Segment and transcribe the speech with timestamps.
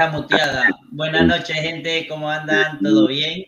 [0.00, 0.66] Está muteada.
[0.92, 2.06] Buenas noches, gente.
[2.08, 2.78] ¿Cómo andan?
[2.78, 3.44] ¿Todo bien?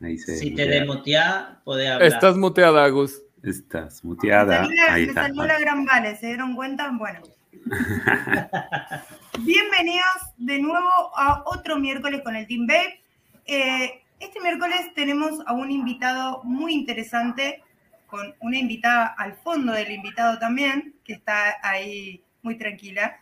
[0.00, 2.06] Ahí se si te desmutea, podés hablar.
[2.06, 3.20] Estás muteada, Agus.
[3.42, 4.60] Estás muteada.
[4.60, 6.88] Me salió, Ahí me salió la gran vale, ¿se dieron cuenta?
[6.96, 7.20] Bueno.
[9.40, 13.02] Bienvenidos de nuevo a otro miércoles con el Team Babe.
[13.46, 17.64] Eh, este miércoles tenemos a un invitado muy interesante,
[18.06, 23.18] con una invitada al fondo del invitado también, que está ahí muy tranquila.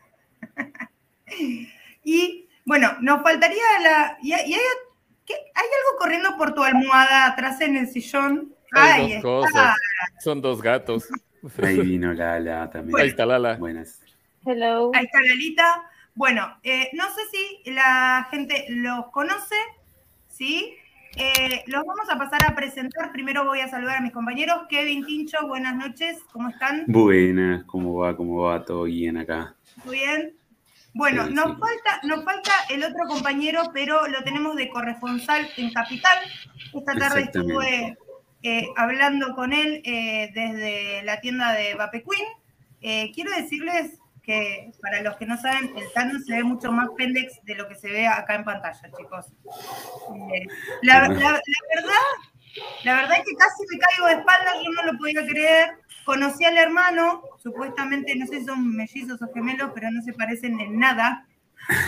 [2.05, 4.19] y bueno, nos faltaría la...
[4.23, 4.45] Y, hay,
[5.55, 8.55] algo corriendo por tu almohada atrás en el sillón.
[8.73, 9.77] Hay dos cosas.
[10.21, 11.09] Son dos gatos.
[11.63, 13.01] Ahí vino Lala también.
[13.01, 13.57] Ahí está Lala.
[13.57, 14.01] Buenas.
[14.45, 14.91] Hello.
[14.95, 15.91] Ahí está Lalita.
[16.15, 19.57] Bueno, eh, no sé si la gente los conoce,
[20.29, 20.75] ¿sí?
[21.17, 23.13] Eh, los vamos a pasar a presentar.
[23.13, 24.63] Primero voy a saludar a mis compañeros.
[24.69, 26.85] Kevin Tincho, buenas noches, ¿cómo están?
[26.87, 28.17] Buenas, ¿cómo va?
[28.17, 28.65] ¿Cómo va?
[28.65, 29.55] ¿Todo bien acá?
[29.85, 30.37] Muy bien.
[30.97, 36.19] Bueno, nos, Falta, nos falta el otro compañero, pero lo tenemos de corresponsal en Capital.
[36.73, 37.99] Esta tarde estuve
[38.43, 43.13] eh, hablando con él eh, desde la tienda de Vape Queen.
[43.13, 47.43] quiero decirles que para los que no saben, el Thanos se ve mucho más pendex
[47.45, 49.27] de lo que se ve acá en pantalla, chicos.
[50.35, 50.47] Eh,
[50.83, 51.41] la, verdad,
[52.85, 55.71] la verdad es que casi me caigo de espaldas, yo no lo podía creer.
[56.05, 60.61] Conocí al hermano, supuestamente, no sé si son mellizos o gemelos, pero no se parecen
[60.61, 61.27] en nada.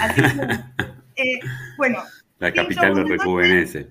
[0.01, 0.23] Así que,
[1.23, 1.41] eh,
[1.77, 2.03] bueno.
[2.39, 3.89] La capital lo rejuvenece.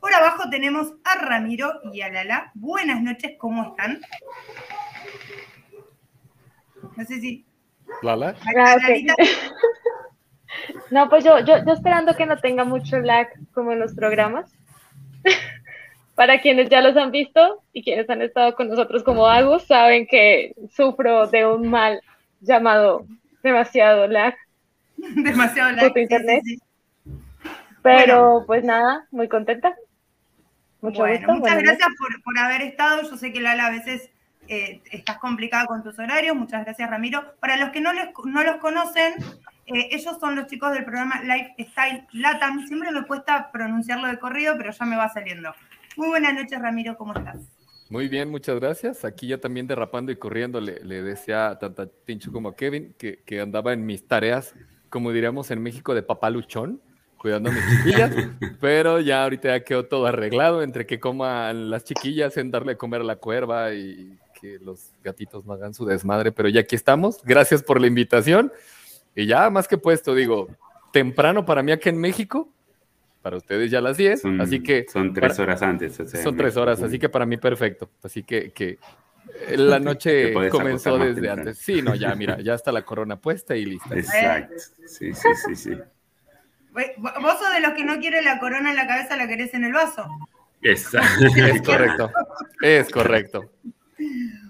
[0.00, 2.52] Por abajo tenemos a Ramiro y a Lala.
[2.54, 4.00] Buenas noches, ¿cómo están?
[6.96, 7.46] No sé si.
[8.02, 8.34] ¿Lala?
[8.56, 8.76] Ah,
[10.90, 14.52] no, pues yo, yo, yo esperando que no tenga mucho lag como en los programas.
[16.14, 20.06] Para quienes ya los han visto y quienes han estado con nosotros como Agus, saben
[20.06, 22.00] que sufro de un mal
[22.40, 23.06] llamado
[23.42, 24.34] demasiado lag.
[24.96, 25.96] demasiado lag.
[25.96, 26.42] internet.
[27.82, 29.74] Pero pues nada, muy contenta.
[30.80, 33.02] Mucho bueno, Muchas gracias por, por, haber estado.
[33.02, 34.10] Yo sé que Lala a veces
[34.48, 36.36] eh, estás complicada con tus horarios.
[36.36, 37.34] Muchas gracias, Ramiro.
[37.40, 39.14] Para los que no, no los conocen,
[39.66, 42.66] eh, ellos son los chicos del programa Lifestyle Latam.
[42.66, 45.54] Siempre me cuesta pronunciarlo de corrido, pero ya me va saliendo.
[45.96, 47.36] Muy buenas noches, Ramiro, ¿cómo estás?
[47.88, 49.04] Muy bien, muchas gracias.
[49.04, 53.22] Aquí ya también derrapando y corriendo le, decía tanto a Tincho como a Kevin que,
[53.24, 54.54] que, andaba en mis tareas,
[54.90, 56.80] como diríamos en México, de papaluchón,
[57.16, 58.12] cuidando a mis chiquillas,
[58.60, 62.76] pero ya ahorita ya quedó todo arreglado entre que coman las chiquillas en darle a
[62.76, 66.74] comer a la cuerva y que los gatitos no hagan su desmadre, pero ya aquí
[66.74, 67.22] estamos.
[67.22, 68.52] Gracias por la invitación.
[69.14, 70.48] Y ya más que puesto, digo,
[70.92, 72.48] temprano para mí aquí en México,
[73.24, 74.84] para ustedes ya las 10, así que...
[74.86, 75.96] Son tres horas antes.
[75.96, 77.88] son tres horas, así que para mí perfecto.
[78.02, 78.78] Así que, que
[79.56, 81.56] la noche comenzó desde antes.
[81.56, 83.94] Sí, no, ya, mira, ya está la corona puesta y lista.
[83.94, 84.54] Exacto,
[84.86, 85.70] sí, sí, sí, sí.
[86.98, 89.64] Vos sos de los que no quiere la corona en la cabeza, la querés en
[89.64, 90.06] el vaso.
[90.60, 91.24] Exacto.
[91.34, 92.12] Es correcto.
[92.60, 93.52] Es correcto.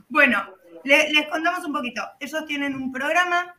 [0.08, 0.42] Bueno,
[0.82, 2.02] les contamos un poquito.
[2.18, 3.54] Ellos tienen un programa,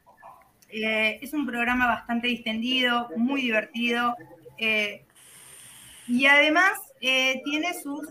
[0.68, 4.18] eh, es un programa bastante distendido, muy divertido,
[4.58, 5.05] eh,
[6.08, 6.72] y además
[7.02, 8.02] eh, tiene sus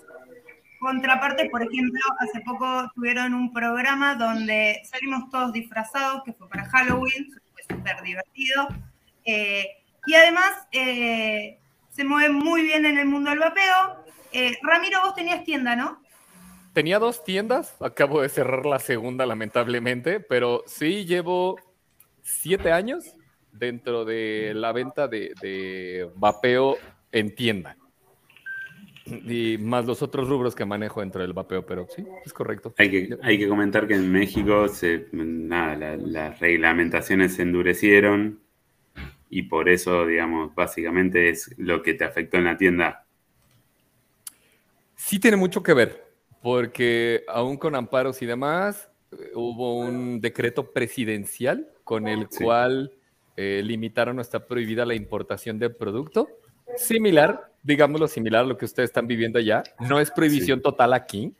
[0.80, 1.50] contrapartes.
[1.50, 7.30] Por ejemplo, hace poco tuvieron un programa donde salimos todos disfrazados, que fue para Halloween,
[7.52, 8.68] fue súper divertido.
[9.24, 14.04] y además se mueve muy bien en el mundo del vapeo.
[14.62, 16.04] Ramiro, vos tenías tienda, ¿no?
[16.74, 21.56] tenía dos tiendas, acabo de cerrar la segunda lamentablemente, pero sí llevo
[22.20, 23.14] siete años
[23.52, 26.76] dentro de la venta de, vapeo
[27.12, 27.76] en tienda.
[29.06, 32.74] Y más los otros rubros que manejo dentro del vapeo, pero sí, es correcto.
[32.78, 38.40] Hay que, hay que comentar que en México se, nada, las reglamentaciones se endurecieron
[39.28, 43.06] y por eso, digamos, básicamente es lo que te afectó en la tienda.
[44.94, 46.04] Sí tiene mucho que ver
[46.44, 48.90] porque aún con amparos y demás,
[49.34, 52.92] hubo un decreto presidencial con el cual
[53.34, 56.28] eh, limitaron o está prohibida la importación del producto.
[56.76, 59.64] Similar, digámoslo similar a lo que ustedes están viviendo allá.
[59.80, 61.34] No es prohibición total aquí,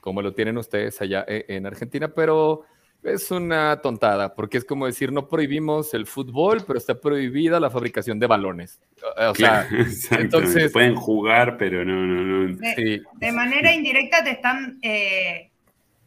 [0.00, 2.64] como lo tienen ustedes allá eh, en Argentina, pero
[3.02, 7.70] es una tontada, porque es como decir, no prohibimos el fútbol, pero está prohibida la
[7.70, 8.80] fabricación de balones.
[9.16, 9.68] O sea,
[10.18, 10.72] entonces...
[10.72, 12.58] Pueden jugar, pero no, no, no.
[12.58, 15.51] De, manera indirecta te están eh,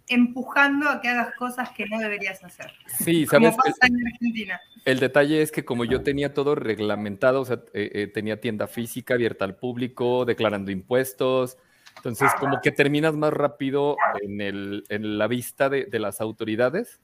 [0.08, 2.72] empujando a que hagas cosas que no deberías hacer.
[2.88, 3.52] Sí, ¿sabes?
[3.52, 4.62] Como pasa en Argentina.
[4.86, 8.68] El detalle es que como yo tenía todo reglamentado, o sea, eh, eh, tenía tienda
[8.68, 11.58] física abierta al público, declarando impuestos,
[11.98, 17.00] entonces, como que terminas más rápido en, el, en la vista de, las autoridades.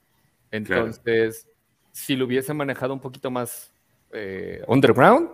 [0.52, 1.48] Entonces,
[1.92, 3.74] si lo hubiese manejado un poquito más
[4.12, 5.30] eh, underground,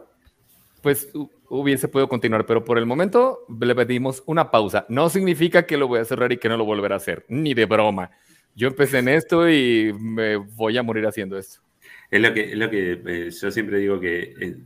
[0.81, 1.09] pues
[1.49, 4.85] hubiese podido continuar, pero por el momento le pedimos una pausa.
[4.89, 7.53] No significa que lo voy a cerrar y que no lo volverá a hacer, ni
[7.53, 8.11] de broma.
[8.55, 11.61] Yo empecé en esto y me voy a morir haciendo esto.
[12.09, 14.57] Es lo que, es lo que eh, yo siempre digo que, eh,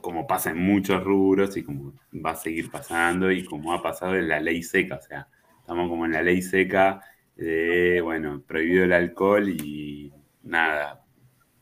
[0.00, 1.92] como pasa en muchos rubros y como
[2.24, 5.28] va a seguir pasando y como ha pasado en la ley seca, o sea,
[5.60, 7.00] estamos como en la ley seca
[7.36, 10.12] de, bueno, prohibido el alcohol y
[10.42, 11.04] nada,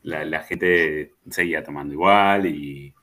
[0.03, 2.93] la, gente seguía tomando igual y,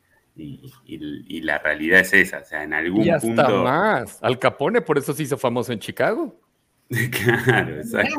[1.42, 5.12] la realidad es esa, o sea, en algún y hasta más, Al Capone por eso
[5.12, 6.40] se hizo famoso en Chicago.
[7.24, 8.18] claro, exacto.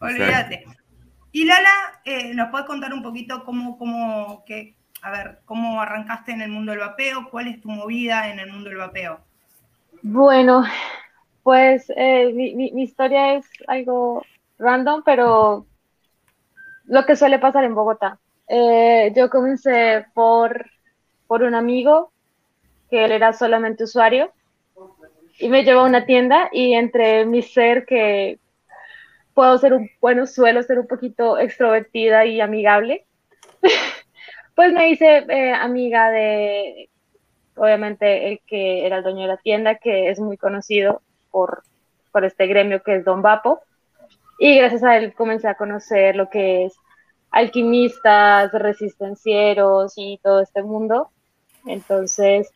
[0.00, 0.64] Olvídate.
[1.32, 6.32] Y Lala, eh, ¿nos puedes contar un poquito cómo, cómo, que, a ver, cómo arrancaste
[6.32, 7.30] en el mundo del vapeo?
[7.30, 9.20] ¿Cuál es tu movida en el mundo del vapeo?
[10.02, 10.64] Bueno,
[11.42, 14.24] pues eh, mi, historia es algo
[14.58, 15.66] random, pero
[16.84, 18.18] lo que suele pasar en Bogotá.
[18.48, 20.66] Eh, yo comencé por,
[21.32, 22.12] por un amigo
[22.90, 24.30] que él era solamente usuario
[25.38, 28.38] y me llevó a una tienda y entre mi ser que
[29.32, 33.06] puedo ser un, bueno, suelo ser un poquito extrovertida y amigable,
[34.54, 36.90] pues me hice eh, amiga de,
[37.56, 41.62] obviamente, el que era el dueño de la tienda, que es muy conocido por,
[42.10, 43.62] por este gremio que es Don Vapo.
[44.38, 46.74] Y gracias a él comencé a conocer lo que es
[47.30, 51.10] alquimistas, resistencieros y todo este mundo.
[51.66, 52.52] Entonces,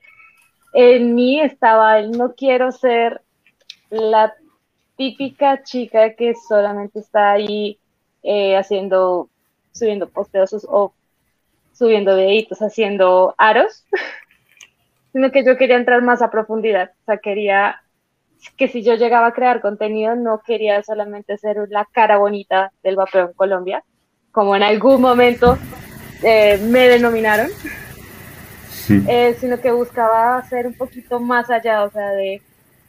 [0.72, 3.22] en mí estaba el no quiero ser
[3.90, 4.34] la
[4.96, 7.78] típica chica que solamente está ahí
[8.22, 9.28] eh, haciendo,
[9.72, 10.92] subiendo posteos o
[11.72, 13.84] subiendo videitos, haciendo aros,
[15.12, 16.92] sino que yo quería entrar más a profundidad.
[17.02, 17.82] O sea, quería
[18.56, 22.96] que si yo llegaba a crear contenido, no quería solamente ser la cara bonita del
[22.96, 23.84] vapeo en Colombia,
[24.30, 25.58] como en algún momento
[26.22, 27.48] eh, me denominaron,
[28.88, 32.42] eh, sino que buscaba ser un poquito más allá, o sea, de,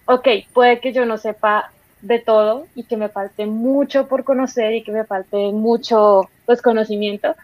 [0.05, 4.73] ok, puede que yo no sepa de todo y que me falte mucho por conocer
[4.73, 7.35] y que me falte mucho pues conocimiento,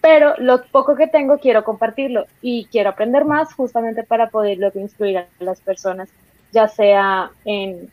[0.00, 5.18] pero lo poco que tengo quiero compartirlo y quiero aprender más justamente para poderlo instruir
[5.18, 6.08] a las personas,
[6.52, 7.90] ya sea en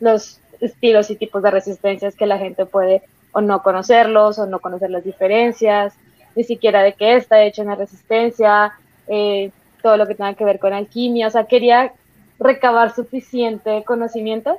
[0.00, 3.02] los estilos y tipos de resistencias que la gente puede
[3.32, 5.94] o no conocerlos o no conocer las diferencias,
[6.34, 8.72] ni siquiera de qué está hecho una resistencia,
[9.08, 9.50] eh,
[9.82, 11.92] todo lo que tenga que ver con alquimia, o sea, quería
[12.38, 14.58] recabar suficiente conocimiento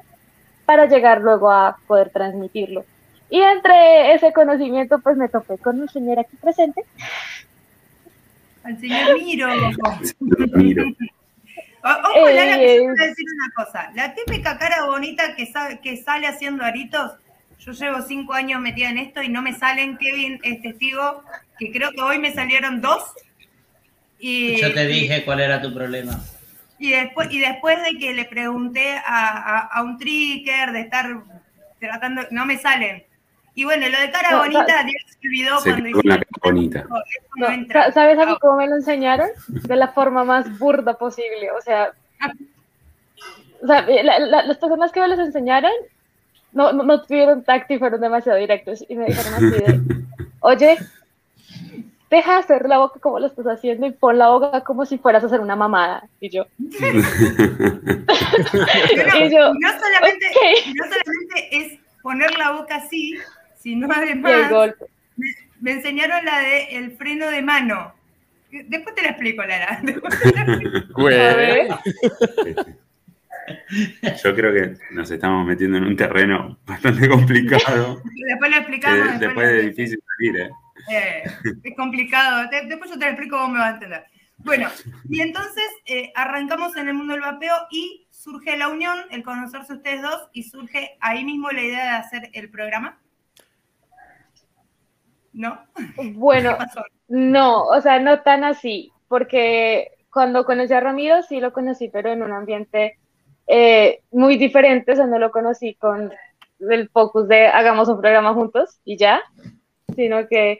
[0.65, 2.85] para llegar luego a poder transmitirlo.
[3.29, 6.83] Y entre ese conocimiento, pues me topé con un señor aquí presente.
[8.63, 9.47] Al señor Miro.
[10.53, 10.83] Miro.
[11.83, 13.91] Ojo, Lara, que yo voy a decir una cosa.
[13.93, 17.12] La típica cara bonita que, que sale haciendo aritos,
[17.59, 19.97] yo llevo cinco años metida en esto y no me salen.
[19.97, 21.23] Kevin es testigo
[21.59, 23.03] que creo que hoy me salieron dos.
[24.25, 26.18] Y, yo te dije cuál era tu problema.
[26.80, 31.08] Y después, y después de que le pregunté a, un tricker, de estar
[31.77, 33.03] tratando, no me salen.
[33.53, 36.86] Y bueno, lo de cara bonita, Dios se olvidó cuando hice la cara bonita.
[37.94, 39.27] ¿Sabes a mí cómo me lo enseñaron?
[39.50, 41.51] De la forma más burda posible.
[41.51, 41.92] O sea,
[43.62, 45.74] o sea las personas que me los enseñaron
[46.53, 48.86] no, no, tuvieron tacto y fueron demasiado directos.
[48.88, 49.82] Y me dijeron así de,
[50.39, 50.77] oye,
[52.17, 54.98] deja de hacer la boca como lo estás haciendo y pon la boca como si
[54.98, 56.10] fueras a hacer una mamada.
[56.20, 56.46] Y yo.
[56.58, 56.72] y
[59.29, 60.25] yo no, solamente,
[60.75, 63.15] no solamente es poner la boca así,
[63.60, 64.51] sino además
[65.62, 67.93] me, enseñaron la de el freno de mano.
[68.51, 69.82] Después te la explico, Lara.
[74.24, 78.01] Yo creo que nos estamos metiendo en un terreno bastante complicado.
[78.29, 79.20] Después lo explicamos.
[79.20, 80.51] después, es difícil salir, ¿eh?
[80.89, 81.23] Eh,
[81.63, 82.49] es complicado.
[82.67, 84.05] después yo te explico cómo me va a entender.
[84.37, 84.67] Bueno,
[85.09, 89.73] y entonces eh, arrancamos en el mundo del vapeo y surge la unión, el conocerse
[89.73, 92.99] ustedes dos, y surge ahí mismo la idea de hacer el programa.
[95.31, 95.59] ¿No?
[96.13, 96.57] Bueno,
[97.07, 102.11] no, o sea, no tan así, porque cuando conocí a Ramiro sí lo conocí, pero
[102.11, 102.99] en un ambiente
[103.47, 106.11] eh, muy diferente, o sea, no lo conocí con
[106.59, 109.21] el focus de hagamos un programa juntos y ya,
[109.95, 110.59] sino que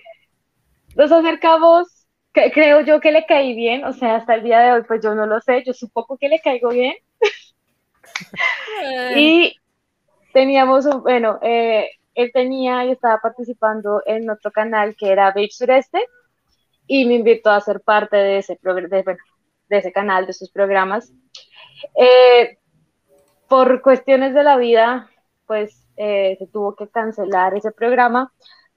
[0.96, 4.84] nos acercamos, creo yo que le caí bien, o sea, hasta el día de hoy
[4.88, 6.96] pues yo no lo sé, yo supongo que le caigo bien.
[9.16, 9.56] y
[10.34, 15.50] teníamos, un, bueno, eh, él tenía y estaba participando en otro canal que era Babe
[15.52, 16.06] Sureste
[16.88, 19.18] y me invitó a ser parte de ese, de,
[19.70, 21.12] de ese canal, de sus programas.
[21.96, 22.58] Eh,
[23.48, 25.10] por cuestiones de la vida,
[25.46, 28.34] pues eh, se tuvo que cancelar ese programa,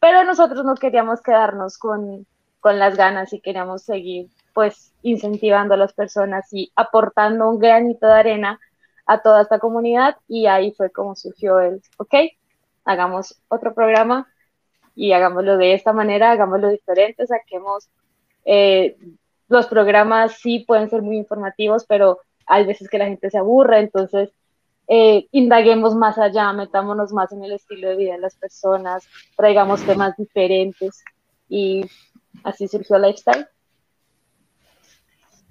[0.07, 2.29] pero nosotros no queríamos quedarnos con,
[2.61, 8.07] con las ganas y queríamos seguir pues incentivando a las personas y aportando un granito
[8.07, 8.61] de arena
[9.05, 10.15] a toda esta comunidad.
[10.29, 12.15] Y ahí fue como surgió el, ok,
[12.85, 14.29] hagamos otro programa
[14.95, 17.89] y hagámoslo de esta manera, hagámoslo diferente, saquemos,
[18.45, 18.97] eh,
[19.49, 23.81] los programas sí pueden ser muy informativos, pero hay veces que la gente se aburre,
[23.81, 24.31] entonces
[24.89, 29.83] eh, indaguemos más allá, metámonos más en el estilo de vida de las personas, traigamos
[29.85, 31.03] temas diferentes
[31.49, 31.85] y
[32.45, 33.47] así surgió Lifestyle.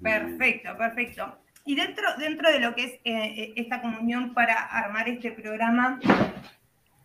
[0.02, 1.38] Perfecto, perfecto.
[1.64, 5.98] Y dentro, dentro de lo que es eh, esta comunión para armar este programa,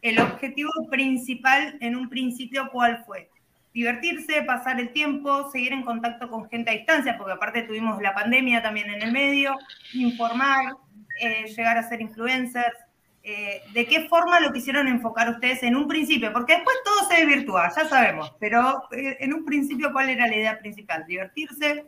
[0.02, 3.30] el objetivo principal en un principio, ¿cuál fue?
[3.74, 8.14] Divertirse, pasar el tiempo, seguir en contacto con gente a distancia, porque aparte tuvimos la
[8.14, 9.58] pandemia también en el medio,
[9.94, 10.76] informar,
[11.20, 12.78] eh, llegar a ser influencers.
[13.24, 16.34] ¿De qué forma lo quisieron enfocar ustedes en un principio?
[16.34, 20.58] Porque después todo se desvirtúa, ya sabemos, pero en un principio, ¿cuál era la idea
[20.58, 21.06] principal?
[21.06, 21.86] Divertirse,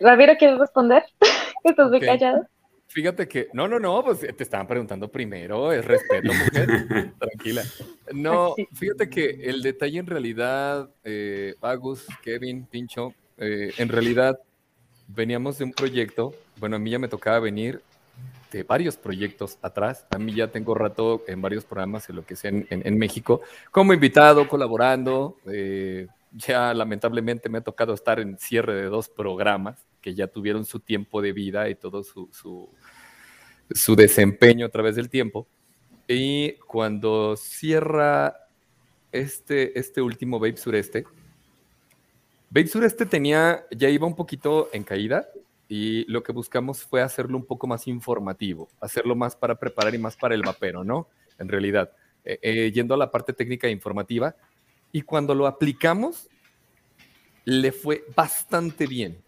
[0.00, 1.04] Ramiro, ¿quieres responder?
[1.64, 2.46] Estás muy callado.
[2.88, 7.62] Fíjate que, no, no, no, pues te estaban preguntando primero, es respeto, mujer, tranquila.
[8.12, 14.38] No, fíjate que el detalle en realidad, eh, Agus, Kevin, Pincho, eh, en realidad
[15.08, 17.82] veníamos de un proyecto, bueno, a mí ya me tocaba venir
[18.50, 22.36] de varios proyectos atrás, a mí ya tengo rato en varios programas en lo que
[22.36, 28.74] sea en, México, como invitado, colaborando, eh, ya lamentablemente me ha tocado estar en cierre
[28.74, 34.66] de dos programas que ya tuvieron su tiempo de vida y todo su, su, desempeño
[34.66, 35.46] a través del tiempo.
[36.06, 38.36] Y cuando cierra
[39.10, 41.04] este, este último Babe Sureste,
[42.50, 45.28] Babe Sureste tenía, ya iba un poquito en caída
[45.68, 49.98] y lo que buscamos fue hacerlo un poco más informativo, hacerlo más para preparar y
[49.98, 51.08] más para el vapero, ¿no?
[51.38, 51.90] En realidad,
[52.24, 54.36] eh, eh, yendo a la parte técnica e informativa,
[54.92, 56.28] y cuando lo aplicamos,
[57.44, 59.22] le fue bastante bien.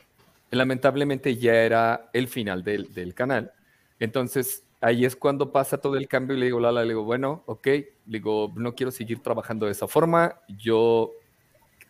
[0.50, 3.52] Lamentablemente ya era el final del, canal.
[3.98, 7.42] Entonces, ahí es cuando pasa todo el cambio y le digo, Lala, le digo, bueno,
[7.46, 11.12] ok, le digo, no quiero seguir trabajando de esa forma, yo,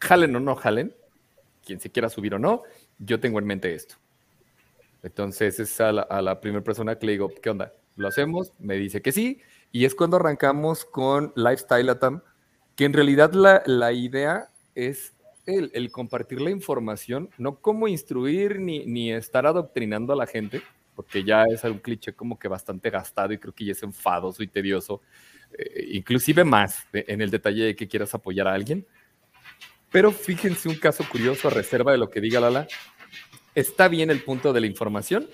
[0.01, 0.95] jalen o no jalen,
[1.65, 2.63] quien se quiera subir o no,
[2.99, 3.97] yo tengo en mente esto.
[5.03, 7.73] Entonces es a la, primera persona que le digo, ¿qué onda?
[7.97, 8.53] ¿Lo hacemos?
[8.59, 9.41] Me dice que sí,
[9.73, 12.23] y es cuando arrancamos con Lifestyle Atam,
[12.75, 15.15] que en realidad la, idea es
[15.47, 20.63] el, compartir la información, no como instruir ni, estar adoctrinando a la gente,
[20.95, 24.43] porque ya es un cliché como que bastante gastado y creo que ya es enfadoso
[24.43, 25.01] y tedioso,
[25.57, 28.85] eh, inclusive más en el detalle de que quieras apoyar a alguien.
[29.91, 32.67] Pero fíjense un caso curioso a reserva de lo que diga Lala.
[33.59, 35.29] Está bien el punto de la información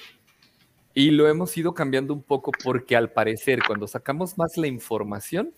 [0.94, 5.52] y lo hemos ido cambiando un poco porque al parecer cuando sacamos más la información,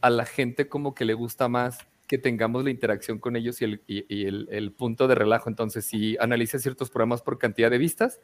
[0.00, 4.24] a la gente como que le gusta más que tengamos la interacción con ellos y
[4.24, 5.50] el, punto de relajo.
[5.50, 8.20] Entonces, si analiza ciertos programas por cantidad de vistas,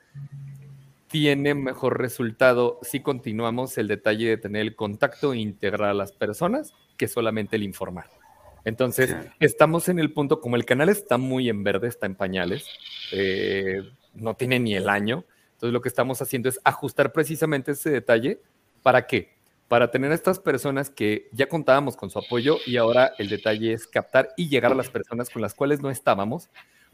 [1.09, 6.75] tiene mejor resultado si continuamos el detalle de tener el contacto integral a las personas
[6.97, 8.24] que solamente el informar.
[8.65, 12.67] Entonces, estamos en el punto, como el canal está muy en verde, está en pañales,
[13.13, 13.83] eh,
[14.15, 18.41] no tiene ni el año, entonces lo que estamos haciendo es ajustar precisamente ese detalle.
[18.83, 19.35] ¿Para qué?
[19.69, 23.73] para tener a estas personas que ya contábamos con su apoyo y ahora el detalle
[23.73, 26.51] es captar y llegar a las personas con las cuales no estábamos.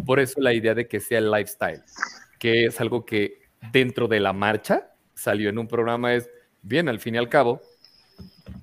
[0.07, 1.83] Por eso la idea de que sea el lifestyle,
[2.39, 3.43] que es algo que
[3.73, 6.31] dentro de la marcha salió en un programa es,
[6.63, 7.61] bien, al fin y al cabo,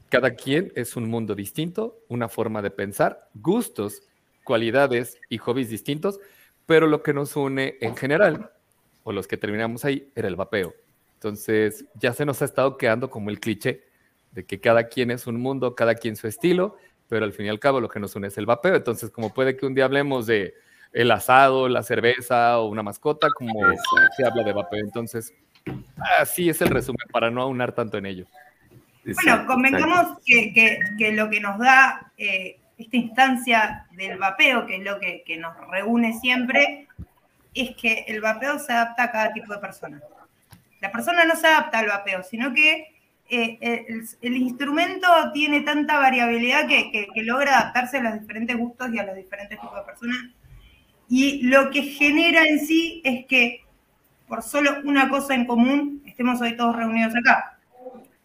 [0.09, 4.03] cada quien es un mundo distinto, una forma de pensar, gustos,
[4.43, 6.19] cualidades y hobbies distintos,
[6.65, 8.51] pero lo que nos une en general,
[9.03, 10.73] o los que terminamos ahí, era el vapeo.
[11.15, 13.83] Entonces ya se nos ha estado quedando como el cliché
[14.31, 16.77] de que cada quien es un mundo, cada quien su estilo,
[17.09, 18.75] pero al fin y al cabo lo que nos une es el vapeo.
[18.75, 20.53] Entonces, como puede que un día hablemos de
[20.93, 23.59] el asado, la cerveza o una mascota, como
[24.15, 24.83] se habla de vapeo.
[24.83, 25.33] Entonces,
[26.19, 28.25] así es el resumen para no aunar tanto en ello.
[29.15, 34.99] Bueno, convengamos que, lo que nos da eh, esta instancia del vapeo, que es lo
[34.99, 36.87] que, que nos reúne siempre,
[37.53, 40.01] es que el vapeo se adapta a cada tipo de persona.
[40.79, 42.97] La persona no se adapta al vapeo, sino que
[43.29, 43.85] eh, eh,
[44.21, 49.15] el, instrumento tiene tanta variabilidad que, logra adaptarse a los diferentes gustos y a los
[49.15, 50.17] diferentes tipos de personas.
[51.09, 53.63] Y lo que genera en sí es que
[54.27, 57.56] por solo una cosa en común estemos hoy todos reunidos acá.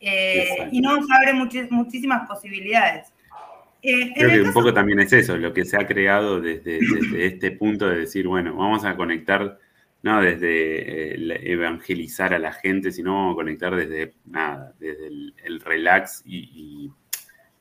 [0.04, 3.12] Eh, y nos abre muchísimas posibilidades.
[3.80, 7.50] Creo que un poco también es eso, lo que se ha creado desde, desde este
[7.52, 9.58] punto de decir, bueno, vamos a conectar
[10.02, 16.90] no desde eh, evangelizar a la gente, sino conectar desde nada, desde el, relax y,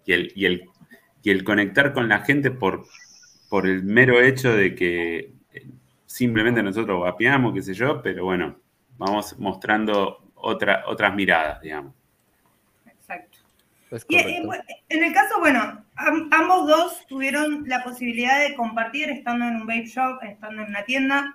[0.06, 0.70] y el, y el,
[1.22, 2.86] y el conectar con la gente por,
[3.50, 5.68] por el mero hecho de que eh,
[6.06, 8.58] simplemente nosotros vapeamos, qué sé yo, pero bueno,
[8.98, 12.01] vamos mostrando otra, otras miradas, digamos.
[14.08, 19.68] Y, en el caso, bueno, ambos dos tuvieron la posibilidad de compartir estando en un
[19.68, 21.34] vape shop, estando en una tienda.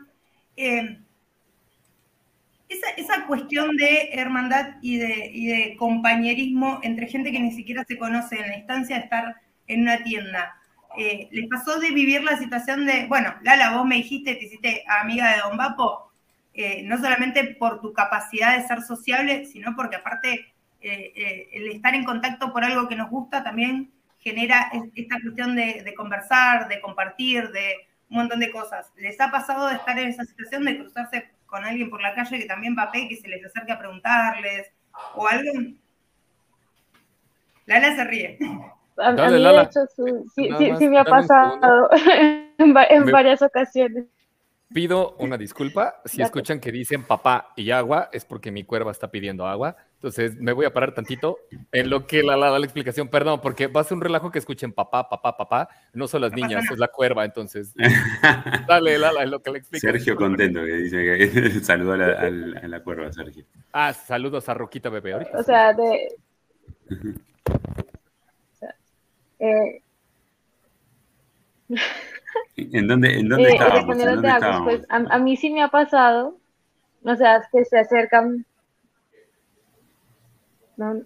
[0.57, 0.99] Eh,
[2.69, 7.99] esa, cuestión de hermandad y de, y de, compañerismo entre gente que ni siquiera se
[7.99, 9.37] conoce en la instancia de estar
[9.69, 10.57] en una tienda,
[10.97, 14.85] eh, ¿les pasó de vivir la situación de, bueno, Lala, vos me dijiste, te hiciste
[14.89, 16.11] amiga de Don Vapo,
[16.55, 21.95] eh, no solamente por tu capacidad de ser sociable, sino porque aparte eh, el estar
[21.95, 26.81] en contacto por algo que nos gusta también genera esta cuestión de, de conversar, de
[26.81, 27.75] compartir, de
[28.11, 28.93] un montón de cosas.
[28.97, 32.39] ¿Les ha pasado de estar en esa situación de cruzarse con alguien por la calle
[32.39, 34.71] que también va que se les acerque a preguntarles
[35.15, 35.53] o algo.
[37.67, 38.39] Lala se ríe.
[38.99, 39.81] A, mí, de hecho,
[40.35, 41.91] sí, sí, me ha pasado
[42.59, 44.07] en varias ocasiones
[44.73, 46.01] pido una disculpa.
[46.05, 49.77] Si escuchan que dicen papá y agua, es porque mi cuerva está pidiendo agua.
[49.95, 51.39] Entonces me voy a parar tantito
[51.73, 53.09] en lo que la, la, la, explicación.
[53.09, 55.69] Perdón, porque va a ser un relajo que escuchen papá, papá, papá.
[55.95, 57.25] No son las niñas, es la cuerva.
[57.25, 57.75] Entonces,
[58.69, 59.81] dale, Lala, es lo que le explico.
[59.81, 62.07] Sergio contento que dice que a la,
[62.63, 63.45] a la, cuerva, Sergio.
[63.73, 65.15] Ah, saludos a Roquita Bebé.
[65.15, 65.39] Ahorita.
[65.39, 66.09] O sea, de.
[66.91, 68.75] o sea,
[69.39, 69.83] eh...
[72.57, 74.65] ¿En dónde, en dónde eh, estábamos?
[74.65, 76.39] Pues, a, mí sí me ha pasado,
[77.05, 78.47] o sea, que se acercan.
[80.77, 81.03] No,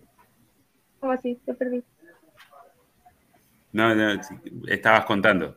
[1.01, 1.41] ¿Cómo así?
[1.45, 1.83] Te perdí.
[3.73, 4.21] No, no,
[4.69, 5.57] estabas contando.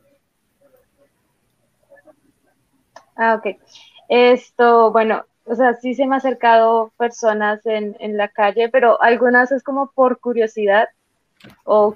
[3.16, 3.58] Ah, ok.
[4.10, 9.02] Esto, bueno, o sea, sí se me ha acercado personas en, en la calle, pero
[9.02, 10.88] algunas es como por curiosidad
[11.66, 11.96] o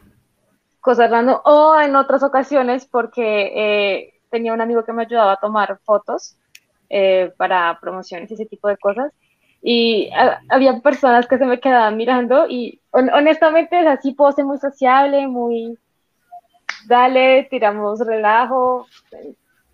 [0.88, 5.36] cosas random, o en otras ocasiones porque eh, tenía un amigo que me ayudaba a
[5.36, 6.38] tomar fotos
[6.90, 9.12] eh, para promociones y ese tipo de cosas.
[9.62, 10.10] Y
[10.48, 15.78] había personas que se me quedaban mirando y honestamente es así, pose muy sociable, muy,
[16.88, 18.86] dale, tiramos relajo,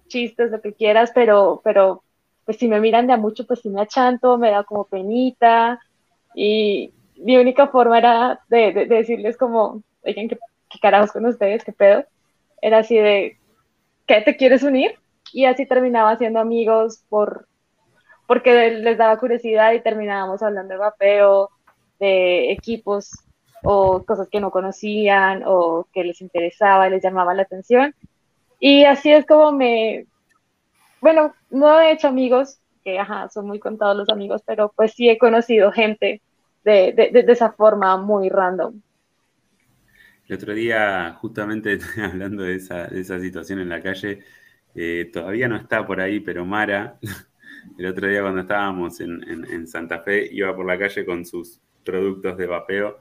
[0.07, 2.01] chistes, lo que quieras, pero, pero
[2.43, 5.79] pues si me miran de a mucho, pues sí me achanto, me da como penita
[6.33, 10.39] y mi única forma era de, de decirles como, oigan, que
[10.73, 11.63] ¿qué carajos con ustedes?
[11.63, 12.03] ¿Qué pedo?
[12.61, 13.37] Era así de,
[14.07, 14.95] ¿qué te quieres unir?
[15.31, 17.47] Y así terminaba siendo amigos por,
[18.27, 21.49] porque les daba curiosidad y terminábamos hablando de vapeo,
[21.99, 23.11] de equipos
[23.63, 27.95] o cosas que no conocían o que les interesaba les llamaba la atención.
[28.59, 30.05] Y así es como me,
[31.01, 35.09] bueno, no he hecho amigos, que ajá, son muy contados los amigos, pero pues sí
[35.09, 36.21] he conocido gente
[36.63, 38.81] de, de, de esa forma muy random.
[40.27, 44.19] El otro día, justamente hablando de esa, situación en la calle,
[44.75, 46.97] eh, todavía no está por ahí, pero Mara,
[47.77, 52.37] el otro día cuando estábamos en, Santa Fe, iba por la calle con sus productos
[52.37, 52.99] de vapeo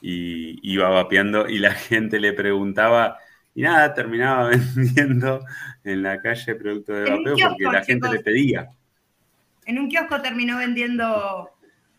[0.00, 3.18] y iba vapeando y la gente le preguntaba
[3.54, 5.44] y nada, terminaba vendiendo
[5.84, 8.68] en la calle productos de vapeo porque la gente le pedía.
[9.64, 11.50] En un kiosco terminó vendiendo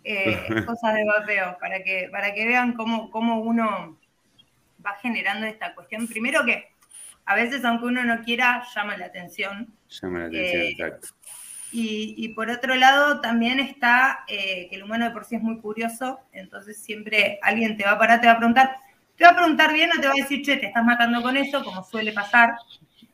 [0.03, 3.97] eh, cosas de vapeo para que, para que vean cómo, cómo uno
[4.85, 6.07] va generando esta cuestión.
[6.07, 6.69] Primero que
[7.25, 9.73] a veces, aunque uno no quiera, llama la atención.
[9.89, 11.07] Llama la atención, eh, exacto.
[11.77, 15.59] Y, por otro lado, también está eh, que el humano de por sí es muy
[15.59, 18.77] curioso, entonces siempre alguien te va a parar, te va a preguntar,
[19.17, 21.35] te va a preguntar bien o te va a decir, che, te estás matando con
[21.35, 22.55] eso, como suele pasar,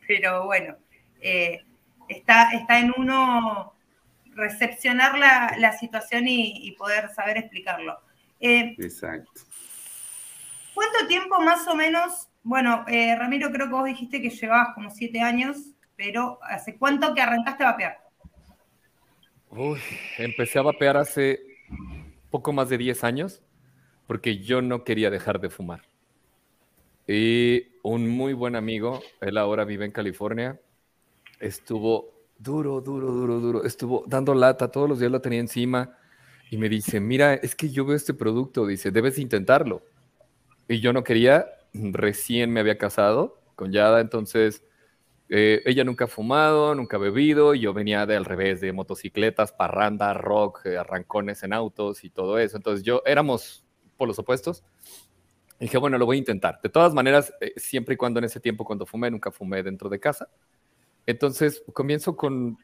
[0.06, 0.76] pero bueno,
[1.22, 1.66] eh,
[2.08, 3.74] está, está en uno
[4.36, 8.00] recepcionar la, situación y, y, poder saber explicarlo.
[8.40, 9.42] Exacto.
[10.74, 12.28] ¿Cuánto tiempo más o menos?
[12.44, 15.58] Bueno, eh, Ramiro, creo que vos dijiste que llevabas como siete años,
[15.96, 17.98] pero ¿hace cuánto que arrancaste a vapear?
[19.50, 19.80] Uy,
[20.18, 21.42] empecé a vapear hace
[22.30, 23.44] poco más de 10 años
[24.08, 25.82] porque yo no quería dejar de fumar.
[27.08, 30.60] Y un muy buen amigo, él ahora vive en California,
[31.40, 35.98] estuvo duro, duro, duro, duro, estuvo dando lata, todos los días la tenía encima
[36.50, 39.82] y me dice, mira, es que yo veo este producto, dice, debes intentarlo.
[40.72, 44.64] Y yo no quería, recién me había casado con Yada, entonces
[45.28, 49.52] eh, ella nunca ha fumado, nunca ha bebido, yo venía de al revés, de motocicletas,
[49.52, 52.56] parranda, rock, eh, arrancones en autos y todo eso.
[52.56, 53.66] Entonces yo éramos
[53.98, 54.64] por los opuestos.
[55.60, 56.62] Y dije, bueno, lo voy a intentar.
[56.64, 59.90] De todas maneras, eh, siempre y cuando en ese tiempo, cuando fumé, nunca fumé dentro
[59.90, 60.30] de casa.
[61.06, 62.58] Entonces comienzo con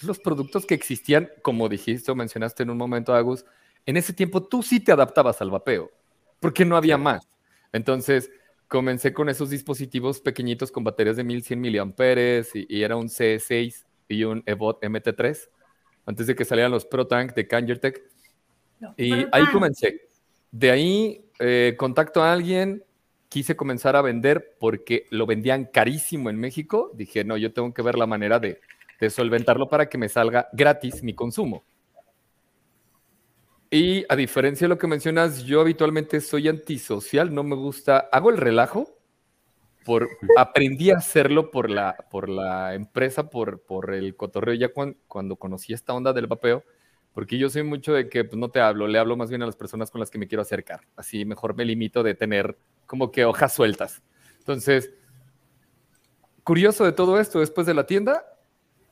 [0.00, 3.44] los productos que existían, como dijiste o mencionaste en un momento, Agus.
[3.84, 5.90] En ese tiempo tú sí te adaptabas al vapeo
[6.40, 7.28] porque no había más.
[7.72, 8.30] Entonces,
[8.66, 13.84] comencé con esos dispositivos pequeñitos con baterías de 1100 miliamperes y, y era un C6
[14.08, 15.48] y un EVOT MT3
[16.08, 18.02] antes de que salieran los Pro Tank de Kangertech.
[18.96, 20.08] y ahí comencé.
[20.50, 22.82] De ahí eh, contacto a alguien,
[23.28, 26.90] quise comenzar a vender porque lo vendían carísimo en México.
[26.94, 28.58] Dije, no, yo tengo que ver la manera de,
[28.98, 31.64] de solventarlo para que me salga gratis mi consumo.
[33.70, 38.30] Y a diferencia de lo que mencionas, yo habitualmente soy antisocial, no me gusta, hago
[38.30, 38.98] el relajo,
[39.84, 45.36] por, aprendí a hacerlo por la, por la empresa, por, por el cotorreo, ya cuando,
[45.36, 46.64] conocí esta onda del vapeo,
[47.12, 49.46] porque yo soy mucho de que pues, no te hablo, le hablo más bien a
[49.46, 53.10] las personas con las que me quiero acercar, así mejor me limito de tener como
[53.10, 54.02] que hojas sueltas.
[54.38, 54.92] Entonces,
[56.42, 58.24] curioso de todo esto, después de la tienda,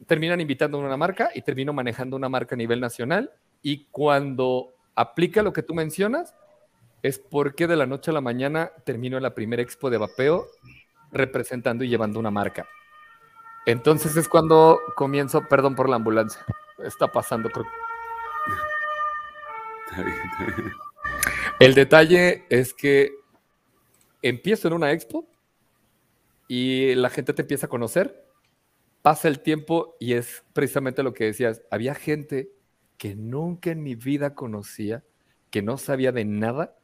[0.06, 4.74] terminan invitando a una marca y termino manejando una marca a nivel nacional y cuando
[4.94, 6.34] aplica lo que tú mencionas,
[7.02, 10.46] es porque de la noche a la mañana termino en la primera expo de vapeo
[11.12, 12.68] representando y llevando una marca.
[13.64, 16.44] Entonces es cuando comienzo, perdón por la ambulancia,
[16.84, 17.66] está pasando, creo.
[21.58, 23.12] El detalle es que
[24.22, 25.26] empiezo en una expo
[26.48, 28.24] y la gente te empieza a conocer,
[29.02, 32.50] pasa el tiempo y es precisamente lo que decías, había gente
[32.98, 35.04] que nunca en mi vida conocía,
[35.50, 36.76] que no sabía de nada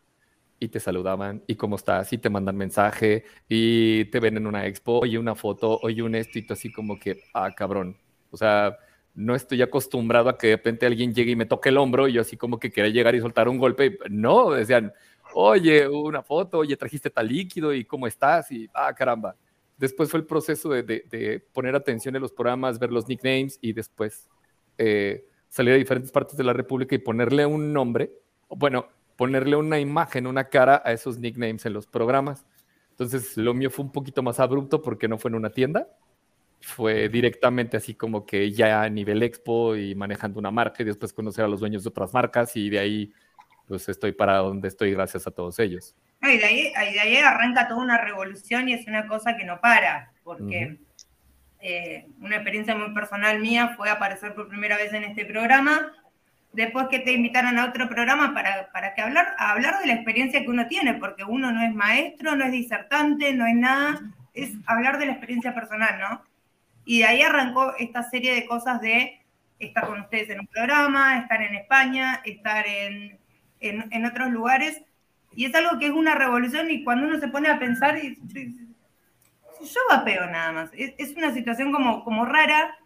[0.59, 4.67] y te saludaban y cómo estás y te mandan mensaje y te ven en una
[4.67, 7.97] expo, oye una foto, oye un esto y tú así como que, ah, cabrón.
[8.31, 8.79] O sea,
[9.15, 12.13] no estoy acostumbrado a que de repente alguien llegue y me toque el hombro y
[12.15, 13.99] yo así como que quería llegar y soltar un golpe.
[14.09, 14.93] No, decían,
[15.35, 19.37] oye, una foto, oye, trajiste tal líquido y cómo estás y, ah, caramba.
[19.77, 23.73] Después fue el proceso de, de, poner atención en los programas, ver los nicknames y
[23.73, 24.29] después
[24.79, 28.11] eh, salir a diferentes partes de la República y ponerle un nombre,
[28.49, 32.47] bueno, ponerle una imagen, una cara a esos nicknames en los programas.
[32.93, 35.89] Entonces, lo mío fue un poquito más abrupto porque no fue en una tienda,
[36.63, 41.13] fue directamente así como que ya a nivel expo y manejando una marca y después
[41.13, 43.13] conocer a los dueños de otras marcas y de ahí
[43.69, 45.95] pues estoy para donde estoy gracias a todos ellos.
[46.23, 49.61] Y de ahí, de ahí arranca toda una revolución y es una cosa que no
[49.61, 50.79] para, porque
[51.65, 55.93] eh, una experiencia muy personal mía fue aparecer por primera vez en este programa,
[56.53, 60.43] después que te invitaron a otro programa para, para que hablar, hablar de la experiencia
[60.43, 64.01] que uno tiene, porque uno no es maestro, no es disertante, no es nada,
[64.35, 66.23] es hablar de la experiencia personal, ¿no?
[66.85, 69.21] Y de ahí arrancó esta serie de cosas de
[69.61, 73.21] estar con ustedes en un programa, estar en España, estar en,
[73.61, 74.83] en, otros lugares,
[75.37, 77.97] y es algo que es una revolución y cuando uno se pone a pensar,
[79.63, 80.71] yo vapeo nada más.
[80.75, 82.77] Es, una situación como, como rara,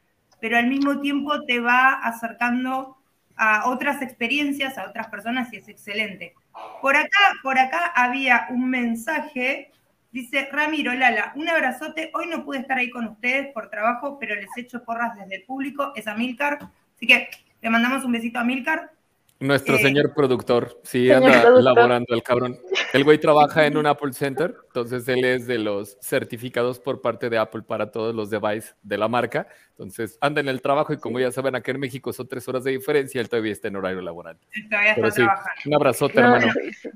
[0.40, 2.96] pero al mismo tiempo te va acercando
[3.36, 6.34] a otras experiencias, a otras personas y es excelente.
[6.80, 9.72] Por acá, por acá había un mensaje,
[10.12, 14.34] dice Ramiro Lala, un abrazote, hoy no pude estar ahí con ustedes por trabajo, pero
[14.34, 16.58] les echo porras desde el público, es Amilcar,
[16.94, 17.28] así que
[17.60, 18.95] le mandamos un besito a Amilcar.
[19.38, 22.58] Nuestro eh, señor productor, sí, anda laborando el cabrón.
[22.94, 27.28] El güey trabaja en un Apple Center, entonces él es de los certificados por parte
[27.28, 29.46] de Apple para todos los devices de la marca.
[29.72, 32.64] Entonces anda en el trabajo y como ya saben, aquí en México son tres horas
[32.64, 34.38] de diferencia, él todavía está en horario laboral.
[34.70, 35.60] Todavía está trabajando.
[35.66, 36.46] Un abrazote, hermano.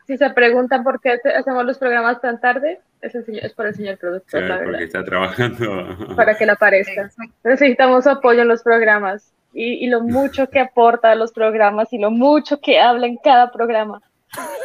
[0.06, 3.98] Si, se preguntan por qué hacemos los programas tan tarde, es, es por el señor
[3.98, 6.16] productor, la Porque está trabajando.
[6.16, 7.10] Para que le aparezca.
[7.44, 12.10] Necesitamos apoyo en los programas y, lo mucho que aporta a los programas y lo
[12.10, 14.00] mucho que habla en cada programa.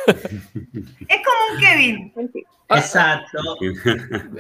[0.07, 2.13] Es como un Kevin.
[2.69, 3.57] Exacto.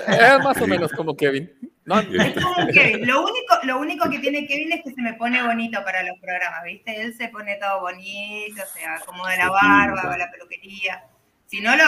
[0.07, 1.51] Es más o menos como Kevin.
[1.85, 3.07] Es como un Kevin.
[3.07, 6.19] Lo único, lo único que tiene Kevin es que se me pone bonito para los
[6.19, 7.01] programas, ¿viste?
[7.01, 11.03] Él se pone todo bonito, o sea, como de la barba, o la peluquería.
[11.47, 11.85] Si no, lo,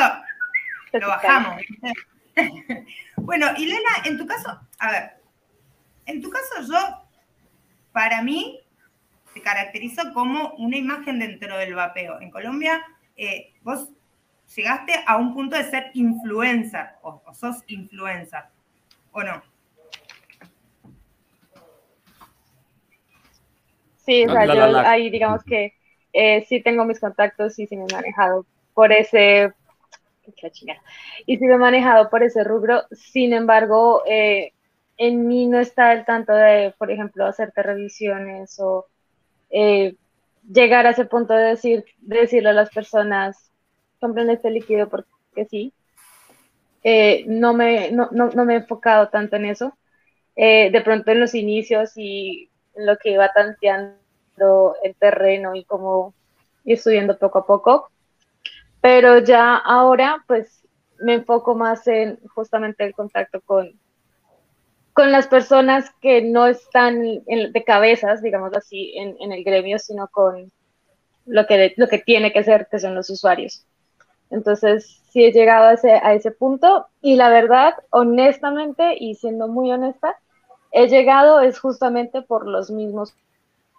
[1.00, 1.94] lo bajamos, ¿viste?
[3.18, 5.18] Bueno, y Lena, en tu caso, a ver,
[6.06, 7.07] en tu caso yo
[7.92, 8.62] para mí
[9.34, 12.22] se caracteriza como una imagen dentro del vapeo.
[12.22, 12.84] En Colombia,
[13.16, 13.90] eh, vos
[14.56, 18.44] llegaste a un punto de ser influencer, o, sos influencer,
[19.12, 19.42] ¿o no?
[24.06, 25.74] Sí, o sea, yo ahí digamos que
[26.14, 29.54] eh, sí tengo mis contactos y sí me he manejado por ese,
[31.26, 34.54] y sí me he manejado por ese rubro, sin embargo, eh,
[34.98, 38.88] en mí no está el tanto de, por ejemplo, hacerte revisiones o
[39.50, 39.96] eh,
[40.52, 43.52] llegar a ese punto de, decir, decirle a las personas,
[44.00, 45.74] compren este líquido porque sí.
[46.84, 49.78] Eh, no, me, no, me he enfocado tanto en eso.
[50.36, 56.14] Eh, de pronto en los inicios y lo que iba tanteando el terreno y cómo
[56.64, 57.90] ir subiendo poco a poco.
[58.82, 60.64] Pero ya ahora, pues
[61.00, 63.72] me enfoco más en justamente el contacto con,
[64.98, 70.52] con las personas que no están de cabezas, digamos así, en, el gremio, sino con
[71.28, 73.64] lo que, lo que tiene que ser, que son los usuarios.
[74.32, 79.48] Entonces, sí he llegado a ese, a ese punto y la verdad, honestamente y siendo
[79.48, 80.16] muy honesta,
[80.72, 83.14] he llegado es justamente por los mismos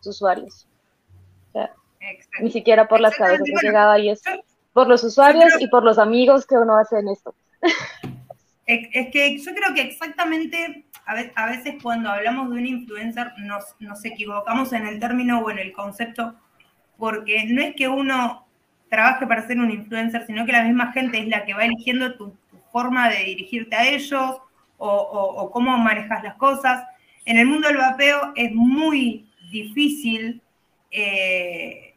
[0.05, 0.69] usuarios.
[2.41, 4.23] ni siquiera por las cabezas, he llegado ahí es
[4.73, 7.35] por los usuarios y por los amigos que uno hace en esto.
[8.69, 14.75] Es que yo creo que exactamente a veces cuando hablamos de un influencer nos, equivocamos
[14.75, 16.35] en el término o en el concepto,
[16.99, 18.47] porque no es que uno
[18.91, 22.15] trabaje para ser un influencer, sino que la misma gente es la que va eligiendo
[22.15, 22.37] tu,
[22.71, 24.37] forma de dirigirte a ellos
[24.77, 26.85] o, cómo manejas las cosas.
[27.25, 30.43] En el mundo del vapeo es muy difícil
[30.91, 31.95] eh,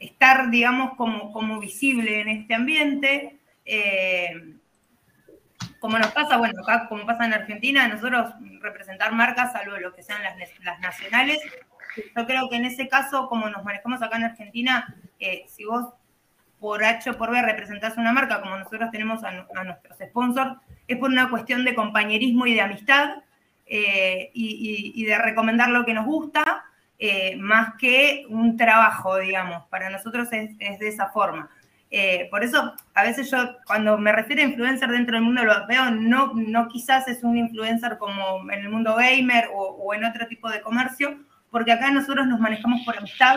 [0.00, 3.38] estar, digamos, como, visible en este ambiente.
[3.64, 4.56] Eh,
[5.82, 10.04] como nos pasa, bueno, acá como pasa en Argentina, nosotros representar marcas, salvo lo que
[10.04, 11.40] sean las, las nacionales,
[12.16, 15.92] yo creo que en ese caso, como nos manejamos acá en Argentina, eh, si vos
[16.60, 19.32] por H o por B representás una marca, como nosotros tenemos a,
[19.64, 23.16] nuestros sponsors, es por una cuestión de compañerismo y de amistad
[23.66, 26.64] eh, y, de recomendar lo que nos gusta,
[27.00, 29.66] eh, más que un trabajo, digamos.
[29.66, 31.50] Para nosotros es, es de esa forma.
[31.94, 35.66] Eh, por eso, a veces yo, cuando me refiero a influencer dentro del mundo lo
[35.66, 40.26] veo, no, no quizás es un influencer como en el mundo gamer o, en otro
[40.26, 41.18] tipo de comercio,
[41.50, 43.36] porque acá nosotros nos manejamos por amistad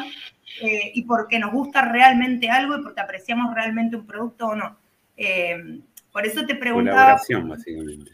[0.61, 4.77] eh, y porque nos gusta realmente algo y porque apreciamos realmente un producto o no.
[5.17, 5.81] Eh,
[6.13, 7.17] por eso te preguntaba...
[7.17, 8.11] Colaboración, básicamente.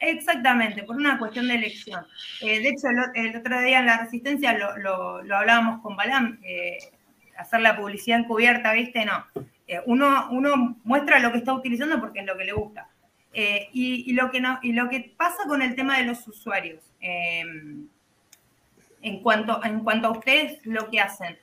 [0.00, 2.04] Exactamente, por una cuestión de elección.
[2.40, 6.40] de hecho, el, otro día en La Resistencia lo, lo, lo hablábamos con Balam,
[7.36, 9.04] hacer la publicidad encubierta, ¿viste?
[9.04, 9.24] No.
[9.66, 12.88] Eh, uno, uno muestra lo que está utilizando porque es lo que le gusta.
[13.32, 16.80] Eh, y, lo que no, y lo que pasa con el tema de los usuarios,
[17.00, 17.88] em,
[19.02, 21.36] en, cuanto, en cuanto a ustedes lo que hacen,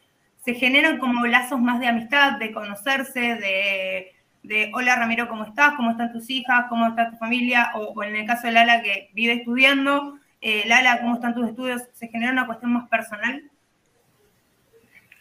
[0.44, 5.74] se generan como lazos más de amistad, de conocerse, de, de hola Ramiro, ¿cómo estás?
[5.76, 6.66] ¿Cómo están tus hijas?
[6.70, 7.72] ¿Cómo está tu familia?
[7.76, 11.84] O, en el caso de Lala que vive estudiando, eh, Lala, ¿cómo están tus estudios?
[11.92, 13.51] ¿Se genera una cuestión más personal?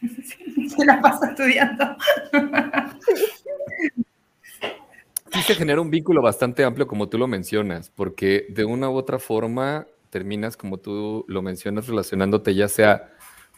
[0.77, 1.97] se la pasa estudiando.
[5.33, 8.97] Sí se genera un vínculo bastante amplio como tú lo mencionas, porque de una u
[8.97, 13.13] otra forma terminas, como tú lo mencionas, relacionándote ya sea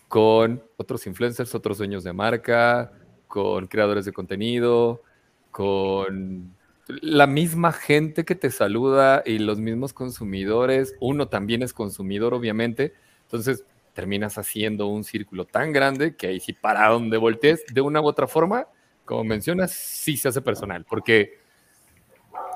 [0.08, 2.92] con otros influencers, otros dueños de marca,
[3.26, 5.02] con creadores de contenido,
[5.50, 6.54] con
[6.86, 10.94] la misma gente que te saluda y los mismos consumidores.
[11.00, 12.92] Uno también es consumidor, obviamente.
[13.22, 18.00] Entonces, terminas haciendo un círculo tan grande que ahí sí para donde voltees, de una
[18.00, 18.66] u otra forma,
[19.04, 21.38] como mencionas, sí se hace personal, porque,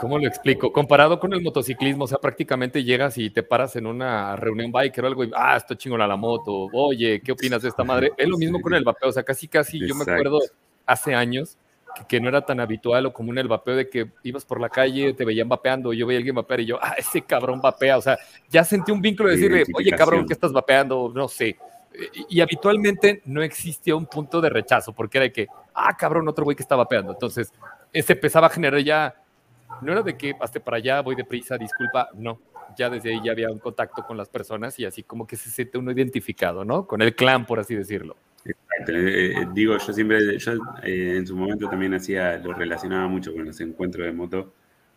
[0.00, 0.72] ¿cómo lo explico?
[0.72, 5.04] Comparado con el motociclismo, o sea, prácticamente llegas y te paras en una reunión biker
[5.04, 8.12] o algo y, ah, esto chingona la moto, oye, ¿qué opinas de esta madre?
[8.16, 10.38] Es lo mismo con el vapeo, o sea, casi, casi, yo me acuerdo
[10.86, 11.58] hace años,
[12.08, 15.14] que, no era tan habitual o común el vapeo de que ibas por la calle,
[15.14, 18.02] te veían vapeando, yo veía a alguien vapear y yo, ah, ese cabrón vapea, o
[18.02, 21.12] sea, ya sentí un vínculo de decirle, oye, cabrón, ¿qué estás vapeando?
[21.14, 21.56] No sé.
[22.28, 26.44] Y, habitualmente no existía un punto de rechazo, porque era de que, ah, cabrón, otro
[26.44, 27.12] güey que está vapeando.
[27.12, 27.52] Entonces,
[27.92, 29.14] ese empezaba a generar ya,
[29.80, 32.38] no era de que hasta para allá, voy deprisa, disculpa, no.
[32.76, 35.48] Ya desde ahí ya había un contacto con las personas y así como que se
[35.48, 36.86] siente uno identificado, ¿no?
[36.86, 38.16] Con el clan, por así decirlo.
[38.48, 38.92] Exacto.
[38.92, 43.32] Eh, eh, digo, yo siempre, yo eh, en su momento también hacía, lo relacionaba mucho
[43.32, 44.52] con los encuentros de moto,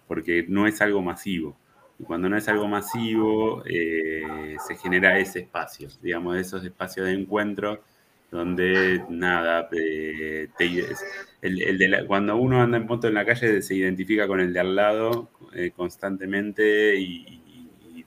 [0.08, 1.58] porque no es algo masivo.
[1.98, 7.84] Y cuando no es algo masivo, se genera ese espacio, digamos, esos espacios de encuentro
[8.32, 14.40] donde nada, el, de cuando uno anda en moto en la calle se identifica con
[14.40, 15.30] el de al lado
[15.76, 18.06] constantemente y,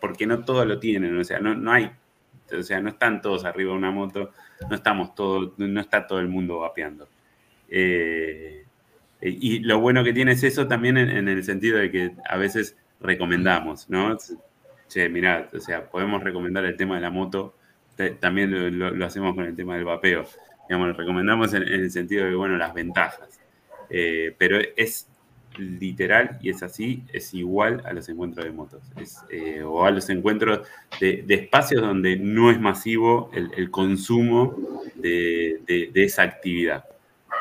[0.00, 1.90] porque no todos lo tienen, o sea, no, no hay,
[2.52, 4.30] o sea, no están todos arriba de una moto
[4.68, 7.08] no estamos todos, no está todo el mundo vapeando.
[7.68, 8.64] Eh,
[9.20, 12.76] y lo bueno que tiene es eso también en, el sentido de que a veces
[13.00, 14.16] recomendamos, ¿no?
[14.88, 17.56] Che, mirá, o sea, podemos recomendar el tema de la moto,
[18.20, 20.26] también lo, hacemos con el tema del vapeo.
[20.68, 23.40] Digamos, lo recomendamos en, el sentido de, bueno, las ventajas.
[23.88, 25.08] Eh, pero es
[25.58, 28.82] literal y es así, es igual a los encuentros de motos
[29.30, 30.66] eh, o a los encuentros
[31.00, 34.56] de, espacios donde no es masivo el, consumo
[34.94, 36.84] de, esa actividad.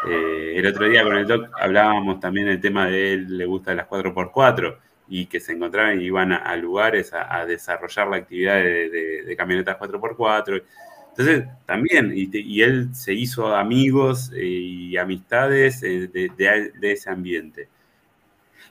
[0.09, 3.73] Eh, el otro día con el doc hablábamos también del tema de él le gusta
[3.73, 9.35] las 4x4 y que se encontraban y iban a, lugares a, desarrollar la actividad de,
[9.37, 10.63] camionetas 4x4
[11.09, 17.69] Entonces, también, y, él se hizo amigos eh, y amistades de, ese ambiente.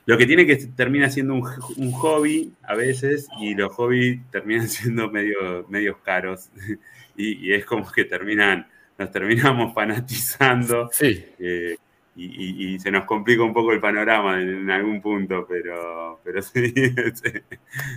[0.05, 5.09] Lo que tiene que termina siendo un, hobby a veces y los hobbies terminan siendo
[5.09, 6.49] medio, medios caros
[7.17, 10.89] y, es como que terminan, nos terminamos fanatizando.
[10.91, 11.25] Sí.
[11.39, 11.75] Eh,
[12.17, 16.73] y, se nos complica un poco el panorama en, algún punto, pero, pero sí,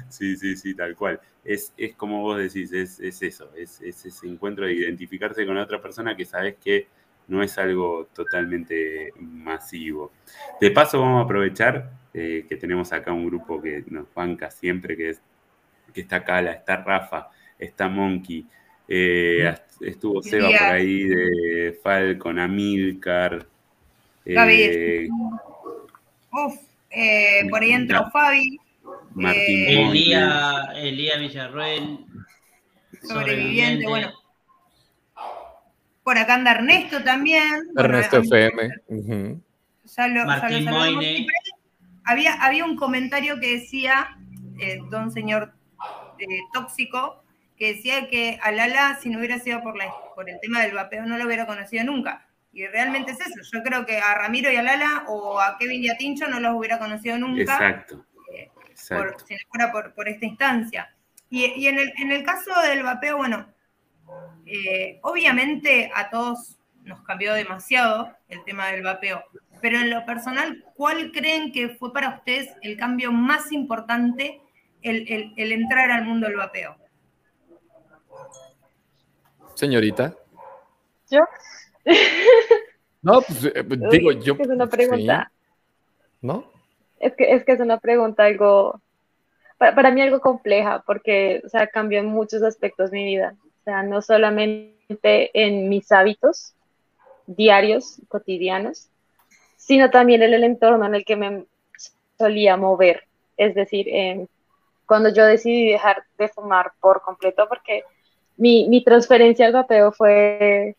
[0.09, 1.21] sí, sí, sí, tal cual.
[1.45, 5.81] Es, es como vos decís, es, es eso, es, ese encuentro de identificarse con otra
[5.81, 6.89] persona que sabes que
[7.29, 10.13] no es algo totalmente masivo.
[10.61, 14.97] De paso, vamos a aprovechar eh, que tenemos acá un grupo que nos banca siempre,
[14.97, 15.21] que, es,
[15.93, 18.47] que está Cala, está Rafa, está Monkey,
[18.89, 23.47] eh, estuvo Seba por ahí de Falcon, Amilcar,
[24.35, 24.63] Gaby.
[24.63, 25.09] Eh,
[26.33, 26.55] uf,
[26.91, 28.59] eh, por ahí entró Fabi.
[29.15, 31.99] Martín eh, Elía, Elía Villarruel.
[33.03, 34.13] Sobreviviente, bueno.
[36.05, 37.69] Por acá anda Ernesto también.
[37.77, 38.71] Ernesto FM.
[40.27, 41.27] Martín Moine.
[42.09, 44.19] Había, había un comentario que decía,
[44.91, 45.53] don señor
[46.53, 47.23] tóxico,
[47.59, 50.75] que decía que a Lala, si no hubiera sido por, la, por el tema del
[50.75, 52.27] vapeo, no lo hubiera conocido nunca.
[52.53, 53.41] Y realmente es eso.
[53.53, 56.41] Yo creo que a Ramiro y a Lala o a Kevin y a Tincho no
[56.41, 57.43] los hubiera conocido nunca.
[57.43, 58.07] Exacto.
[58.35, 60.95] Eh, si no fuera por, esta instancia.
[61.31, 63.47] Y, en, el, caso del vapeo, bueno,
[64.47, 69.23] eh, obviamente a todos nos cambió demasiado el tema del vapeo.
[69.61, 74.41] Pero en lo personal, ¿cuál creen que fue para ustedes el cambio más importante
[74.83, 76.77] el, el entrar al mundo del vapeo?
[79.55, 80.15] Señorita.
[81.11, 81.21] Yo,
[83.03, 84.37] no, pues eh, digo yo.
[84.39, 85.31] Es una pregunta.
[86.21, 86.45] ¿No?
[86.99, 88.81] Es que, es que es una pregunta algo,
[89.57, 93.37] para, mí algo compleja, porque, o sea, cambió en muchos aspectos mi vida.
[93.61, 96.55] O sea, no solamente en mis hábitos
[97.27, 98.89] diarios, cotidianos,
[99.59, 101.45] sino también en el entorno en el que me
[102.17, 103.05] solía mover.
[103.37, 103.87] Es decir,
[104.87, 107.85] cuando yo decidí dejar de fumar por completo, porque
[108.39, 110.75] mi, mi transferencia al vapeo fue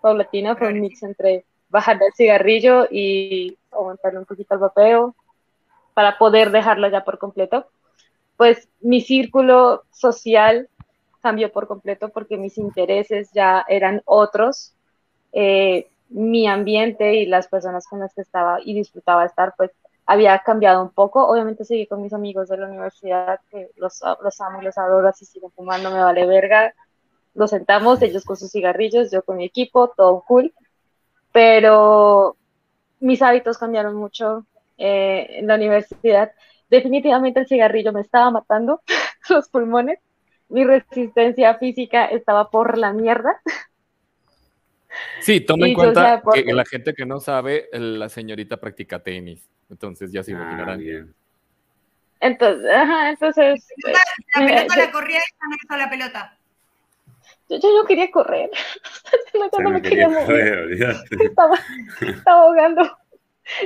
[0.00, 5.14] paulatina fue un mix entre bajar el cigarrillo y aumentarle un poquito el vapeo
[5.94, 7.66] para poder dejarlo ya por completo.
[8.36, 10.68] Pues mi círculo social
[11.20, 14.72] cambió por completo porque mis intereses ya eran otros.
[15.32, 19.70] Eh, mi ambiente y las personas con las que estaba y disfrutaba estar, pues
[20.06, 21.26] había cambiado un poco.
[21.26, 25.24] Obviamente seguí con mis amigos de la universidad, que los, los amo los adoro, así
[25.24, 26.74] siguen fumando, me vale verga
[27.38, 30.52] nos sentamos, ellos con sus cigarrillos, yo con mi equipo, todo cool,
[31.32, 32.36] pero
[33.00, 34.44] mis hábitos cambiaron mucho
[34.76, 36.32] eh, en la universidad.
[36.68, 38.82] Definitivamente el cigarrillo me estaba matando
[39.30, 40.00] los pulmones,
[40.48, 43.40] mi resistencia física estaba por la mierda.
[45.20, 50.12] Sí, toma en cuenta que la gente que no sabe, la señorita practica tenis, entonces
[50.12, 50.78] ya se ah, imaginarán.
[50.78, 51.14] bien.
[52.20, 53.68] Entonces, ajá, entonces...
[53.84, 56.38] La, pelota la corría y no hizo la pelota.
[57.48, 58.50] Yo, yo, quería correr.
[59.62, 60.70] no, me quería, mover.
[61.20, 61.58] estaba,
[62.00, 62.98] estaba, ahogando.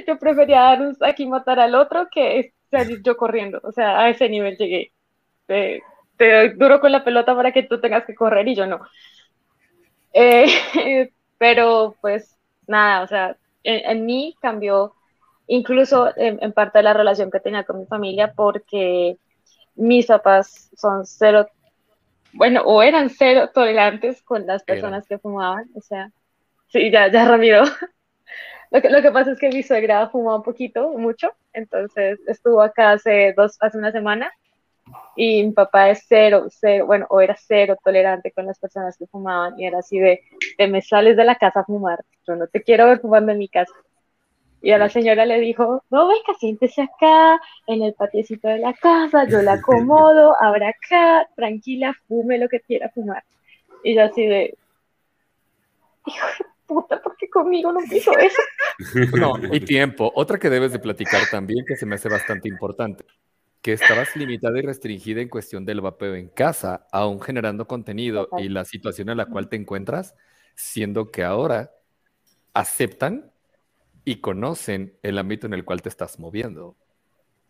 [0.07, 3.61] Yo prefería dar un aquí matar al otro que salir yo corriendo.
[3.65, 4.93] O sea, a ese nivel llegué.
[5.47, 5.83] Te,
[6.17, 8.81] te, duro con la pelota para que tú tengas que correr y yo no.
[10.13, 10.47] Eh,
[11.43, 12.39] pero pues
[12.69, 14.95] nada, o sea, en, mí cambió
[15.49, 19.17] incluso en, en, parte de la relación que tenía con mi familia porque
[19.75, 21.49] mis papás son cero
[22.33, 26.13] bueno, o eran cero tolerantes con las personas que fumaban, o sea,
[26.69, 27.65] sí, ya, ya Ramiro.
[28.71, 32.63] Lo que, lo que pasa es que mi suegra fumaba un poquito, mucho, entonces estuvo
[32.63, 34.33] acá hace dos, hace una semana
[35.17, 39.07] y mi papá es cero, cero, bueno, o era cero tolerante con las personas que
[39.07, 40.21] fumaban y era así de,
[40.57, 43.39] te me sales de la casa a fumar, yo no te quiero ver fumando en
[43.39, 43.75] mi casa.
[44.65, 48.73] Y a la señora le dijo, no, venga, siéntese acá, en el patiecito de la
[48.75, 53.25] casa, yo la acomodo, abra acá, tranquila, fume lo que quiera fumar.
[53.83, 54.57] Y yo así de,
[56.07, 58.43] hijo de puta, ¿por qué conmigo no hizo eso?
[59.19, 60.11] No, y tiempo.
[60.15, 63.05] Otra que debes de platicar también, que se me hace bastante importante,
[63.63, 68.49] que estabas limitada y restringida en cuestión del vapeo en casa, aún generando contenido y
[68.49, 70.17] la situación en la cual te encuentras,
[70.57, 71.71] siendo que ahora
[72.55, 73.31] aceptan
[74.05, 76.77] y conocen el ámbito en el cual te estás moviendo.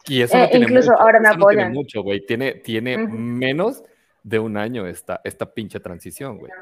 [0.06, 1.72] Y eso no eh, tiene incluso mucho, ahora me apoyan.
[1.72, 2.26] mucho, güey.
[2.26, 3.82] Tiene, tiene menos
[4.22, 6.52] de un año esta, esta pinche transición, güey.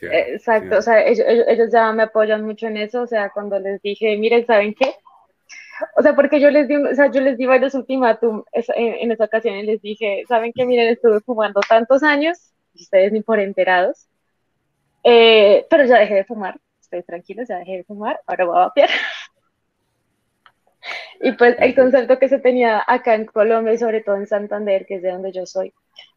[0.00, 4.16] Exacto, o sea, ellos, ya me apoyan mucho en eso, o sea, cuando les dije,
[4.16, 4.91] miren, ¿saben qué?
[5.96, 9.12] O sea, porque yo les di, o sea, yo les di varios ultimátum en, en
[9.12, 10.64] esa ocasión y les dije, ¿saben qué?
[10.66, 14.08] Miren, estuve fumando tantos años, y ustedes ni por enterados,
[15.04, 18.60] Eh, pero ya dejé de fumar, estoy tranquila, ya dejé de fumar, ahora voy a
[18.60, 18.90] vapear.
[21.20, 24.86] y pues el concepto que se tenía acá en Colombia y sobre todo en Santander,
[24.86, 25.72] que es de donde yo soy,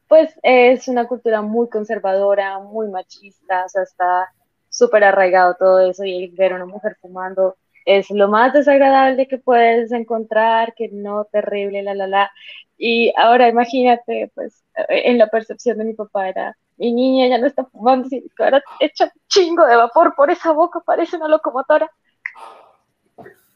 [0.08, 4.30] pues es una cultura muy conservadora, muy machista, o sea, está
[4.70, 9.38] súper arraigado todo eso y ver a una mujer fumando es lo más desagradable que
[9.38, 12.32] puedes encontrar, que no terrible, la, la, la.
[12.78, 17.48] Y ahora imagínate, pues, en la percepción de mi papá era, mi niña ya no
[17.48, 21.90] está fumando, sino que ahora echa chingo de vapor por esa boca, parece una locomotora.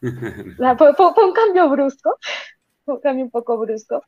[0.77, 2.15] fue, fue, un cambio brusco,
[2.85, 4.01] fue un cambio un poco brusco,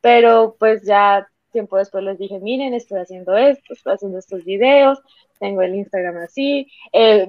[0.00, 5.00] pero pues ya tiempo después les dije, miren, estoy haciendo esto, estoy haciendo estos videos,
[5.38, 7.28] tengo el Instagram así, eh,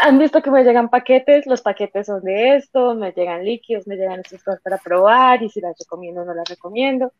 [0.00, 3.96] han visto que me llegan paquetes, los paquetes son de esto, me llegan líquidos, me
[3.96, 7.12] llegan estas cosas para probar y si las recomiendo o no las recomiendo.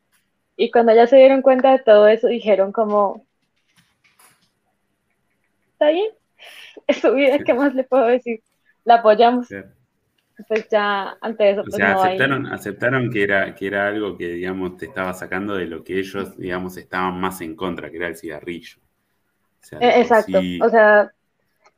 [0.56, 3.26] Y cuando ya se dieron cuenta de todo eso, dijeron como,
[5.72, 6.10] está bien,
[6.86, 8.40] es su vida, ¿qué más le puedo decir?
[8.84, 9.48] La apoyamos.
[10.48, 14.76] Pues ya ante eso, pues no aceptaron, aceptaron que era, que era algo que, digamos,
[14.76, 18.16] te estaba sacando de lo que ellos, digamos, estaban más en contra, que era el
[18.16, 18.78] cigarrillo.
[19.80, 21.12] E, exacto, o sea,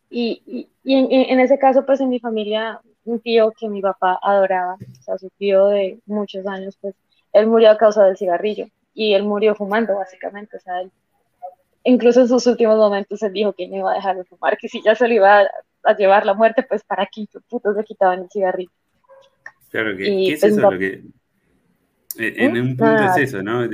[0.09, 4.75] y, y, en, ese caso, pues en mi familia, un tío que mi papá adoraba,
[4.75, 6.95] o sea, su tío de muchos años, pues
[7.33, 10.75] él murió a causa del cigarrillo y él murió fumando, básicamente, o sea,
[11.85, 14.69] incluso en sus últimos momentos él dijo que no iba a dejar de fumar, que
[14.69, 18.21] si ya se le iba a, llevar la muerte, pues para qué putos le quitaban
[18.21, 18.71] el cigarrillo.
[19.71, 21.03] Claro, que, ¿qué es pues, eso lo que...
[22.19, 23.69] En, un punto es eso, ¿no?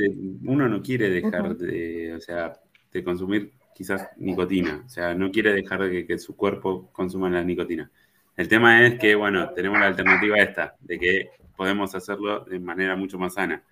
[0.45, 2.53] uno no quiere dejar de, o sea,
[2.93, 7.43] de consumir quizás nicotina, o sea, no quiere dejar de que, su cuerpo consuma la
[7.43, 7.91] nicotina.
[8.37, 12.97] El tema es que, bueno, tenemos la alternativa esta, de que podemos hacerlo de manera
[12.97, 13.63] mucho más sana.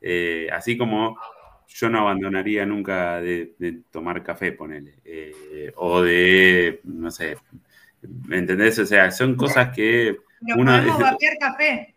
[0.00, 1.16] Eh, así como
[1.66, 3.54] yo no abandonaría nunca de,
[3.90, 7.36] tomar café, ponele, eh, o de, no sé,
[8.30, 8.78] ¿entendés?
[8.78, 10.18] O sea, son cosas que...
[10.56, 11.93] uno, podemos vapear café.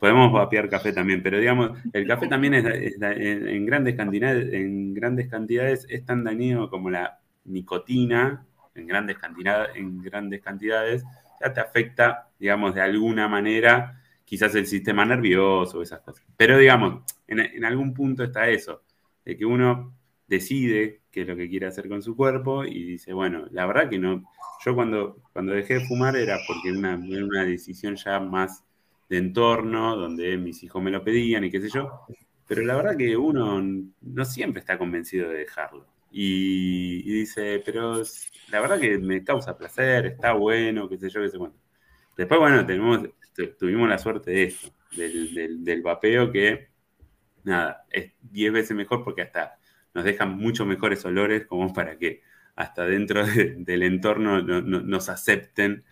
[0.00, 5.28] Podemos vapear café también, pero digamos, el café también es, en, grandes cantidades, en grandes
[5.28, 11.04] cantidades es tan dañino como la nicotina, en grandes cantidades, en grandes cantidades,
[11.40, 16.24] ya te afecta, digamos, de alguna manera, quizás el sistema nervioso, esas cosas.
[16.36, 18.82] Pero digamos, en, algún punto está eso,
[19.24, 19.94] de que uno
[20.26, 23.88] decide qué es lo que quiere hacer con su cuerpo y dice, bueno, la verdad
[23.88, 24.24] que no,
[24.64, 28.65] yo cuando, cuando dejé de fumar era porque una, era una decisión ya más
[29.08, 32.02] de entorno, donde mis hijos me lo pedían y qué sé yo,
[32.46, 33.62] pero la verdad que uno
[34.00, 35.86] no siempre está convencido de dejarlo.
[36.10, 38.02] Y, dice, pero
[38.50, 41.58] la verdad que me causa placer, está bueno, qué sé yo, qué sé cuánto.
[42.16, 42.66] Después, bueno,
[43.58, 46.68] tuvimos la suerte de esto, del, del, vapeo que,
[47.44, 49.58] nada, es diez veces mejor porque hasta
[49.92, 52.22] nos dejan mucho mejores olores como para que
[52.54, 55.84] hasta dentro del entorno nos acepten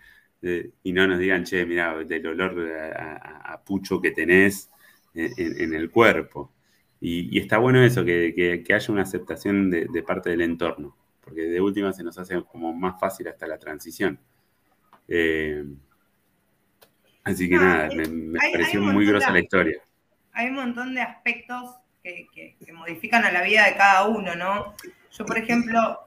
[0.83, 4.71] y no nos digan, che, mira, del olor a, pucho que tenés
[5.15, 6.53] en, el cuerpo.
[7.01, 11.93] Y, está bueno eso, que, haya una aceptación de, parte del entorno, porque de última
[11.93, 14.19] se nos hace como más fácil hasta la transición.
[15.09, 15.65] Eh,
[17.25, 19.81] así que nada, me, pareció muy grosa la historia.
[20.33, 24.75] Hay un montón de aspectos que, que modifican a la vida de cada uno, ¿no?
[25.11, 26.01] Yo, por ejemplo,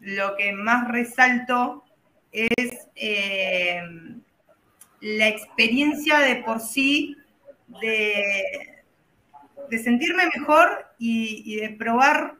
[0.00, 1.84] lo que más resalto
[2.32, 3.82] es eh,
[5.00, 7.16] la experiencia de por sí
[7.80, 8.80] de,
[9.70, 12.34] de sentirme mejor y, de probar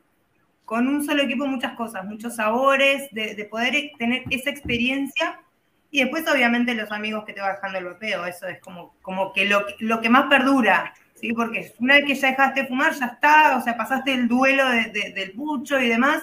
[0.65, 5.41] con un solo equipo muchas cosas, muchos sabores, de, poder tener esa experiencia.
[5.91, 9.33] Y después, obviamente, los amigos que te va dejando el vapeo, eso es como, como
[9.33, 11.33] que lo, lo que más perdura, ¿sí?
[11.33, 14.69] Porque una vez que ya dejaste de fumar, ya está, o sea, pasaste el duelo
[14.69, 16.23] del pucho y demás,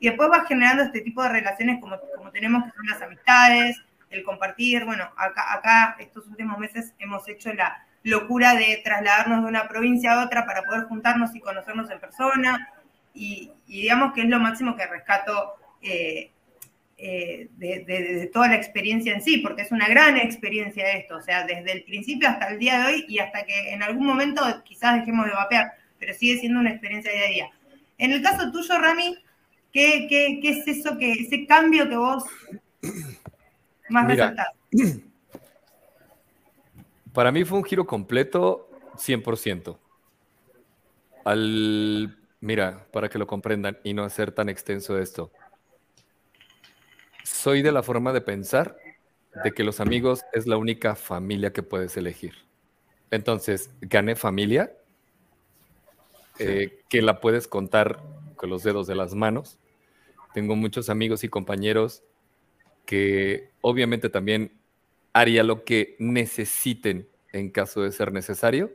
[0.00, 3.76] y después vas generando este tipo de relaciones como, como tenemos que son las amistades,
[4.08, 4.84] el compartir.
[4.86, 10.14] Bueno, acá, acá estos últimos meses hemos hecho la locura de trasladarnos de una provincia
[10.14, 12.72] a otra para poder juntarnos y conocernos en persona.
[13.12, 16.30] Y, digamos que es lo máximo que rescato eh,
[16.96, 21.44] eh, de, toda la experiencia en sí, porque es una gran experiencia esto, o sea,
[21.44, 24.98] desde el principio hasta el día de hoy y hasta que en algún momento quizás
[25.00, 27.50] dejemos de vapear, pero sigue siendo una experiencia día a día.
[27.98, 29.18] En el caso tuyo, Rami,
[29.72, 32.24] ¿Qué, qué, qué es eso, que, ese cambio que vos
[33.88, 34.34] más Mira,
[37.12, 39.76] Para mí fue un giro completo 100%.
[41.24, 45.32] Al, mira, para que lo comprendan y no hacer tan extenso esto.
[47.24, 48.76] Soy de la forma de pensar
[49.42, 52.34] de que los amigos es la única familia que puedes elegir.
[53.10, 54.72] Entonces, gané familia,
[56.38, 58.00] eh, que la puedes contar
[58.46, 59.58] los dedos de las manos.
[60.34, 62.04] tengo muchos amigos y compañeros
[62.86, 64.52] que obviamente también
[65.12, 68.72] haría lo que necesiten en caso de ser necesario,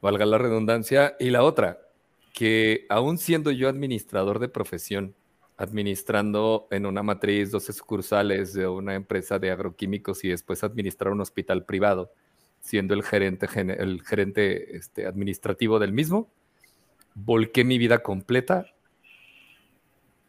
[0.00, 1.16] valga la redundancia.
[1.18, 1.80] Y la otra,
[2.32, 5.14] que aún siendo yo administrador de profesión,
[5.56, 11.20] administrando en una matriz 12 sucursales de una empresa de agroquímicos y después administrar un
[11.20, 12.12] hospital privado,
[12.60, 16.30] siendo el gerente, el gerente este, administrativo del mismo,
[17.14, 18.66] volqué mi vida completa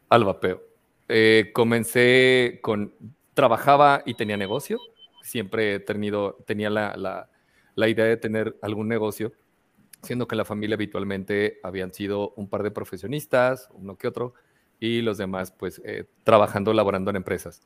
[0.08, 0.62] al vapeo.
[1.08, 2.94] Eh, comencé con,
[3.34, 4.78] trabajaba y tenía negocio,
[5.22, 7.28] siempre he tenido, tenía la,
[7.74, 9.32] la idea de tener algún negocio,
[10.02, 14.34] siendo que la familia habitualmente habían sido un par de profesionistas, uno que otro,
[14.80, 17.62] y los demás pues eh, trabajando, laborando en empresas.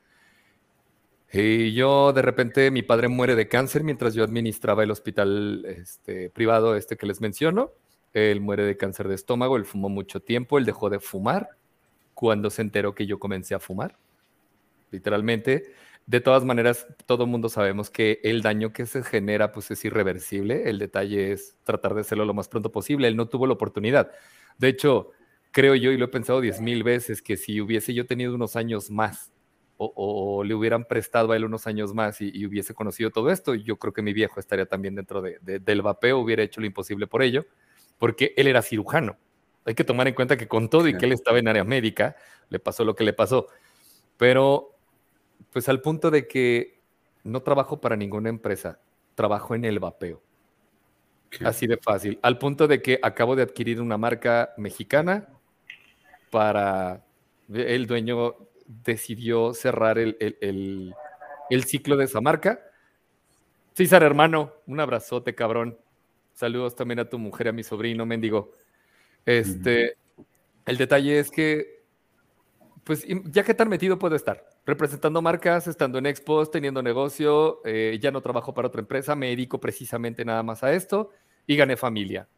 [1.32, 6.30] Y yo de repente mi padre muere de cáncer mientras yo administraba el hospital este,
[6.30, 7.72] privado este que les menciono.
[8.16, 11.50] Él muere de cáncer de estómago, él fumó mucho tiempo, él dejó de fumar
[12.14, 13.98] cuando se enteró que yo comencé a fumar,
[14.90, 15.74] literalmente.
[16.06, 20.70] De todas maneras, todo mundo sabemos que el daño que se genera pues es irreversible.
[20.70, 23.08] El detalle es tratar de hacerlo lo más pronto posible.
[23.08, 24.10] Él no tuvo la oportunidad.
[24.56, 25.10] De hecho,
[25.50, 28.56] creo yo, y lo he pensado diez mil veces, que si hubiese yo tenido unos
[28.56, 29.32] años más
[29.76, 33.76] o, le hubieran prestado a él unos años más y, hubiese conocido todo esto, yo
[33.76, 37.44] creo que mi viejo estaría también dentro del vapeo, hubiera hecho lo imposible por ello,
[37.98, 39.16] porque él era cirujano.
[39.64, 42.16] Hay que tomar en cuenta que con todo y que él estaba en área médica,
[42.48, 43.48] le pasó lo que le pasó.
[44.16, 44.76] Pero
[45.52, 46.80] pues al punto de que
[47.24, 48.78] no trabajo para ninguna empresa,
[49.14, 50.22] trabajo en el vapeo.
[51.44, 52.18] Así de fácil.
[52.22, 55.28] Al punto de que acabo de adquirir una marca mexicana
[56.30, 57.02] para...
[57.52, 58.36] El dueño
[58.66, 62.60] decidió cerrar el, el, ciclo de esa marca.
[63.74, 65.78] César, hermano, un abrazote, cabrón.
[66.36, 68.52] Saludos también a tu mujer, a mi sobrino, mendigo.
[69.24, 69.96] Este,
[70.66, 71.82] el detalle es que,
[72.84, 77.98] pues, ya que tan metido puedo estar representando marcas, estando en expos, teniendo negocio, eh,
[78.02, 81.10] ya no trabajo para otra empresa, me dedico precisamente nada más a esto
[81.46, 82.28] y gané familia.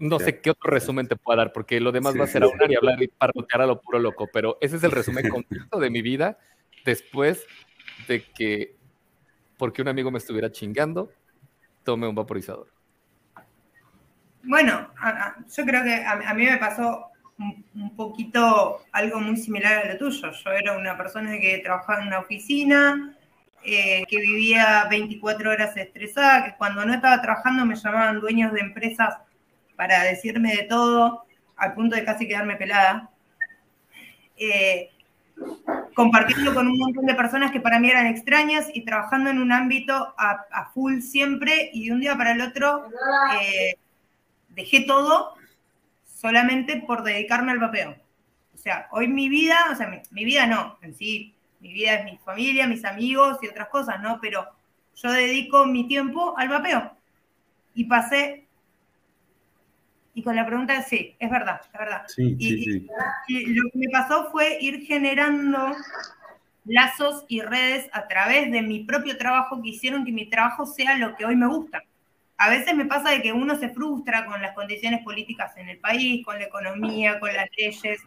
[0.00, 2.68] No sé qué otro resumen te puedo dar, porque lo demás va a ser hablar
[2.68, 5.90] y hablar y parrotear a lo puro loco, pero ese es el resumen completo de
[5.90, 6.36] mi vida
[6.84, 7.46] después
[8.08, 8.74] de que,
[9.56, 11.12] porque un amigo me estuviera chingando,
[11.84, 12.79] tomé un vaporizador.
[14.42, 14.88] Bueno,
[15.56, 17.10] yo creo que a mí me pasó
[17.74, 20.30] un poquito algo muy similar a lo tuyo.
[20.32, 23.14] Yo era una persona que trabajaba en una oficina,
[23.64, 28.60] eh, que vivía 24 horas estresada, que cuando no estaba trabajando me llamaban dueños de
[28.60, 29.18] empresas
[29.76, 31.24] para decirme de todo,
[31.56, 33.10] al punto de casi quedarme pelada.
[34.36, 34.90] Eh,
[35.94, 39.52] compartiendo con un montón de personas que para mí eran extrañas y trabajando en un
[39.52, 42.88] ámbito a, full siempre y de un día para el otro
[43.40, 43.76] eh,
[44.60, 45.34] dejé todo
[46.04, 47.96] solamente por dedicarme al vapeo.
[48.54, 52.04] O sea, hoy mi vida, o sea, mi, vida no, en sí, mi vida es
[52.04, 54.18] mi familia, mis amigos y otras cosas, ¿no?
[54.20, 54.46] Pero
[54.96, 56.92] yo dedico mi tiempo al vapeo.
[57.74, 58.46] Y pasé,
[60.12, 62.02] y con la pregunta sí, es verdad, es verdad.
[62.08, 62.86] Sí, y, sí,
[63.28, 65.74] y lo que me pasó fue ir generando
[66.66, 70.98] lazos y redes a través de mi propio trabajo que hicieron que mi trabajo sea
[70.98, 71.82] lo que hoy me gusta
[72.40, 75.78] a veces me pasa de que uno se frustra con las condiciones políticas en el
[75.78, 78.00] país, con la economía, con las leyes,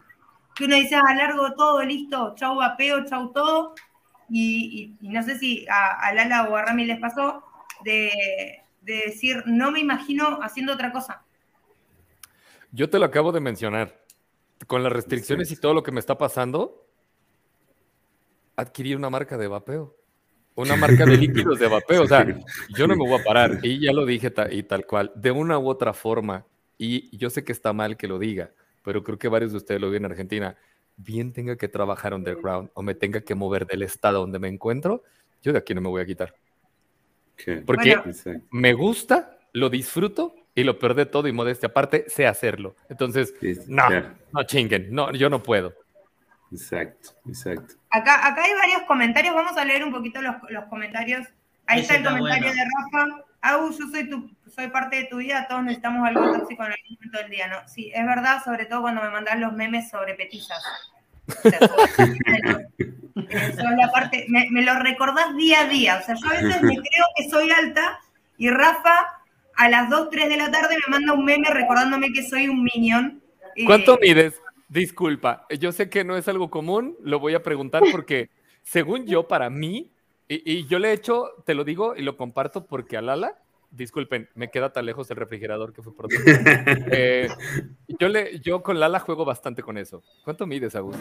[0.56, 3.76] que uno dice, ah, largo todo, listo, chau vapeo, chau todo,
[4.28, 7.44] y, no sé si a, Lala o a Rami les pasó
[7.84, 8.10] de,
[8.80, 11.22] decir, no me imagino haciendo otra cosa.
[12.72, 14.02] Yo te lo acabo de mencionar.
[14.66, 16.88] Con las restricciones y todo lo que me está pasando,
[18.56, 19.96] adquirí una marca de vapeo
[20.56, 22.02] una marca de líquidos de vapeo.
[22.02, 22.26] O sea,
[22.76, 23.58] yo no me voy a parar.
[23.62, 26.44] Y ya lo dije y tal cual, de una u otra forma.
[26.78, 28.50] Y yo sé que está mal que lo diga,
[28.82, 30.56] pero creo que varios de ustedes lo ven en Argentina.
[30.96, 35.02] Bien tenga que trabajar underground o me tenga que mover del estado donde me encuentro,
[35.42, 36.34] yo de aquí no me voy a quitar.
[37.66, 38.00] Porque
[38.50, 42.76] me gusta, lo disfruto y lo peor de todo y modestia aparte, sé hacerlo.
[42.88, 43.34] Entonces,
[43.66, 43.88] no,
[44.32, 45.74] no chinguen, no, yo no puedo.
[46.54, 47.74] Exacto, exacto.
[47.90, 51.26] Acá, acá hay varios comentarios, vamos a leer un poquito los, los comentarios.
[51.66, 53.24] Ahí está el comentario de Rafa.
[53.40, 56.94] Agus, yo soy, tu, soy parte de tu vida, todos necesitamos algo tóxico en algún
[56.94, 57.66] momento del día, ¿no?
[57.68, 60.62] Sí, es verdad, sobre todo cuando me mandan los memes sobre petizas.
[63.16, 65.98] la parte, me, me, lo recordás día a día.
[66.00, 67.98] O sea, yo a veces me creo que soy alta
[68.38, 69.08] y Rafa
[69.56, 72.62] a las 2, 3 de la tarde me manda un meme recordándome que soy un
[72.62, 73.20] minion.
[73.66, 74.40] ¿Cuánto mides?
[74.68, 78.30] Disculpa, yo sé que no es algo común, lo voy a preguntar porque
[78.62, 79.90] según yo, para mí,
[80.28, 83.38] y, yo le he hecho, te lo digo y lo comparto porque a Lala,
[83.70, 86.08] disculpen, me queda tan lejos el refrigerador que fue por
[86.92, 87.28] eh,
[87.98, 90.02] yo, le, yo con Lala juego bastante con eso.
[90.24, 90.96] ¿Cuánto mides, Agus?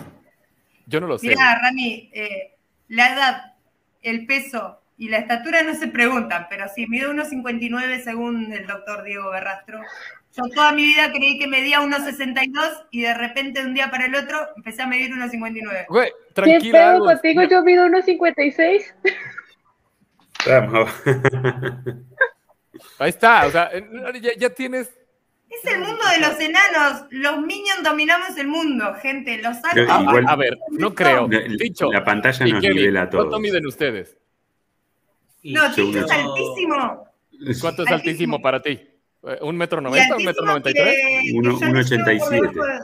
[0.85, 1.29] Yo no lo sé.
[1.29, 2.55] Mira, Rami, eh,
[2.89, 3.53] la edad,
[4.01, 9.03] el peso y la estatura no se preguntan, pero si mido 1,59 según el doctor
[9.03, 9.79] Diego Berrastro,
[10.35, 14.05] yo toda mi vida creí que medía 1,62 y de repente de un día para
[14.05, 15.85] el otro empecé a medir 1,59.
[15.89, 16.93] Güey, ¿Qué tranquila.
[16.93, 17.43] pedo contigo?
[17.43, 18.83] Yo mido 1.56.
[20.47, 20.89] Vamos.
[22.99, 23.71] Ahí está, o sea,
[24.21, 24.91] ya, ya tienes.
[25.49, 27.05] Es el mundo de los enanos.
[27.11, 29.37] Los minions dominamos el mundo, gente.
[29.37, 30.01] Los A, altos.
[30.01, 31.27] igual- a ver, no creo.
[31.29, 31.91] La, Dicho.
[31.91, 33.25] la pantalla nos Kelly, nivela a todos.
[33.25, 34.17] ¿Cuánto miden ustedes?
[35.43, 37.07] No, Ticho es altísimo.
[37.61, 37.93] ¿Cuánto es Altísimo.
[37.93, 38.79] altísimo para ti?
[39.25, 40.15] Eh, ¿Un metro Y noventa?
[40.17, 40.95] ¿Un metro noventa y tres?
[40.95, 42.35] que- que Uno- yo no uno llego por 87.
[42.35, 42.79] debajo de-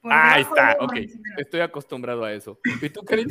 [0.00, 0.94] por Ah, ahí está, ok.
[1.38, 2.58] Estoy acostumbrado a eso.
[2.80, 3.26] ¿Y tú, Kelly?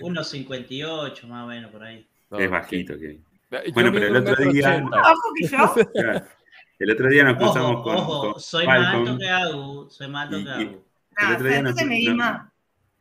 [0.00, 2.06] unos 58 más o menos por ahí.
[2.38, 3.20] Es bajito, que
[3.52, 5.02] Eh, Yo Bueno, pero el un otro día- ochenta.
[5.40, 5.58] Que yo.
[6.78, 9.18] El otro día nos cruzamos Ojo, con, ojo, con soy más alto Falcon.
[9.18, 10.84] que Agu, soy más alto Y- que y- Agu.
[11.18, 12.52] El otro día nos, medí nos- más.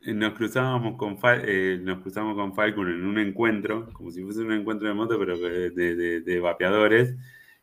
[0.05, 4.51] nos cruzábamos con eh, nos cruzamos con Falcon en un encuentro, como si fuese un
[4.53, 7.15] encuentro de moto, pero de, de- de- de vapeadores,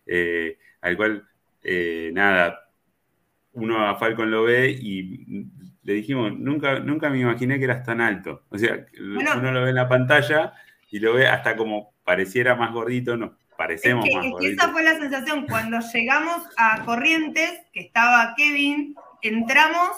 [0.07, 1.27] eh, al cual,
[1.62, 2.70] eh, nada,
[3.53, 5.47] uno a Falcon lo ve y
[5.83, 8.45] le dijimos, nunca, nunca me imaginé que eras tan alto.
[8.51, 9.33] O sea, Bueno.
[9.37, 10.53] uno lo ve en la pantalla
[10.91, 14.53] y lo ve hasta como pareciera más gordito, nos Es parecemos que, más es que
[14.53, 15.47] esa fue la sensación.
[15.47, 19.91] Cuando llegamos a Corrientes, que estaba Kevin, entramos,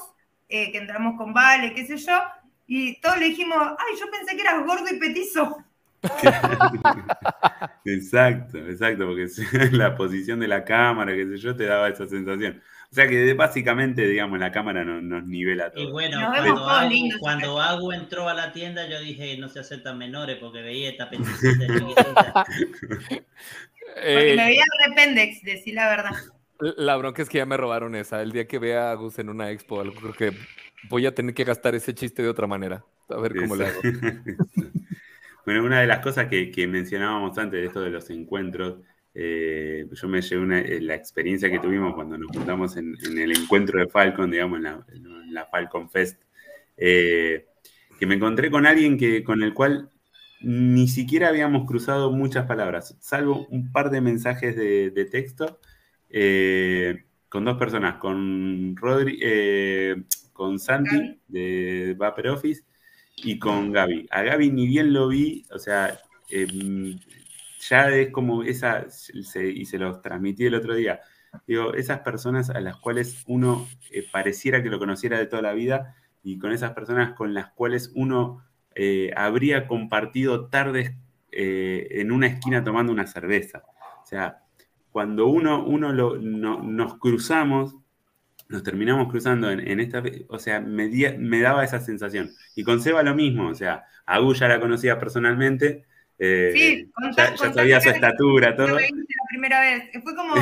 [0.48, 2.18] eh, que entramos con Vale, qué sé yo,
[2.66, 5.56] y todos le dijimos, ay, yo pensé que eras gordo y petizo.
[7.84, 9.26] Exacto, exacto, porque
[9.72, 12.60] la posición de la cámara, qué sé yo, te daba esa sensación.
[12.90, 15.82] O sea que básicamente, digamos, la cámara no- nos nivela todo.
[15.82, 17.20] Y bueno, Nos cuando, Agu, lindos.
[17.20, 21.08] cuando Agu entró a la tienda, yo dije, no se aceptan menores porque veía esta
[21.10, 22.44] peticita chiquitita.
[22.44, 23.24] Porque
[24.32, 26.12] Eh, me veía rependex, decir la verdad.
[26.76, 28.22] La bronca es que ya me robaron esa.
[28.22, 30.32] El día que vea a Gus en una expo, o algo, creo que
[30.88, 32.84] voy a tener que gastar ese chiste de otra manera.
[33.10, 33.80] A ver cómo le hago.
[35.48, 38.82] Bueno, una de las cosas que, que mencionábamos antes de esto de los encuentros,
[39.14, 43.16] eh, yo me llevé una- eh, la experiencia que tuvimos cuando nos juntamos en, en
[43.18, 46.20] el encuentro de Falcon, digamos, en la, en la Falcon Fest,
[46.76, 47.46] eh,
[47.98, 49.88] que me encontré con alguien que, con el cual
[50.42, 55.60] ni siquiera habíamos cruzado muchas palabras, salvo un par de mensajes de, de texto
[56.10, 59.96] eh, con dos personas, con Rodri, eh,
[60.34, 62.64] con Santi de Vapor Office
[63.22, 64.06] y con Gaby.
[64.10, 65.98] A Gaby ni bien lo vi, o sea,
[66.30, 66.98] em,
[67.68, 71.00] ya es como esa, y se los transmití el otro día,
[71.46, 75.52] digo, esas personas a las cuales uno eh, pareciera que lo conociera de toda la
[75.52, 78.44] vida y con esas personas con las cuales uno
[78.74, 80.92] eh, habría compartido tardes
[81.32, 83.62] eh, en una esquina tomando una cerveza.
[84.02, 84.42] O sea,
[84.90, 87.76] cuando uno, uno lo- no- nos cruzamos,
[88.48, 92.30] nos terminamos cruzando en, en esta, o sea, me, di- me daba esa sensación.
[92.56, 95.84] Y con Seba lo mismo, o sea, a Gu ya la conocía personalmente,
[96.18, 98.78] eh, Sí, ya, contá- ya sabía su estatura, Lo todo.
[98.78, 98.86] la
[99.28, 99.84] primera vez.
[100.02, 100.34] Fue como.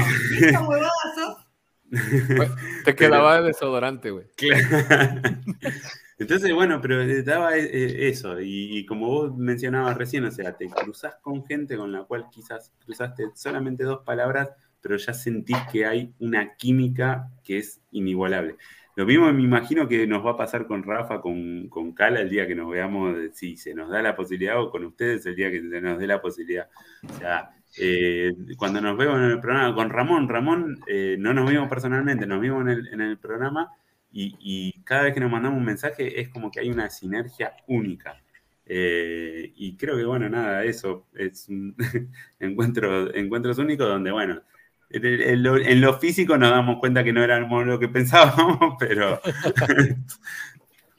[2.85, 4.27] Te quedaba desodorante, güey.
[4.37, 5.21] Claro.
[6.19, 10.57] Entonces, bueno, pero eh, daba eh, eso, y, y como vos mencionabas recién, o sea,
[10.57, 14.49] te cruzás con gente con la cual quizás cruzaste solamente dos palabras,
[14.81, 18.57] pero ya sentís que hay una química que es inigualable.
[18.97, 22.31] Lo mismo me imagino que nos va a pasar con Rafa, con, con Cala el
[22.31, 25.51] día que nos veamos, si se nos da la posibilidad, o con ustedes el día
[25.51, 26.69] que se nos dé la posibilidad.
[27.07, 31.51] O sea, eh, cuando nos vemos en el programa, con Ramón, Ramón, eh, no nos
[31.51, 33.71] vimos personalmente, nos vimos en el, en el programa
[34.11, 37.55] y, y cada vez que nos mandamos un mensaje es como que hay una sinergia
[37.67, 38.23] única.
[38.69, 41.77] Eh, y creo que, bueno, nada, eso es un
[42.41, 44.43] encuentro, encuentros únicos donde, bueno,
[44.91, 48.77] en, en lo, en lo físico nos damos cuenta que no éramos lo que pensábamos,
[48.79, 49.21] pero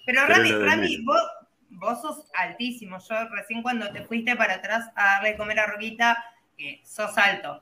[0.07, 1.21] Pero Pero Rami, Rami, vos,
[1.69, 2.97] vos sos altísimo.
[2.99, 6.17] Yo recién cuando te fuiste para atrás a darle de comer a Roquita,
[6.57, 7.61] eh, sos alto.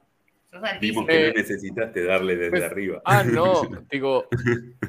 [0.51, 1.05] Sos vimos altísimo.
[1.07, 3.01] que Eh, no necesitaste darle desde pues, arriba.
[3.03, 4.28] Ah, no, digo,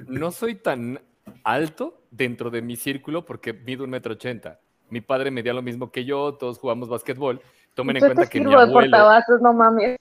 [0.07, 1.01] no soy tan
[1.45, 4.61] alto dentro de mi círculo porque mido un metro ochenta.
[4.91, 7.41] Mi padre medía lo mismo que yo, todos jugamos básquetbol.
[7.75, 9.99] Tomen en cuenta que mi sirvo de abuelo, portavasos, no mames.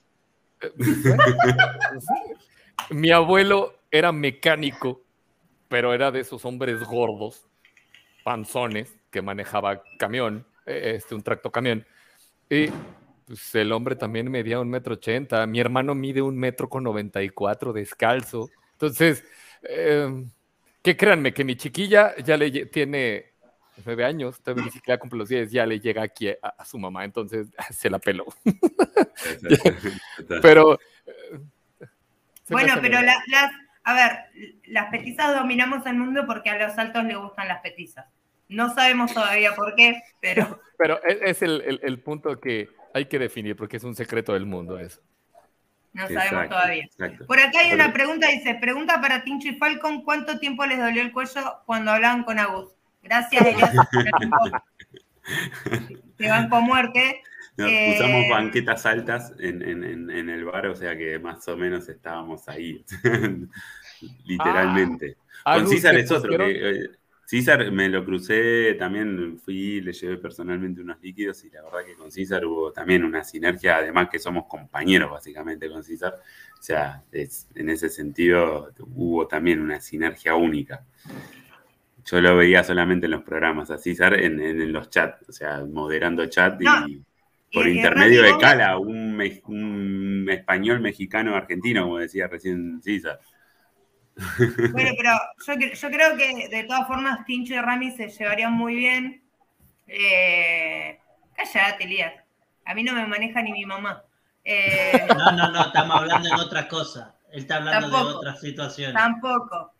[2.90, 5.02] mi abuelo era mecánico,
[5.68, 7.46] pero era de esos hombres gordos,
[8.24, 11.86] panzones, que manejaba camión, eh, este, un tractocamión.
[12.50, 12.68] Y
[13.26, 15.46] pues, el hombre también medía un metro ochenta.
[15.46, 18.50] Mi hermano mide un metro con noventa y cuatro descalzo.
[18.72, 19.24] Entonces,
[19.62, 20.24] eh,
[20.82, 23.35] que créanme que mi chiquilla ya le tiene
[23.84, 26.78] nueve años, todavía ni siquiera cumple los 10, ya le llega aquí a, a su
[26.78, 28.26] mamá, entonces se la peló.
[30.42, 30.78] Pero...
[31.06, 31.38] eh,
[32.48, 33.52] Bueno, pero la- las,
[33.82, 34.18] a ver,
[34.66, 38.06] las petizas dominamos el mundo porque a los altos les gustan las petizas.
[38.48, 40.60] No sabemos todavía por qué, pero...
[40.78, 45.00] Pero es el, punto que hay que definir, porque es un secreto del mundo eso.
[45.94, 46.86] No sabemos todavía.
[47.26, 51.00] Por acá hay una pregunta, dice, pregunta para Tincho y Falcon, ¿cuánto tiempo les dolió
[51.00, 52.75] el cuello cuando hablaban con Agus?
[53.08, 53.70] Gracias, Elias.
[56.18, 57.22] Se van con muerte.
[57.56, 59.62] usamos eh, banquetas altas en,
[60.10, 62.84] el bar, o sea que más o menos estábamos ahí.
[64.24, 65.16] Literalmente.
[65.44, 66.36] Ah, con César es otro.
[66.36, 66.90] Que,
[67.26, 71.96] César me lo crucé, también fui, le llevé personalmente unos líquidos y la verdad que
[71.96, 76.14] con César hubo también una sinergia, además que somos compañeros básicamente con César.
[76.56, 80.84] O sea, en ese sentido hubo también una sinergia única.
[82.06, 86.26] Yo lo veía solamente en los programas, a César en, los chats, o sea, moderando
[86.26, 87.02] chat y
[87.52, 93.18] por intermedio de Cala, un, un español mexicano argentino, como decía recién César.
[94.72, 95.12] Bueno, pero
[95.74, 99.22] yo, creo que de todas formas Tincho y Rami se llevarían muy bien.
[99.86, 100.98] Eh,
[101.36, 102.24] cállate, Lía.
[102.64, 104.02] A mí no me maneja ni mi mamá.
[104.44, 107.16] Eh, no, no, no, estamos hablando en otra cosa.
[107.30, 108.94] Él está hablando de otras situaciones.
[108.94, 109.75] Tampoco.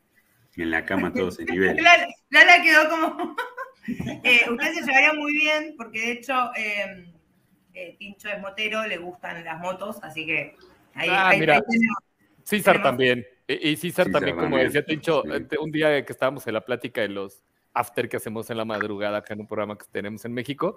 [0.57, 2.09] En la cama todo se nivela.
[2.31, 3.37] Lala, quedó como.
[4.25, 7.13] eh, ustedes se llevarían muy bien, porque de hecho em,
[7.75, 10.57] eh, Tincho es motero, le gustan las motos, así que
[10.95, 11.63] ahí, ah, mira.
[12.43, 13.27] César también.
[13.49, 17.09] Y, César también, como decía Tincho, este, un día que estábamos en la plática de
[17.09, 17.43] los
[17.75, 20.77] after que hacemos en la madrugada acá en un programa que tenemos en México,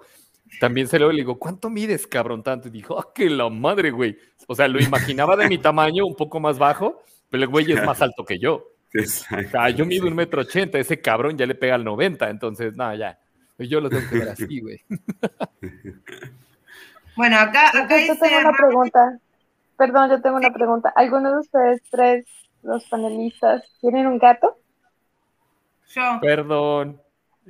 [0.60, 2.68] también se lo le digo, ¿cuánto mides, cabrón, tanto?
[2.68, 4.18] Y dijo, ¡ah, que la madre, güey!
[4.46, 7.82] O sea, lo imaginaba de mi tamaño, un poco más bajo, pero el güey es
[7.84, 8.66] más alto que yo.
[8.94, 9.58] Exacto.
[9.58, 12.94] O yo mido un metro ochenta, ese cabrón ya le pega al 90, entonces, nada,
[12.96, 13.18] ya.
[13.58, 14.80] Yo lo tengo que ver así, güey.
[17.16, 19.18] Bueno, acá, acá yo tengo una pregunta.
[19.76, 20.90] Perdón, yo tengo una pregunta.
[20.96, 22.24] ¿Alguno de ustedes tres
[22.62, 24.56] los panelistas, ¿tienen un gato?
[25.88, 26.18] Yo.
[26.22, 27.00] Perdón.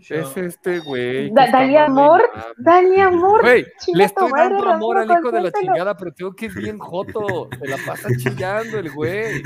[0.09, 1.31] Es este güey.
[1.31, 2.23] dale amor,
[2.57, 3.41] dale amor.
[3.43, 6.79] Güey, le estoy dando amor al hijo de la chingada, pero tengo que es bien
[6.79, 7.49] joto.
[7.59, 9.43] Se la pasa chillando el güey.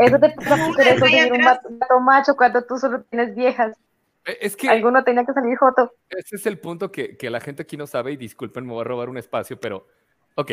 [0.00, 3.76] Eso te pasa por querer conseguir un gato macho cuando tú solo tienes viejas.
[4.24, 4.68] E, es que.
[4.68, 5.92] Alguno tenía que salir joto.
[6.08, 8.82] Ese es el punto que, que la gente aquí no sabe, y disculpen, me voy
[8.82, 9.86] a robar un espacio, pero.
[10.34, 10.52] Ok.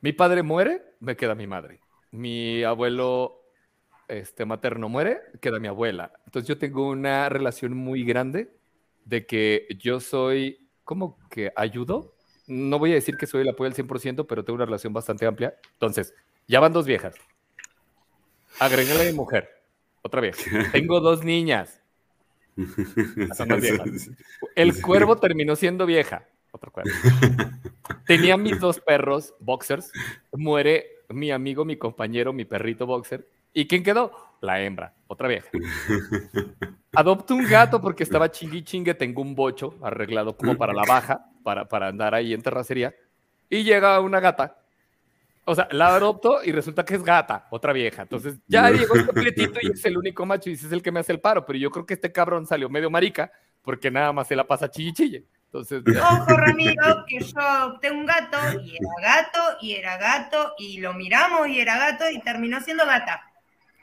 [0.00, 1.80] Mi padre muere, me queda mi madre
[2.12, 3.41] mi abuelo
[4.12, 6.12] este, materno muere, queda mi abuela.
[6.26, 8.52] Entonces yo tengo una relación muy grande
[9.04, 12.14] de que yo soy como que ayudo.
[12.46, 15.26] No voy a decir que soy el apoyo al 100%, pero tengo una relación bastante
[15.26, 15.54] amplia.
[15.72, 16.14] Entonces,
[16.46, 17.14] ya van dos viejas.
[18.58, 19.48] Agréguele a mi mujer.
[20.02, 20.36] Otra vez.
[20.72, 21.80] Tengo dos niñas.
[23.34, 24.10] Son dos viejas.
[24.54, 26.28] El cuervo terminó siendo vieja.
[26.50, 26.90] Otro cuervo.
[28.06, 29.90] Tenía mis dos perros, boxers.
[30.32, 33.26] Muere mi amigo, mi compañero, mi perrito boxer.
[33.52, 34.12] ¿Y quién quedó?
[34.40, 35.48] La hembra, otra vieja.
[36.94, 41.26] Adopto un gato porque estaba chingui chingue, tengo un bocho arreglado como para la baja,
[41.42, 42.94] para, para andar ahí en terracería.
[43.48, 44.58] Y llega una gata.
[45.44, 48.02] O sea, la adopto y resulta que es gata, otra vieja.
[48.02, 50.92] Entonces ya llegó este completito y es el único macho y ese es el que
[50.92, 51.44] me hace el paro.
[51.44, 53.32] Pero yo creo que este cabrón salió medio marica
[53.62, 55.26] porque nada más se la pasa chille chille.
[55.46, 60.80] Entonces, Ojo, Ramiro, que yo adopté un gato y era gato y era gato y
[60.80, 63.22] lo miramos y era gato y terminó siendo gata.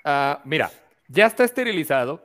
[0.04, 0.72] Ah, mira,
[1.08, 2.24] ya está esterilizado.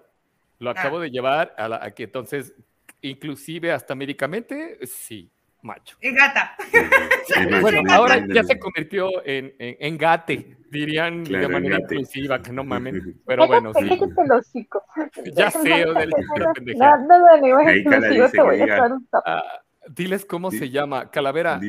[0.59, 0.75] Lo ah.
[0.77, 2.55] acabo de llevar a, la, que entonces,
[3.03, 5.31] inclusive hasta médicamente, sí,
[5.63, 5.97] macho.
[6.01, 6.57] Es gata.
[7.61, 13.21] bueno, ahora ya se convirtió en, en, gate, dirían de manera inclusiva, que no mamen.
[13.27, 14.69] Pero bueno, sí.
[15.33, 16.11] Ya sé, del
[16.77, 19.43] No, no, no, te voy a un ah,
[19.89, 21.11] Diles cómo se llama.
[21.11, 21.61] Calavera,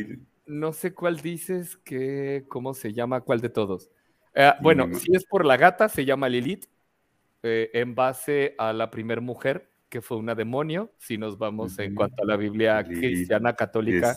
[0.45, 3.89] no sé cuál dices, que, cómo se llama, cuál de todos.
[4.35, 6.65] Eh, bueno, si es por la gata, se llama Lilith,
[7.41, 11.95] eh, en base a la primer mujer que fue una demonio, si nos vamos en
[11.95, 14.13] cuanto a la Biblia cristiana, católica,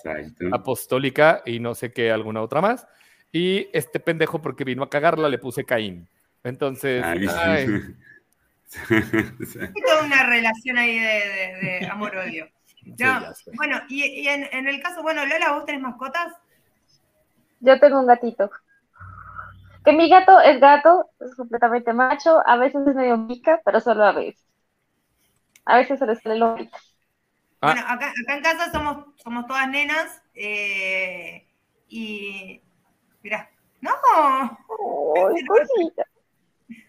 [0.50, 2.88] apostólica y no sé qué, alguna otra más.
[3.30, 6.08] Y este pendejo, porque vino a cagarla, le puse Caín.
[6.42, 7.04] Entonces.
[7.04, 7.26] Hay
[9.86, 12.48] toda una relación ahí de, amor-odio.
[13.54, 16.32] bueno, y, en, el caso, bueno, Lola, ¿vos tenés mascotas?
[17.60, 18.50] Yo tengo un gatito.
[19.88, 24.04] Que mi gato es gato, es completamente macho, a veces es medio mica, pero solo
[24.04, 24.44] a veces.
[25.64, 26.58] A veces se les sale lo
[27.62, 27.72] ah.
[27.72, 31.48] Bueno, acá, en casa somos, somos todas nenas eh,
[31.88, 32.60] y.
[33.22, 33.48] Mirá,
[33.80, 33.92] no.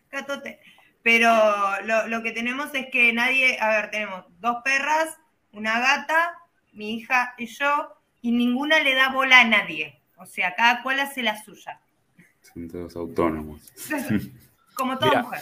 [0.09, 0.59] Catote.
[1.01, 1.31] Pero
[1.85, 5.17] lo, lo, que tenemos es que nadie, a ver, tenemos dos perras,
[5.53, 6.37] una gata,
[6.73, 10.01] mi hija y yo, y ninguna le da bola a nadie.
[10.17, 11.79] O sea, cada cual hace la suya.
[12.41, 13.61] Son todos autónomos.
[14.75, 15.41] Como toda mujer.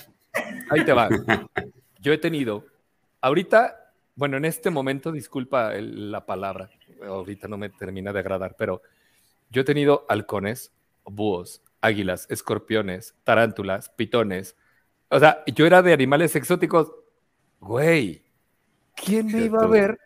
[0.69, 1.09] Ahí te va.
[1.99, 2.65] Yo he tenido
[3.19, 3.87] Ahorita
[4.17, 6.71] bueno, en este momento, disculpa la palabra,
[7.05, 8.81] ahorita no me termina de agradar, pero
[9.51, 10.73] yo he tenido halcones,
[11.05, 14.57] búhos, águilas, escorpiones, tarántulas, pitones.
[15.09, 16.91] O sea, yo era de animales exóticos.
[17.59, 18.23] Güey,
[18.95, 19.99] ¿quién me iba a ver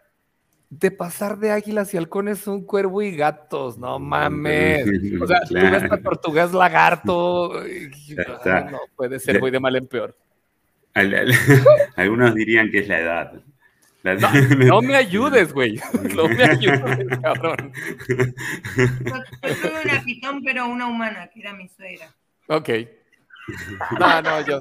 [0.71, 3.77] de pasar de águilas y halcones un cuervo y gatos?
[3.77, 4.87] No mames.
[5.21, 7.53] O sea, tú ves a tortugas lagarto.
[8.71, 10.17] no puede ser, voy de mal en peor.
[11.95, 13.33] Algunos dirían que es la edad.
[14.03, 15.79] No, me ayudes, güey.
[16.15, 17.71] No me ayudes, cabrón.
[18.07, 22.11] Yo tuve una pitón, pero una humana, que era mi suegra.
[22.47, 22.69] Ok.
[23.99, 24.59] No, no, yo.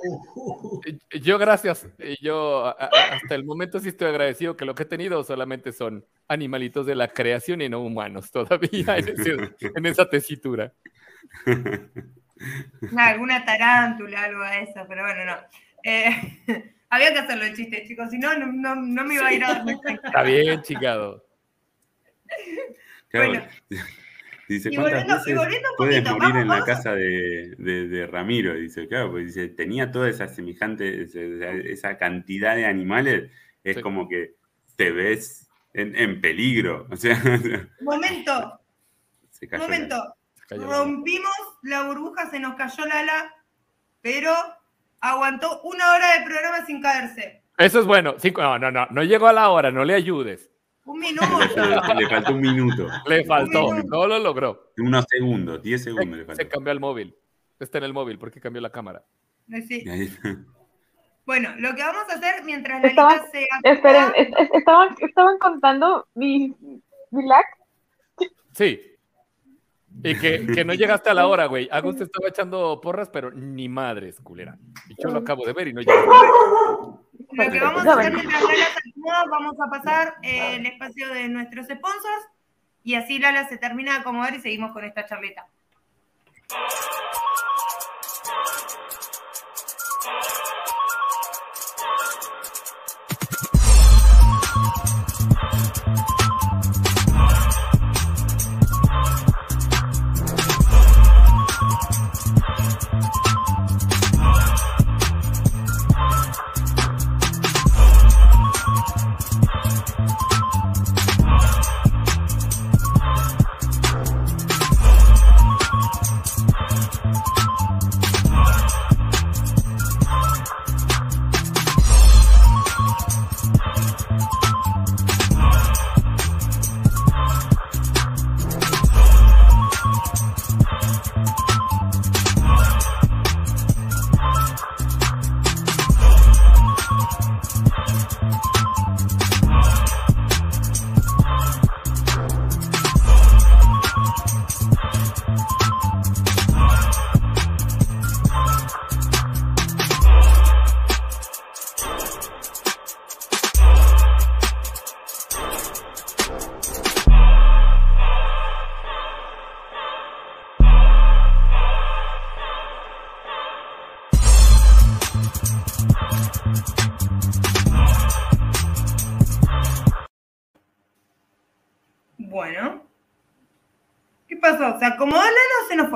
[1.21, 1.87] Yo, gracias.
[2.21, 6.87] Yo hasta el momento sí estoy agradecido que lo que he tenido solamente son animalitos
[6.87, 10.73] de la creación y no humanos todavía en, esa tesitura.
[12.97, 15.37] alguna tarántula, algo de eso, pero bueno, no.
[15.83, 16.41] Eh,
[16.91, 19.55] había que hacerlo el chiste, chicos, si no, no, no me iba a ir a
[19.55, 19.65] dar
[20.05, 21.25] Está bien, chingado.
[23.13, 23.43] bueno.
[24.51, 25.39] Dice, ¿cuántas veces
[25.77, 28.55] puedes morir en la casa de, de, Ramiro?
[28.55, 31.07] Dice, claro, pues dice, tenía toda esa semejante,
[31.73, 33.31] esa cantidad de animales,
[33.63, 34.35] es como que
[34.75, 36.89] te ves en, en peligro.
[36.91, 37.15] O sea,
[37.81, 38.61] momento,
[39.57, 40.17] momento,
[40.49, 41.31] rompimos
[41.63, 43.35] la burbuja, se nos cayó la ala,
[44.01, 44.35] pero
[45.01, 47.45] aguantó una hora de programa sin caerse.
[47.57, 48.17] Eso es bueno.
[48.37, 50.50] no, no, no, no llegó a la hora, no le ayudes.
[50.91, 51.25] Un minuto.
[51.97, 52.89] Le, faltó un minuto.
[53.07, 54.73] Le faltó, no lo logró.
[54.77, 56.43] Unos segundos, diez segundos se, le faltó.
[56.43, 57.15] Se cambió el móvil.
[57.61, 59.05] Está en el móvil, porque cambió la cámara?
[59.69, 59.85] Sí.
[61.27, 64.13] Bueno, lo que vamos a hacer mientras la estaban, se Esperen,
[64.53, 66.57] estaban, estaban contando mi,
[67.11, 67.45] mi lag.
[68.53, 68.81] Sí.
[70.03, 71.69] Y que, no llegaste a la hora, güey.
[71.71, 74.57] Agus te estaba echando porras, pero ni madres, culera.
[74.89, 75.81] Y yo lo acabo de ver y no.
[75.81, 81.67] Lo que vamos a hacer mientras Lala se vamos a pasar el espacio de nuestros
[81.67, 82.29] sponsors
[82.83, 85.47] y así Lala se termina de acomodar y seguimos con esta charleta.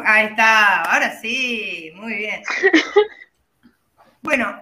[0.05, 2.42] Ahí está, ahora sí, muy bien.
[4.22, 4.57] Bueno,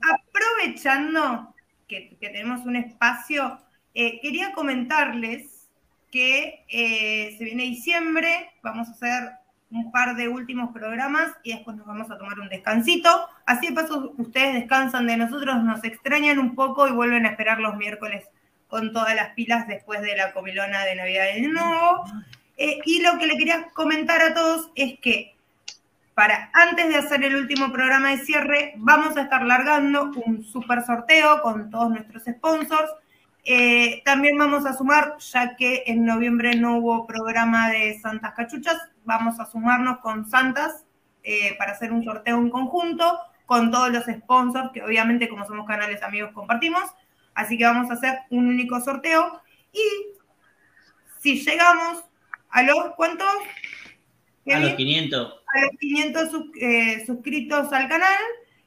[0.00, 1.54] aprovechando
[1.86, 3.60] que, tenemos un espacio,
[3.92, 5.68] eh, quería comentarles
[6.10, 9.30] que eh, se viene diciembre, vamos a hacer
[9.70, 13.28] un par de últimos programas y después nos vamos a tomar un descansito.
[13.44, 17.60] Así de paso ustedes descansan de nosotros, nos extrañan un poco y vuelven a esperar
[17.60, 18.24] los miércoles
[18.72, 22.04] con todas las pilas después de la comilona de Navidad de nuevo.
[22.56, 25.36] Eh, y lo que le quería comentar a todos es que
[26.14, 30.82] para antes de hacer el último programa de cierre, vamos a estar largando un super
[30.86, 32.90] sorteo con todos nuestros sponsors.
[33.44, 38.78] Eh, también vamos a sumar, ya que en noviembre no hubo programa de Santas Cachuchas,
[39.04, 40.86] vamos a sumarnos con Santas
[41.24, 45.66] eh, para hacer un sorteo en conjunto con todos los sponsors que obviamente como somos
[45.66, 46.84] canales amigos compartimos.
[47.34, 49.40] Así que vamos a hacer un único sorteo
[49.72, 49.82] y
[51.20, 52.04] si llegamos
[52.52, 53.26] ¿A los cuántos?
[54.52, 55.34] A los 500.
[55.54, 56.30] A los 500
[56.60, 58.18] eh, suscritos al canal.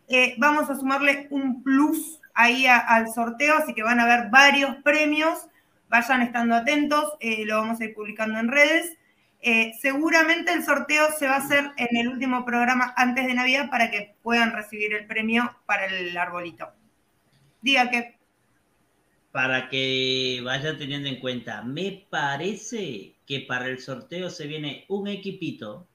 [0.07, 4.75] Eh, vamos a sumarle un plus ahí al sorteo, así que van a haber varios
[4.77, 5.47] premios.
[5.87, 8.97] Vayan estando atentos, eh, lo vamos a ir publicando en redes.
[9.79, 13.91] seguramente el sorteo se va a hacer en el último programa antes de Navidad para
[13.91, 16.73] que puedan recibir el premio para el arbolito.
[17.61, 18.14] Diga que
[19.35, 25.09] para que vaya teniendo en cuenta, me parece que para el sorteo se viene un
[25.09, 25.85] equipito,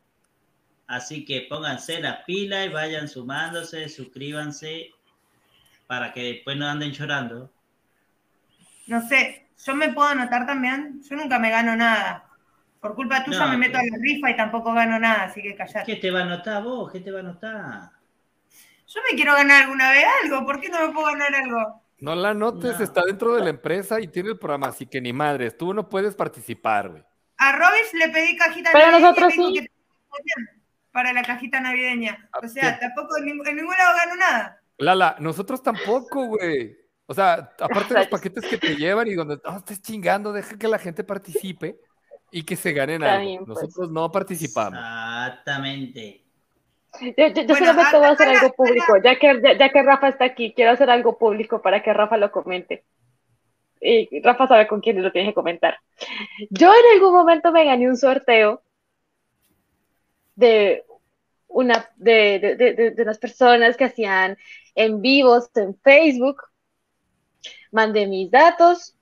[0.87, 4.91] así que pónganse la pila y vayan sumándose, suscríbanse
[5.87, 7.51] para que después no anden llorando.
[8.89, 12.27] No sé, yo me puedo anotar también, yo nunca me gano nada.
[12.79, 15.91] Por culpa tuya me meto a la rifa y tampoco gano nada, así que callate.
[15.91, 16.93] ¿Qué te va a anotar vos?
[16.93, 17.91] ¿Qué te va a anotar?
[18.87, 21.80] Yo me quiero ganar alguna vez algo, ¿por qué no me puedo ganar algo?
[22.01, 25.13] No la notes, está dentro de la empresa y tiene el programa, así que ni
[25.13, 27.05] madres, tú no puedes participar, güey.
[27.37, 29.67] A Robis le pedí cajita Pero nosotros sí.
[30.93, 32.29] para la cajita navideña.
[32.43, 34.63] O sea, tampoco en, ningún lado gano nada.
[34.77, 36.77] Lala, nosotros tampoco, güey.
[37.07, 40.59] O sea, aparte de los paquetes que te llevan y donde no estés chingando, deja
[40.59, 41.81] que la gente participe
[42.31, 43.47] y que se ganen algo.
[43.47, 43.49] Pues.
[43.49, 44.79] Nosotros no participamos.
[44.79, 46.30] Exactamente.
[47.01, 50.53] Yo, yo, solamente voy a hacer algo público, ya que, ya, que Rafa está aquí,
[50.53, 52.85] quiero hacer algo público para que Rafa lo comente.
[53.81, 55.79] Y Rafa sabe con quién lo tiene que comentar.
[56.51, 58.63] Yo en algún momento me gané un sorteo
[60.35, 60.85] de
[61.49, 64.37] una de, de, de, unas personas que hacían
[64.75, 66.43] en vivos en Facebook.
[67.73, 68.95] Mandé mis datos.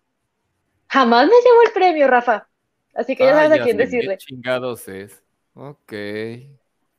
[0.88, 2.48] Jamás me llevó el premio, Rafa.
[2.94, 4.18] Así que ya sabes a quién decirle.
[4.18, 5.22] Qué chingados es.
[5.54, 5.92] Ok.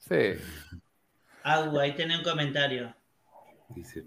[0.09, 0.41] Sí.
[1.43, 2.93] ahí tiene un comentario.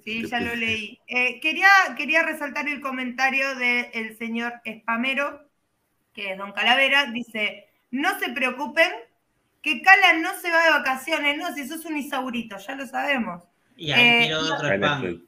[0.05, 0.99] Sí, ya lo leí.
[1.07, 5.49] Eh, quería, quería resaltar el comentario del señor Espamero,
[6.13, 7.07] que es Don Calavera.
[7.13, 8.91] Dice: No se preocupen,
[9.63, 13.45] que Cala no se va de vacaciones, no, si es un isaurito, ya lo sabemos.
[13.77, 15.23] Y ahí eh, otro spam.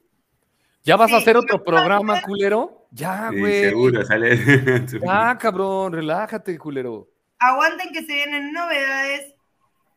[0.82, 2.86] ¿Ya vas a hacer otro programa, culero?
[2.90, 3.64] Ya, güey.
[3.64, 4.36] seguro, sale.
[5.02, 7.08] ya, cabrón, relájate, culero.
[7.38, 9.33] Aguanten que se vienen novedades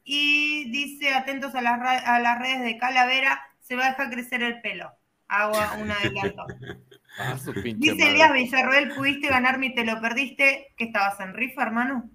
[0.10, 4.42] y dice, atentos a las, a las redes de Calavera, se va a dejar crecer
[4.42, 4.94] el pelo.
[5.28, 6.46] Hago un adelanto.
[7.20, 10.68] Ah, dice Elías Villarroel, pudiste ganarme y te lo perdiste.
[10.78, 12.12] ¿Que estabas en rifa, hermano?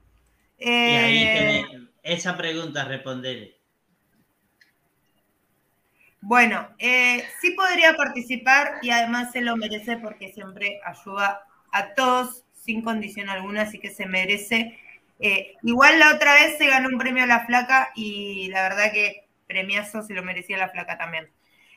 [0.60, 1.66] y ahí eh,
[2.04, 3.56] esa pregunta responder.
[6.20, 11.40] Bueno, eh, sí podría participar y además se lo merece porque siempre ayuda
[11.72, 14.78] a todos sin condición alguna, así que se merece
[15.22, 18.92] eh, igual la otra vez se ganó un premio a la flaca y la verdad
[18.92, 21.30] que premiazo se lo merecía la flaca también.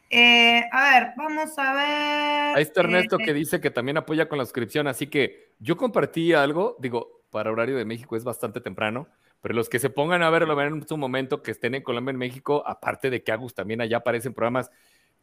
[0.10, 2.58] Eh, a ver, vamos a ver.
[2.58, 6.34] Ahí está Ernesto que dice que también apoya con la suscripción, así que yo compartí
[6.34, 9.08] algo, digo, para horario de México es bastante temprano,
[9.41, 12.12] pero los que se pongan a verlo, ver en su momento, que estén en Colombia,
[12.12, 14.72] en México, aparte de que Agus también allá aparecen programas,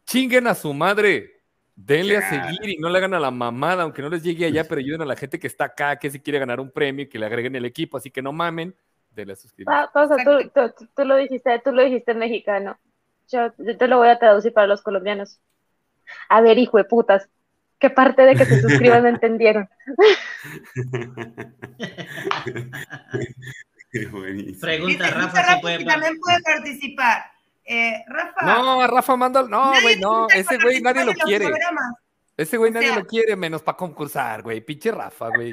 [0.05, 1.42] chinguen a su madre,
[1.75, 4.65] Denle a seguir y no le hagan a la mamada, aunque no les llegue allá,
[4.65, 7.09] pero ayuden a la gente que está acá, que si quiere ganar un premio y
[7.09, 8.75] que le agreguen el equipo, así que no mamen,
[9.11, 9.73] denle a suscribir.
[9.73, 12.79] Ah, tú, lo dijiste, tú lo dijiste en mexicano.
[13.29, 15.41] Yo, te lo voy a traducir para los colombianos.
[16.29, 17.29] A ver, hijo de putas,
[17.79, 19.69] ¿qué parte de que se suscriban no entendieron?
[24.61, 27.32] Pregunta Rafa si puede también puede participar.
[27.65, 28.45] Eh, Rafa.
[28.45, 29.43] No, Rafa manda.
[29.43, 30.29] No, güey, no.
[30.29, 31.51] Ese güey nadie lo quiere.
[32.37, 34.61] Ese güey nadie lo quiere, menos para concursar, güey.
[34.61, 35.51] Pinche Rafa, güey.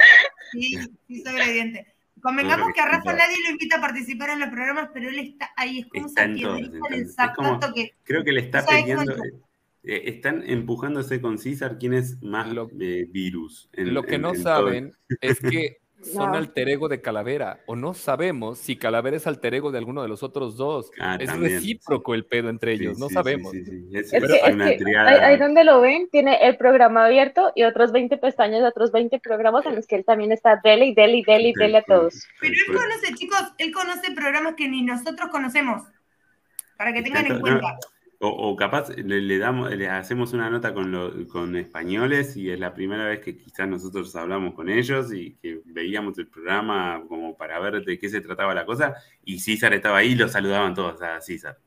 [0.51, 1.93] Sí, sí, soy obediente.
[2.21, 5.51] Convengamos que a Rafa nadie lo invita a participar en los programas, pero él está
[5.55, 5.79] ahí.
[5.79, 9.13] Es como está en todos, que, Creo que le está pidiendo.
[9.83, 13.69] Eh, están empujándose con César quién es más lo, eh, virus.
[13.73, 18.75] lo que no saben es que son alter ego de Calavera, o no sabemos si
[18.75, 20.91] Calavera es alter ego de alguno de los otros dos.
[20.99, 23.53] Ah, es recíproco el pedo entre ellos, no sabemos.
[23.53, 29.19] ahí, donde lo ven, tiene el programa abierto y otros 20 pestañas de otros 20
[29.19, 31.83] programas en los que él también está dele y dele y dele y dele a
[31.83, 32.27] todos.
[32.39, 35.83] Pero él conoce, chicos, él conoce programas que ni nosotros conocemos,
[36.77, 37.77] para que tengan en cuenta.
[38.21, 43.05] O, capaz le, damos, le hacemos una nota con, con españoles y es la primera
[43.05, 47.81] vez que quizás nosotros hablamos con ellos y que veíamos el programa como para ver
[47.85, 48.93] de qué se trataba la cosa.
[49.23, 51.01] Y César estaba ahí y lo saludaban todos.
[51.01, 51.59] A César.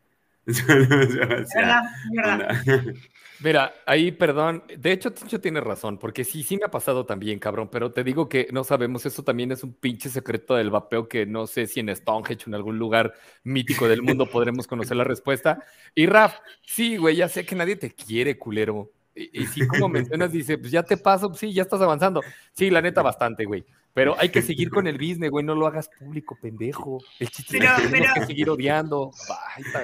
[3.40, 7.38] Mira, ahí, perdón, de hecho, Tincho tiene razón, porque sí, sí me ha pasado también,
[7.38, 11.08] cabrón, pero te digo que no sabemos, eso también es un pinche secreto del vapeo
[11.08, 14.96] que no sé si en Stonehenge o en algún lugar mítico del mundo podremos conocer
[14.96, 15.64] la respuesta.
[15.94, 18.92] Y Raf, sí, güey, ya sé que nadie te quiere, culero.
[19.14, 22.22] Y, y sí, como mencionas, dice, pues ya te paso, sí, ya estás avanzando.
[22.52, 23.64] Sí, la neta, bastante, güey.
[23.94, 26.98] Pero hay que seguir con el business, güey, no lo hagas público, pendejo.
[27.18, 29.10] El chiste pero, es que que seguir odiando.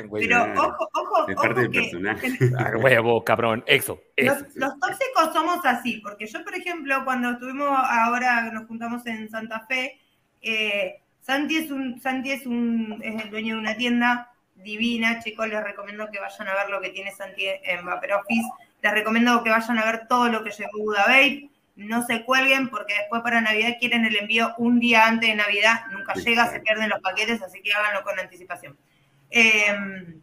[0.07, 0.27] güey.
[0.27, 2.33] Pero ojo, ojo, es parte del personaje.
[2.59, 4.01] Ah, huevo, cabrón, eso.
[4.17, 4.39] Los,
[4.81, 10.01] tóxicos somos así, porque yo, por ejemplo, cuando estuvimos ahora, nos juntamos en Santa Fe,
[10.41, 15.49] eh, Santi es un, Santi es un, es el dueño de una tienda divina, chicos,
[15.49, 18.49] les recomiendo que vayan a ver lo que tiene Santi en Vapor Office.
[18.83, 21.07] Les recomiendo que vayan a ver todo lo que llegó Buda
[21.79, 25.83] no se cuelguen porque después para Navidad quieren el envío un día antes de Navidad,
[25.93, 28.77] nunca llega, se pierden los paquetes, así que háganlo con anticipación.
[29.31, 30.21] Em,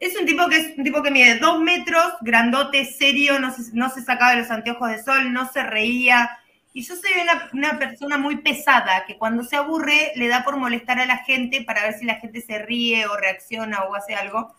[0.00, 3.72] es un tipo que es un tipo que mide dos metros, grandote, serio, no se,
[3.72, 6.38] no se sacaba de los anteojos de sol, no se reía.
[6.72, 10.56] Y yo soy una, una, persona muy pesada, que cuando se aburre le da por
[10.56, 14.16] molestar a la gente para ver si la gente se ríe o reacciona o hace
[14.16, 14.56] algo.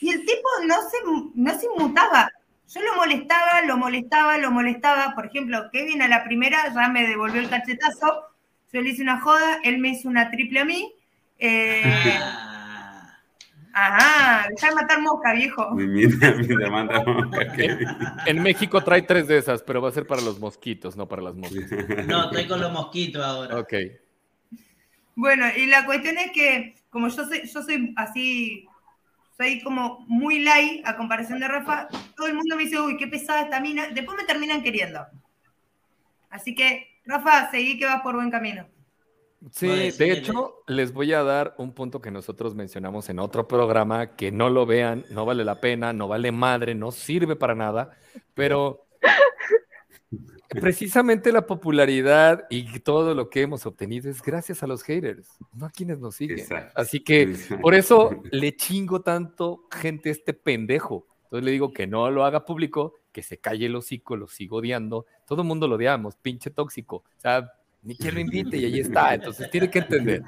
[0.00, 0.98] Y el tipo no se,
[1.34, 2.30] no se inmutaba.
[2.68, 5.14] Yo lo molestaba, lo molestaba, lo molestaba.
[5.14, 8.24] Por ejemplo, Kevin a la primera ya me devolvió el cachetazo.
[8.72, 10.92] Yo le hice una joda, él me hizo una triple a mí.
[11.38, 11.82] Eh,
[13.80, 15.76] Ajá, deja de matar mosca, viejo.
[18.26, 21.22] En México trae tres de esas, pero va a ser para los mosquitos, no para
[21.22, 21.70] las moscas.
[22.08, 23.56] No, estoy con los mosquitos ahora.
[23.58, 23.74] Ok.
[25.14, 28.66] Bueno, y la cuestión es que, como yo soy, yo soy así,
[29.38, 33.06] soy como muy light a comparación de Rafa, todo el mundo me dice, uy, qué
[33.06, 33.86] pesada esta mina.
[33.88, 35.06] Después me terminan queriendo.
[36.28, 38.66] Así que, Rafa, seguí que vas por buen camino.
[39.52, 44.16] Sí, de hecho, les voy a dar un punto que nosotros mencionamos en otro programa,
[44.16, 47.96] que no lo vean, no vale la pena, no vale madre, no sirve para nada,
[48.34, 48.88] pero
[50.48, 55.66] precisamente la popularidad y todo lo que hemos obtenido es gracias a los haters, no
[55.66, 56.46] a quienes nos siguen.
[56.74, 61.06] Así que por eso le chingo tanto gente a este pendejo.
[61.24, 64.58] Entonces le digo que no lo haga público, que se calle el hocico, lo sigo
[64.58, 65.04] odiando.
[65.26, 66.96] Todo el mundo lo odiamos, pinche tóxico.
[66.96, 67.52] O sea,
[67.82, 69.14] ni quien lo invite y ahí está.
[69.14, 70.22] Entonces tiene que entender.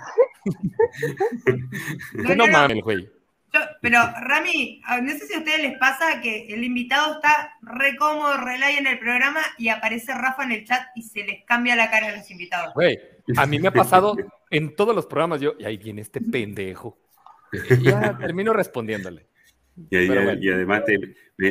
[2.37, 3.09] no, mames, güey.
[3.81, 8.37] Pero Rami, no sé si a ustedes les pasa que el invitado está re cómodo,
[8.37, 11.91] re en el programa y aparece Rafa en el chat y se les cambia la
[11.91, 12.75] cara a los invitados.
[12.75, 12.99] Güey,
[13.37, 14.17] a mí me ha pasado
[14.51, 16.99] en todos los programas, yo, y ahí viene este pendejo.
[17.53, 19.27] Y ya termino respondiéndole.
[19.91, 19.97] Y,
[20.51, 20.99] además te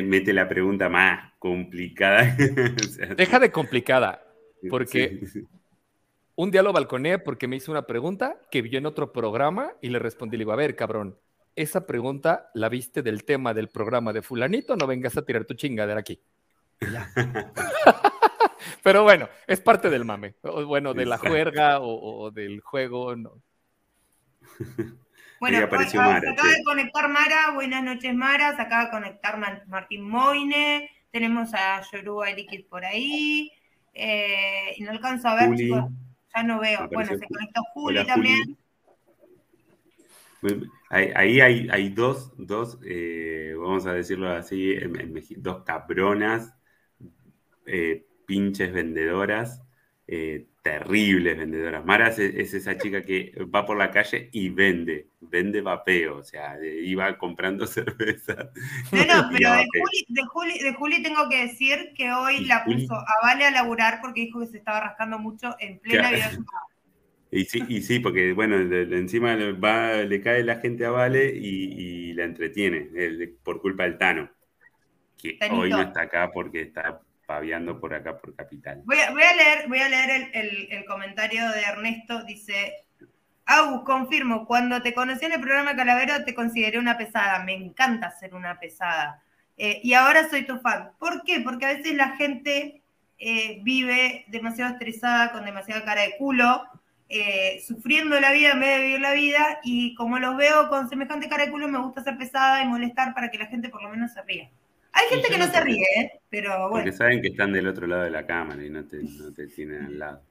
[0.04, 2.36] mete la pregunta más complicada.
[3.18, 4.24] Deja de complicada,
[4.70, 5.20] porque
[6.36, 9.90] un día lo balconeé porque me hizo una pregunta que vio en otro programa y
[9.90, 11.18] le respondí, le digo, a ver, cabrón,
[11.62, 15.56] esa pregunta la viste del tema del programa de fulanito, no vengas a tirar tu
[15.56, 16.22] chingadera aquí.
[18.84, 23.42] Pero bueno, es parte del mame, o, bueno, de la juerga o, del juego, no.
[25.42, 29.38] Bueno, se acaba de conectar Mara, buenas noches Mara, se acaba de conectar
[29.68, 33.52] Martín Moine, tenemos a Yoruba Liquid por ahí,
[33.94, 35.86] eh, y no alcanzo a ver, chicos.
[36.34, 36.88] Ya no veo.
[36.90, 38.58] Bueno, se conectó Juli también.
[40.92, 44.76] Ahí hay, hay dos, dos eh, vamos a decirlo así,
[45.38, 46.56] dos cabronas,
[47.68, 49.62] eh, pinches vendedoras,
[50.08, 51.86] eh, terribles vendedoras.
[51.86, 56.58] Mara es, esa chica que va por la calle y vende, vende vapeo, o sea,
[56.64, 58.50] iba comprando cerveza.
[58.92, 59.68] No, no, pero de
[60.28, 64.22] Juli, de, Juli, tengo que decir que hoy la puso a Vale a laburar porque
[64.22, 66.32] dijo que se estaba rascando mucho en plena vida.
[67.32, 72.14] Y sí, y sí, porque bueno, encima va, le cae la gente a Vale y,
[72.14, 72.90] la entretiene
[73.44, 74.30] por culpa del Tano,
[75.18, 78.82] que hoy no está acá porque está paviando por acá, por Capital.
[78.84, 82.24] Voy a, leer, voy a leer el, comentario de Ernesto.
[82.24, 82.74] Dice,
[83.46, 87.44] Agus, confirmo, cuando te conocí en el programa Calavero te consideré una pesada.
[87.44, 89.22] Me encanta ser una pesada.
[89.56, 90.94] Eh, y ahora soy tu fan.
[90.98, 91.42] ¿Por qué?
[91.42, 92.82] Porque a veces la gente
[93.20, 96.64] eh, vive demasiado estresada, con demasiada cara de culo,
[97.10, 99.60] eh, sufriendo la vida en vez de vivir la vida.
[99.64, 103.14] Y como los veo con semejante cara de culo, me gusta ser pesada y molestar
[103.14, 104.50] para que la gente por lo menos se ría.
[104.92, 106.12] Hay gente que no se ríe, ¿eh?
[106.30, 106.84] pero bueno.
[106.84, 109.48] Porque saben que están del otro lado de la cámara y no te, no te
[109.48, 110.22] tienen al lado.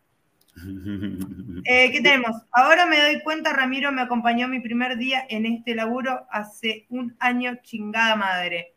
[1.65, 2.33] Eh, ¿Qué tenemos?
[2.51, 7.15] Ahora me doy cuenta, Ramiro me acompañó mi primer día en este laburo hace un
[7.21, 8.75] año chingada madre.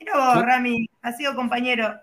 [0.00, 2.00] Mira vos, Rami, has sido compañero.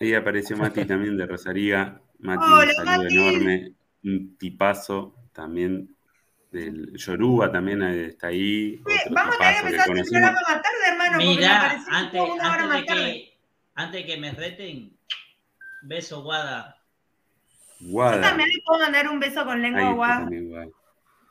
[0.00, 2.00] Ahí apareció Mati también de Rosaría.
[2.20, 3.72] Mati, un saludo enorme.
[4.02, 5.94] Un tipazo también
[6.50, 8.80] del Yoruba también está ahí.
[9.10, 11.18] vamos a tener que empezar el programa más tarde, hermano.
[11.18, 13.38] Mira, antes, antes, de que,
[13.74, 14.96] antes de que me reten,
[15.82, 16.76] beso Guada.
[17.80, 18.16] Guada.
[18.16, 20.28] Yo también le puedo mandar un beso con lengua aguada.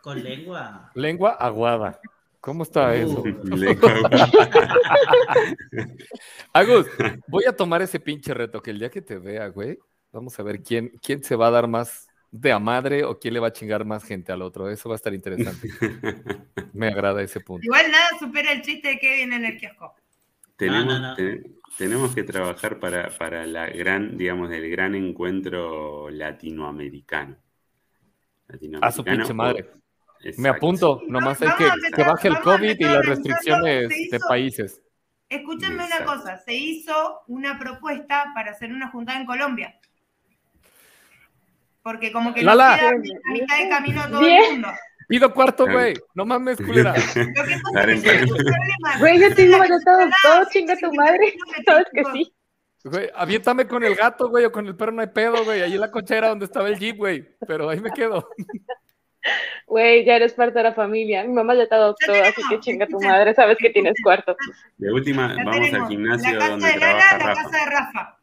[0.02, 0.92] ¿Con lengua?
[0.96, 2.00] Lengua aguada.
[2.40, 3.24] ¿Cómo está uh, eso?
[6.54, 6.88] Agus,
[7.28, 9.78] voy a tomar ese pinche reto que el día que te vea, güey,
[10.12, 13.34] vamos a ver quién, quién se va a dar más de a madre o quién
[13.34, 14.70] le va a chingar más gente al otro.
[14.70, 15.70] Eso va a estar interesante.
[16.74, 17.64] Me agrada ese punto.
[17.64, 19.96] Igual nada supera el chiste de Kevin en el kiosco.
[20.56, 21.18] Tenemos,
[21.78, 27.38] tenemos que trabajar para, para la gran, digamos, el gran encuentro latinoamericano.
[28.82, 29.72] a su pinche madre.
[30.38, 34.82] Me apunto, nomás hay que, que baje el COVID y las restricciones de países.
[35.30, 39.79] escúchenme una cosa, se hizo una propuesta para hacer una juntada en Colombia.
[41.90, 42.70] Porque como que Lala.
[42.70, 44.68] nos queda a mitad de camino todo el mundo.
[45.08, 45.96] Pido cuarto, güey.
[46.14, 46.94] No mames, culera.
[49.00, 51.34] Güey, yo tengo ya todo, Nada, todo sí, chinga tu madre.
[51.66, 52.32] Sabes que sí.
[52.84, 55.64] Güey, aviéntame con el gato, güey, o con el perro no hay pedo, güey.
[55.64, 57.28] Allí en la cochera donde estaba el jeep, güey.
[57.48, 58.30] Pero ahí me quedo.
[59.66, 61.24] Güey, ya eres parte de la familia.
[61.24, 64.38] Mi mamá ya te adoptó, así que chinga tu madre, sabes que tienes cuarto.
[64.78, 68.19] De última, vamos al gimnasio la casa donde de Lala, trabaja la casa de Rafa.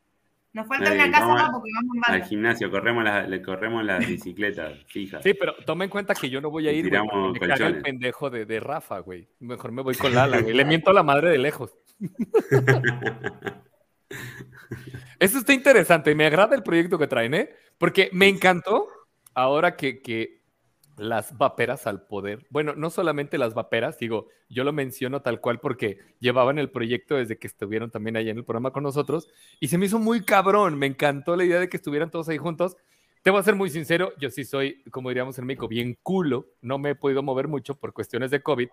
[0.56, 3.42] Nos falta Ey, una casa vamos más porque vamos en Al gimnasio, corremos las, le
[3.42, 5.22] corremos las bicicletas fijas.
[5.22, 7.02] Sí, pero toma en cuenta que yo no voy a ir, güey.
[7.34, 7.82] Me caga el colchones.
[7.82, 9.28] pendejo de, de Rafa, güey.
[9.38, 10.54] Mejor me voy con Lala, güey.
[10.54, 11.76] Le miento a la madre de lejos.
[15.18, 16.14] Eso está interesante.
[16.14, 17.50] Me agrada el proyecto que traen, ¿eh?
[17.76, 18.88] Porque me encantó
[19.34, 20.40] ahora que, que
[20.96, 22.46] las vaperas al poder.
[22.50, 27.16] Bueno, no solamente las vaperas, digo, yo lo menciono tal cual porque llevaban el proyecto
[27.16, 29.28] desde que estuvieron también ahí en el programa con nosotros
[29.60, 30.78] y se me hizo muy cabrón.
[30.78, 32.76] Me encantó la idea de que estuvieran todos ahí juntos.
[33.22, 36.46] Te voy a ser muy sincero, yo sí soy, como diríamos en México, bien culo.
[36.62, 38.68] No me he podido mover mucho por cuestiones de COVID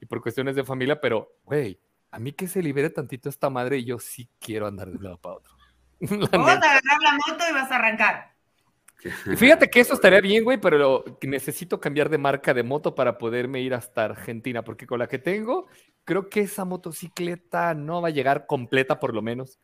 [0.00, 1.78] y por cuestiones de familia, pero, güey,
[2.10, 5.18] a mí que se libere tantito esta madre yo sí quiero andar de un lado
[5.18, 5.54] para otro.
[6.00, 6.36] Neta.
[6.36, 8.33] a agarrar la moto y vas a arrancar.
[9.36, 13.18] Fíjate que eso estaría bien, güey, pero lo- necesito cambiar de marca de moto para
[13.18, 15.66] poderme ir hasta Argentina, porque con la que tengo,
[16.04, 19.58] creo que esa motocicleta no va a llegar completa por lo menos.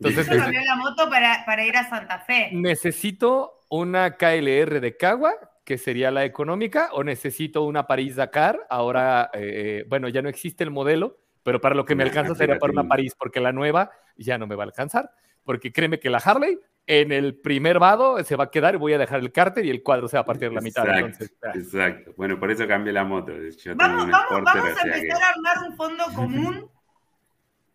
[0.00, 2.50] Entonces Yo cambié la moto para, para ir a Santa Fe.
[2.52, 5.34] necesito una KLR de Cagua,
[5.64, 8.66] que sería la económica, o necesito una París-Dakar.
[8.70, 12.58] Ahora, eh, bueno, ya no existe el modelo, pero para lo que me alcanza sería
[12.58, 12.88] para una.
[12.88, 15.10] París, porque la nueva ya no me va a alcanzar.
[15.44, 16.58] Porque créeme que la Harley
[16.88, 19.70] en el primer vado se va a quedar y voy a dejar el cárter y
[19.70, 20.84] el cuadro se va a partir la mitad.
[20.84, 21.52] Exacto, Entonces, ah.
[21.54, 22.14] exacto.
[22.16, 23.32] Bueno, por eso cambié la moto.
[23.32, 26.70] Yo tengo Vamos, un vamos, vamos a que- empezar a armar un fondo común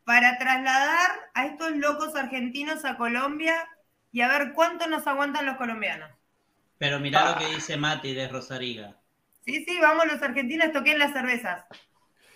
[0.04, 3.56] para trasladar a estos locos argentinos a Colombia
[4.12, 6.10] y a ver cuánto nos aguantan los colombianos.
[6.78, 8.98] Pero mirá lo que dice Mati de Rosariga.
[9.46, 11.66] Sí, sí, vamos los argentinos, toquen las cervezas.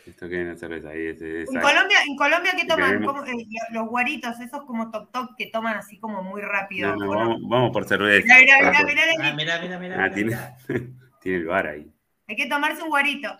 [0.07, 1.07] Esto que es una cerveza ahí.
[1.07, 2.89] Es, es- En Colombia, en Colombia ¿qué toman?
[2.91, 6.89] queremos- ¿Cómo- eh, los guaritos, esos como toc toc que toman así como muy rápido.
[6.97, 8.25] Vamos, vamos por cerveza.
[8.39, 8.93] Mirá, mirá, mirá, Vamos.
[8.93, 9.33] mirá, Ah, mirá.
[9.35, 10.03] mira, mira, mira.
[10.05, 10.37] Ah, tiene,
[11.21, 11.91] tiene el bar ahí.
[12.27, 13.35] Hay que tomarse un guarito.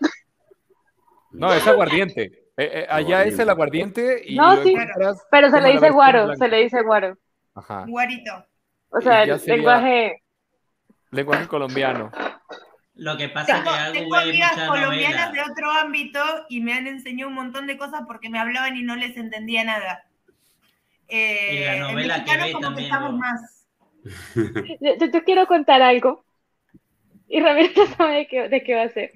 [1.32, 2.22] No, es aguardiente.
[2.56, 4.74] Eh, eh, allá es el aguardiente y No, sí.
[5.30, 6.44] Pero se le dice guaro, blanca.
[6.44, 7.16] se le dice guaro.
[7.54, 7.84] Ajá.
[7.86, 8.44] Guarito.
[8.90, 10.22] O sea, el lenguaje.
[11.10, 12.10] Lenguaje colombiano.
[12.98, 16.72] Lo que pasa es Tengo, que algo tengo amigas colombianas de otro ámbito y me
[16.74, 20.04] han enseñado un montón de cosas porque me hablaban y no les entendía nada.
[21.08, 23.66] Eh, Y la el novela que mexicano ve como también, estamos más.
[24.80, 26.24] Yo, yo- quiero contar algo.
[27.28, 29.12] Y Ramiro no sabe de qué, de qué va a ser.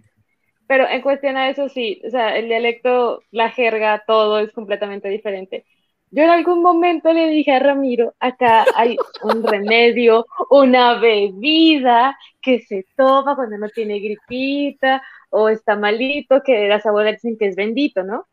[0.69, 5.09] Pero en cuestión a eso sí, o sea, el dialecto, la jerga, todo es completamente
[5.09, 5.67] diferente.
[6.15, 12.61] Yo en algún momento le dije a Ramiro, acá hay un remedio, una bebida que
[12.61, 17.57] se toma cuando no tiene gripita o está malito, que las abuelas dicen que es
[17.57, 18.29] bendito, ¿no?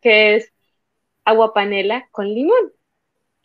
[0.00, 0.52] Que es
[1.24, 2.72] agua panela con limón.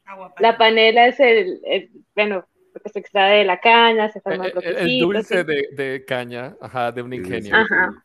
[0.05, 4.17] Agua La panela es el, el- bueno, lo que se extrae de la caña, se
[4.17, 5.45] Eh, forma eh, El, bloquecitos, dulce ¿sí?
[5.45, 7.55] de, de caña, ajá, de un ingenio.
[7.55, 8.03] Ajá.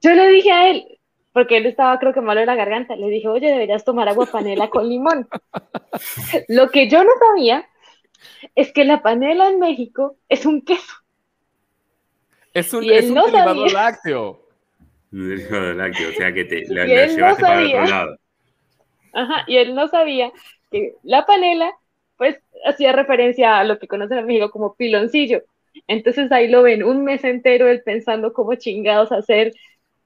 [0.00, 0.97] Yo le dije a él,
[1.38, 4.26] porque él estaba creo que malo de la garganta, le dije, oye, deberías tomar agua
[4.26, 5.28] panela con limón.
[6.48, 7.64] Lo que yo no sabía
[8.56, 10.94] es que la panela en México es un queso.
[12.52, 13.72] Es un, Y él es un no derivado sabía.
[13.72, 14.48] lácteo.
[15.12, 17.84] Un derivado lácteo, o sea que te él no llevaste para otro sabía.
[17.84, 18.16] lado.
[19.12, 20.32] Ajá, y él no sabía
[20.72, 21.72] que la panela,
[22.16, 25.42] pues, hacía referencia a lo que conocen en México como piloncillo.
[25.86, 29.52] Entonces ahí lo ven un mes entero él pensando cómo chingados hacer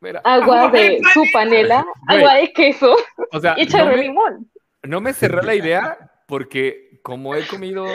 [0.03, 2.19] Mira, agua Agua de de su panela, Güey.
[2.19, 2.95] agua de queso
[3.33, 4.51] o sea, y no echarle me, limón.
[4.83, 5.97] no me cerré la idea
[6.27, 7.87] porque como he comido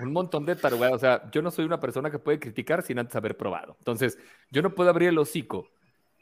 [0.00, 2.98] un montón de tarugadas, o sea, yo no soy una persona que puede criticar sin
[2.98, 3.76] antes haber probado.
[3.78, 4.18] Entonces,
[4.50, 5.68] yo no puedo abrir el hocico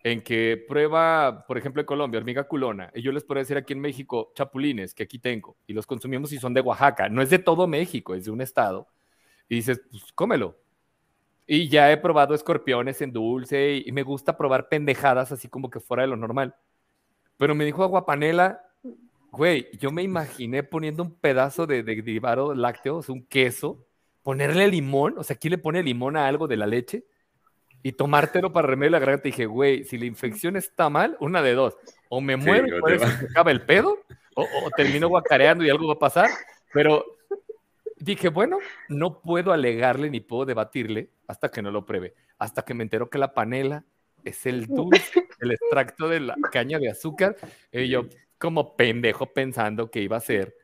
[0.05, 3.73] en que prueba, por ejemplo, en Colombia, hormiga culona, y yo les puedo decir aquí
[3.73, 7.09] en México, chapulines, que aquí tengo, y los consumimos y son de Oaxaca.
[7.09, 8.87] No es de todo México, es de un estado.
[9.49, 10.57] Y dices, pues cómelo.
[11.47, 15.69] Y ya he probado escorpiones en dulce y, y me gusta probar pendejadas así como
[15.71, 16.55] que fuera de lo normal.
[17.37, 18.63] Pero me dijo aguapanela,
[19.31, 23.85] güey, yo me imaginé poniendo un pedazo de, de derivado lácteo, un queso,
[24.23, 27.05] ponerle limón, o sea, ¿quién le pone limón a algo de la leche?
[27.83, 29.29] Y tomártelo para remedio la garganta.
[29.29, 31.77] Y dije, güey, si la infección está mal, una de dos.
[32.09, 33.99] O me Sí, muero y o por eso va- se acaba el pedo,
[34.37, 36.31] o, o termino guacareando y algo va a pasar.
[36.73, 37.05] Pero
[38.05, 38.59] dije, bueno,
[38.89, 42.15] no puedo alegarle ni puedo debatirle hasta que no lo pruebe.
[42.39, 43.85] Hasta que me entero que la panela
[44.25, 47.37] es el dulce, el extracto de la caña de azúcar.
[47.73, 48.07] Y yo,
[48.39, 50.55] como pendejo pensando que iba a ser.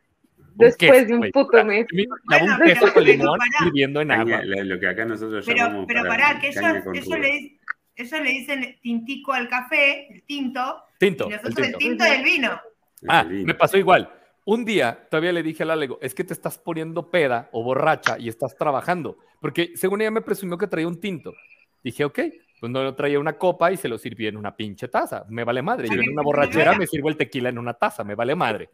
[0.54, 1.86] Después de un puto mes.
[1.92, 4.42] un queso con limón hirviendo en agua.
[4.44, 5.86] Lo que acá nosotros pero, llamamos.
[5.86, 6.62] Pero pará, que ellos,
[7.08, 7.58] le,
[7.96, 10.82] ellos, le, dicen tintico al café, el tinto.
[10.98, 11.28] Tinto.
[11.28, 12.60] Y nosotros el tinto, el del vino.
[13.08, 14.19] Ah, me pasó igual.
[14.44, 18.18] Un día todavía le dije al Alego, es que te estás poniendo peda o borracha
[18.18, 19.18] y estás trabajando.
[19.40, 21.34] Porque según ella me presumió que traía un tinto.
[21.82, 22.18] Dije, ok,
[22.60, 25.24] pues no traía una copa y se lo sirvió en una pinche taza.
[25.28, 25.88] Me vale madre.
[25.88, 28.04] Yo en una borrachera me sirvo el tequila en una taza.
[28.04, 28.70] Me vale madre.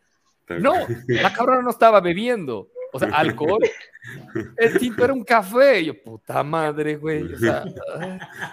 [0.49, 0.75] No,
[1.09, 2.69] la cabrona no estaba bebiendo.
[2.93, 3.61] O sea, alcohol.
[4.57, 5.85] El tinto era un café.
[5.85, 7.23] yo, puta madre, güey.
[7.23, 7.65] O sea,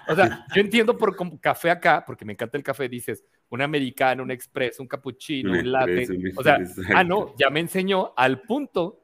[0.08, 4.24] o sea, yo entiendo por café acá, porque me encanta el café, dices, un americano,
[4.24, 6.08] un expreso, un cappuccino, un, latte.
[6.36, 6.60] O sea,
[6.96, 9.04] ah, no, ya me enseñó al punto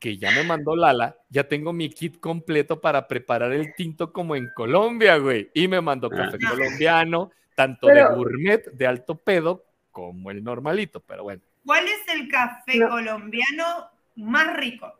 [0.00, 4.34] que ya me mandó Lala, ya tengo mi kit completo para preparar el tinto como
[4.34, 5.50] en Colombia, güey.
[5.52, 6.50] Y me mandó café ah.
[6.50, 11.42] colombiano, tanto de gourmet, de alto pedo, como el normalito, pero bueno.
[11.66, 14.92] ¿Cuál es el café colombiano más rico?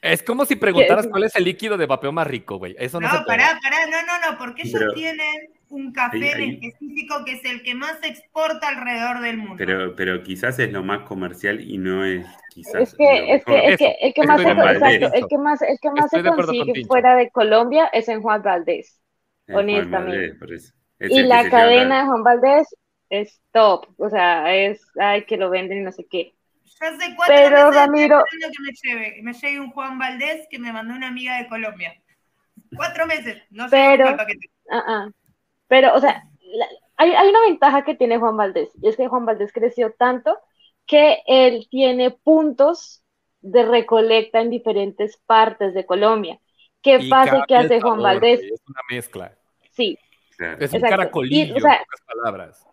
[0.00, 2.76] Es como si preguntaras cuál es el líquido de vapeo más rico, güey.
[2.78, 7.24] Eso no, no pará, pará, no, no, no, porque ellos tienen un café en específico
[7.24, 9.56] que es el que más se exporta alrededor del mundo.
[9.58, 12.82] Pero, pero quizás es lo más comercial y no es quizás.
[12.82, 15.78] Es que, es que, es que el que más, se, exacto, el que más, el
[15.80, 19.00] que más se consigue fuera de Colombia es en Juan Valdés,
[19.52, 20.36] honestamente.
[21.00, 22.68] y la cadena de Juan Valdés
[23.10, 26.34] es top, o sea, es, ay, que lo venden y no sé qué.
[26.64, 30.72] Ya hace cuatro Pero, Ramiro, que me lleve, me llegue un Juan Valdés que me
[30.72, 31.94] mandó una amiga de Colombia.
[32.74, 35.14] Cuatro meses, no sé pero, uh -uh.
[35.68, 36.24] pero, o sea,
[36.96, 40.38] hay, hay, una ventaja que tiene Juan Valdés, y es que Juan Valdés creció tanto
[40.86, 43.02] que él tiene puntos
[43.40, 46.38] de recolecta en diferentes partes de Colombia.
[46.82, 48.40] ¿Qué pasa que hace Juan Valdés?
[48.40, 49.36] Es una mezcla.
[49.72, 49.98] Sí.
[50.38, 52.66] Es un caracolillo, en pocas palabras.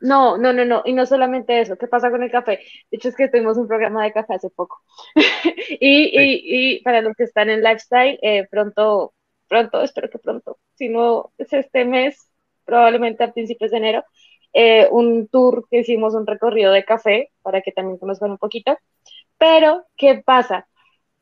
[0.00, 0.82] No, no, no, no.
[0.84, 1.76] Y no solamente eso.
[1.76, 2.60] ¿Qué pasa con el café?
[2.90, 4.82] De hecho, es que tuvimos un programa de café hace poco.
[5.80, 9.14] y, para los que están en lifestyle, eh, pronto,
[9.48, 12.30] pronto, espero que pronto, si no es este mes,
[12.64, 14.04] probablemente a principios de enero,
[14.52, 18.78] eh, un tour que hicimos, un recorrido de café, para que también conozcan un poquito.
[19.38, 20.68] Pero, ¿qué pasa?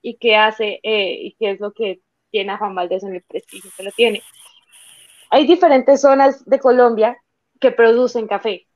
[0.03, 0.81] ¿Y qué hace?
[0.83, 2.01] Eh, ¿Y qué es lo que
[2.31, 4.23] tiene a Juan Valdés en el prestigio que lo tiene?
[5.31, 7.22] Hay diferentes zonas de Colombia
[7.63, 8.67] que producen café.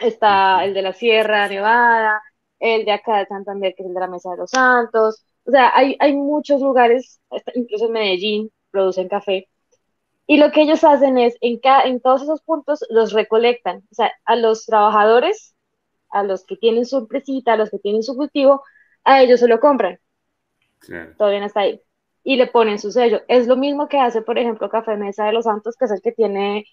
[0.00, 2.22] Está el de la Sierra Nevada,
[2.58, 5.24] el de acá de Santander, que es el de la Mesa de los Santos.
[5.44, 7.20] O sea, hay, hay muchos lugares,
[7.54, 9.48] incluso en Medellín, producen café.
[10.26, 13.78] Y lo que ellos hacen es, en, en todos esos puntos, los recolectan.
[13.90, 15.54] O sea, a los trabajadores,
[16.10, 18.62] a los que tienen su empresita, a los que tienen su cultivo,
[19.04, 19.98] a ellos se lo compran.
[21.18, 21.80] Todavía no está ahí.
[22.22, 23.20] Y le ponen su sello.
[23.28, 26.00] Es lo mismo que hace, por ejemplo, Café Mesa de los Santos, que es el
[26.00, 26.64] que tiene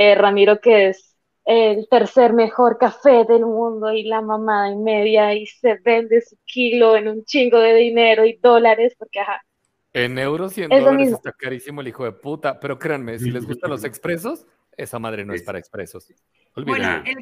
[0.00, 1.14] eh, Ramiro, que es
[1.44, 6.38] el tercer mejor café del mundo y la mamada y media y se vende su
[6.46, 9.44] kilo en un chingo de dinero y dólares, porque ajá.
[9.92, 13.44] En euros y en dólares está carísimo el hijo de puta, pero créanme, si les
[13.44, 16.10] gustan los expresos, esa madre no es para expresos.
[16.56, 17.18] Bueno, el,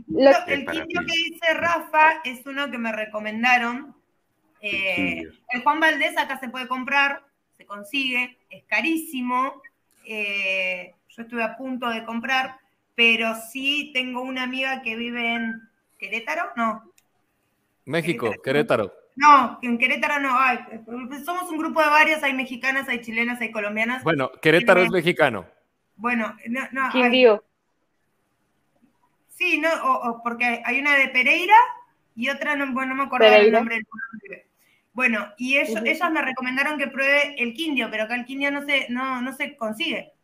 [0.46, 3.96] el, que dice Rafa es uno que me recomendaron.
[4.60, 7.24] Eh, el Juan Valdés acá se puede comprar,
[7.56, 9.62] se consigue, es carísimo.
[10.06, 12.58] Eh, yo estuve a punto de comprar,
[12.98, 15.70] pero sí tengo una amiga que vive en
[16.00, 16.92] Querétaro, no.
[17.84, 18.92] México, Querétaro.
[19.14, 20.58] No, en Querétaro no hay.
[21.24, 24.02] Somos un grupo de varias, hay mexicanas, hay chilenas, hay colombianas.
[24.02, 25.46] Bueno, Querétaro es mexicano.
[25.94, 26.88] Bueno, no, no.
[26.90, 27.38] ¿Quién
[29.28, 31.54] Sí, no, o, porque hay una de Pereira
[32.16, 34.42] y otra, no, bueno, no me acuerdo el nombre del
[34.92, 38.62] Bueno, y ellos, ellas me recomendaron que pruebe el quindio, pero acá el quindio no
[38.62, 40.14] se, no, no se consigue.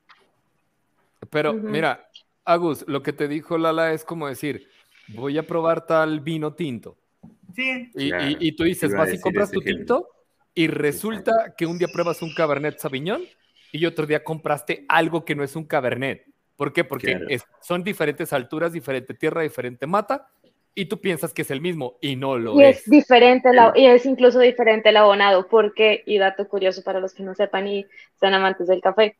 [1.30, 2.08] Pero mira,
[2.44, 4.68] Agus, lo que te dijo Lala es como decir,
[5.08, 6.96] voy a probar tal vino tinto.
[7.54, 7.90] Sí.
[7.94, 10.08] Y, tú dices, vas y compras tu tinto
[10.54, 13.22] y resulta que un día pruebas un Cabernet Sauvignon
[13.72, 16.26] y otro día compraste algo que no es un Cabernet.
[16.56, 16.84] ¿Por qué?
[16.84, 20.28] Porque son diferentes alturas, diferente tierra, diferente mata
[20.74, 22.88] y tú piensas que es el mismo y no lo y es.
[22.88, 27.34] diferente y es incluso diferente el abonado porque, y dato curioso para los que no
[27.34, 27.86] sepan y
[28.18, 29.16] sean amantes del café,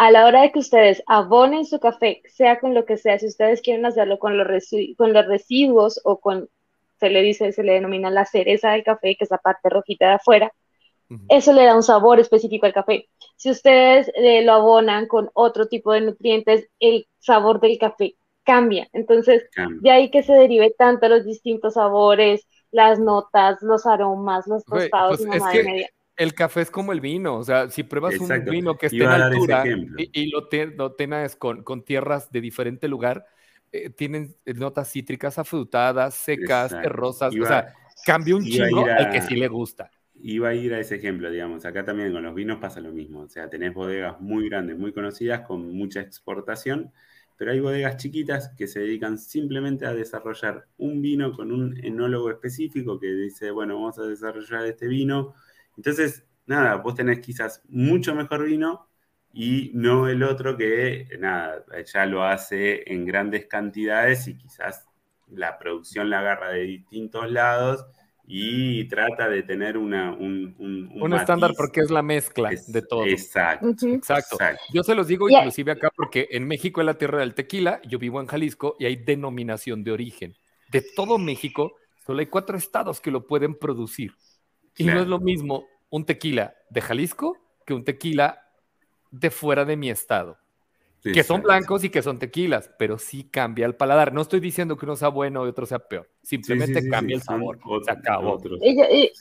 [0.00, 3.26] a la hora de que ustedes abonen su café, sea con lo que sea, si
[3.26, 4.48] ustedes quieren hacerlo con los,
[4.96, 6.48] con los residuos o con,
[6.98, 10.08] se le dice, se le denomina la cereza del café, que es la parte rojita
[10.08, 10.54] de afuera,
[11.28, 13.10] eso le da un sabor específico al café.
[13.36, 18.88] Si ustedes eh, lo abonan con otro tipo de nutrientes, el sabor del café cambia.
[18.94, 19.50] Entonces,
[19.82, 25.20] de ahí que se derive tanto los distintos sabores, las notas, los aromas, los tostados
[25.26, 25.90] pues y es que
[26.20, 29.08] el café es como el vino, o sea, si pruebas un vino que esté en
[29.08, 29.64] altura
[29.96, 30.48] y, lo,
[30.94, 33.24] tienes con, tierras de diferente lugar,
[33.72, 37.72] eh, tienen notas cítricas afrutadas, secas, terrosas, o sea,
[38.04, 39.90] cambia un chingo al que sí le gusta.
[40.22, 43.20] Iba a ir a ese ejemplo, digamos, acá también con los vinos pasa lo mismo,
[43.20, 46.92] o sea, tenés bodegas muy grandes, muy conocidas, con mucha exportación,
[47.38, 52.28] pero hay bodegas chiquitas que se dedican simplemente a desarrollar un vino con un enólogo
[52.28, 55.32] específico que dice, bueno, vamos a desarrollar este vino.
[55.80, 58.86] Entonces, nada, vos tenés quizás mucho mejor vino
[59.32, 64.86] y no el otro que, nada, ya lo hace en grandes cantidades y quizás
[65.28, 67.86] la producción la agarra de distintos lados
[68.26, 73.06] y trata de tener una, un, un, estándar porque es la mezcla de todo.
[73.06, 74.36] Exacto, exacto,
[74.74, 77.98] Yo se los digo inclusive acá porque en México es la tierra del tequila, yo
[77.98, 80.36] vivo en Jalisco y hay denominación de origen.
[80.70, 81.72] De todo México,
[82.04, 84.12] solo hay cuatro estados que lo pueden producir.
[84.76, 87.36] Y no es lo mismo un tequila de Jalisco
[87.66, 88.46] que un tequila
[89.10, 90.38] de fuera de mi estado
[91.02, 94.12] que son blancos y que son tequilas, pero sí cambia el paladar.
[94.12, 97.58] No estoy diciendo que uno sea bueno y otro sea peor, simplemente cambia el sabor.
[97.84, 98.38] se acabó.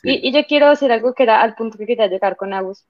[0.04, 2.86] Y, yo, quiero decir algo que era al punto que quería llegar con Agus,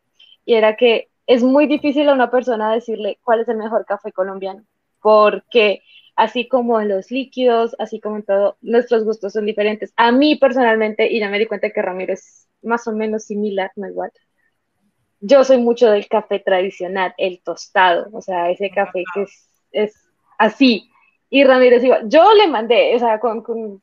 [0.45, 4.11] y era que es muy difícil a una persona decirle cuál es el mejor café
[4.11, 4.63] colombiano,
[5.01, 5.83] porque
[6.15, 9.93] así como en los líquidos, así como en todo, nuestros gustos son diferentes.
[9.95, 13.71] A mí personalmente, y ya me di cuenta que Ramiro es más o menos similar,
[13.75, 14.11] no igual,
[15.21, 19.25] yo soy mucho del café tradicional, el tostado, o sea, ese café que
[19.71, 19.93] es,
[20.37, 20.89] así.
[21.29, 23.81] Y Ramírez iba, yo le mandé, o sea, con, con,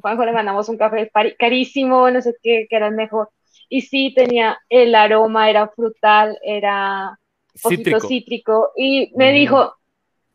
[0.00, 3.30] Juanjo le mandamos un café carísimo, no sé qué, que era el mejor.
[3.68, 7.18] Y sí tenía el aroma, era frutal, era
[7.62, 8.72] poquito cítrico.
[8.76, 9.74] y me dijo,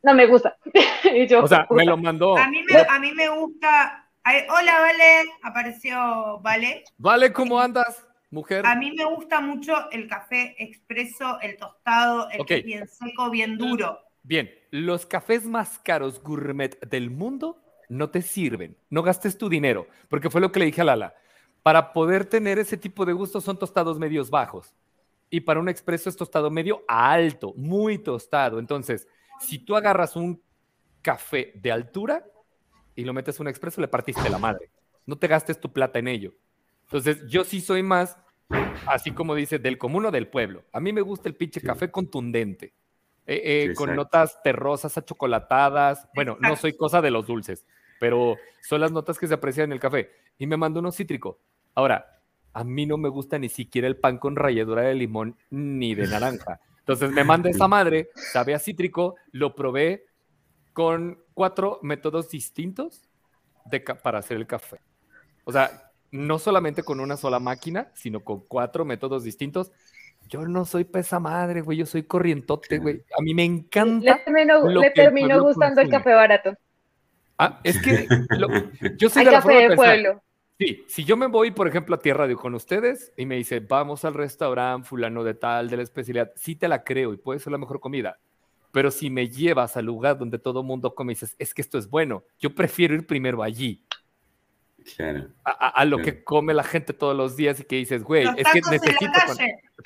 [0.03, 0.57] no me gusta.
[1.13, 2.37] y yo, o sea, me lo mandó.
[2.37, 4.00] A mí me, a mí me gusta.
[4.25, 6.83] Hola, Vale, apareció Vale.
[6.97, 8.05] Vale, ¿cómo andas?
[8.31, 8.65] mujer.
[8.65, 13.57] A mí me gusta mucho el café expreso, el tostado, el que bien seco, bien
[13.57, 13.99] duro.
[14.23, 18.77] Bien, los cafés más caros gourmet del mundo no te sirven.
[18.89, 21.13] No gastes tu dinero, porque fue lo que le dije a Lala.
[21.61, 24.73] Para poder tener ese tipo de gustos son tostados medios bajos.
[25.29, 28.59] Y para un expreso es tostado medio alto, muy tostado.
[28.59, 29.07] Entonces,
[29.39, 30.41] si tú agarras un
[31.01, 32.25] café de altura
[32.95, 34.69] y lo metes en un expreso, le partiste la madre.
[35.05, 36.33] No te gastes tu plata en ello.
[36.83, 38.17] Entonces, yo sí soy más,
[38.85, 40.63] así como dice, del común o del pueblo.
[40.71, 42.73] A mí me gusta el pinche café contundente,
[43.25, 46.07] eh, eh, con notas terrosas, achocolatadas.
[46.13, 47.65] Bueno, no soy cosa de los dulces,
[47.99, 50.11] pero son las notas que se aprecian en el café.
[50.37, 51.39] Y me mando uno cítrico.
[51.75, 52.19] Ahora,
[52.53, 56.07] a mí no me gusta ni siquiera el pan con ralladura de limón ni de
[56.07, 56.59] naranja.
[56.79, 60.05] Entonces me manda esa madre, sabe a cítrico, lo probé
[60.73, 63.01] con cuatro métodos distintos
[63.65, 64.79] de, para hacer el café.
[65.43, 69.71] O sea, no solamente con una sola máquina, sino con cuatro métodos distintos.
[70.27, 73.03] Yo no soy pesa madre, güey, yo soy corrientote, güey.
[73.17, 74.21] A mí me encanta.
[74.27, 76.53] Le terminó, gustando el café barato.
[77.39, 78.07] Ah, es que
[78.97, 80.21] yo soy de la café de, pueblo.
[80.59, 83.61] Sí, si yo me voy, por ejemplo, a Tierra de con ustedes y me dice,
[83.61, 87.39] vamos al restaurante fulano de tal, de la especialidad, sí te la creo y puede
[87.39, 88.19] ser la mejor comida.
[88.71, 91.61] Pero si me llevas al lugar donde todo el mundo come y dices, es que
[91.61, 93.85] esto es bueno, yo prefiero ir primero allí
[95.43, 98.61] a, lo que come la gente todos los días y que dices, güey, es que
[98.69, 99.11] necesito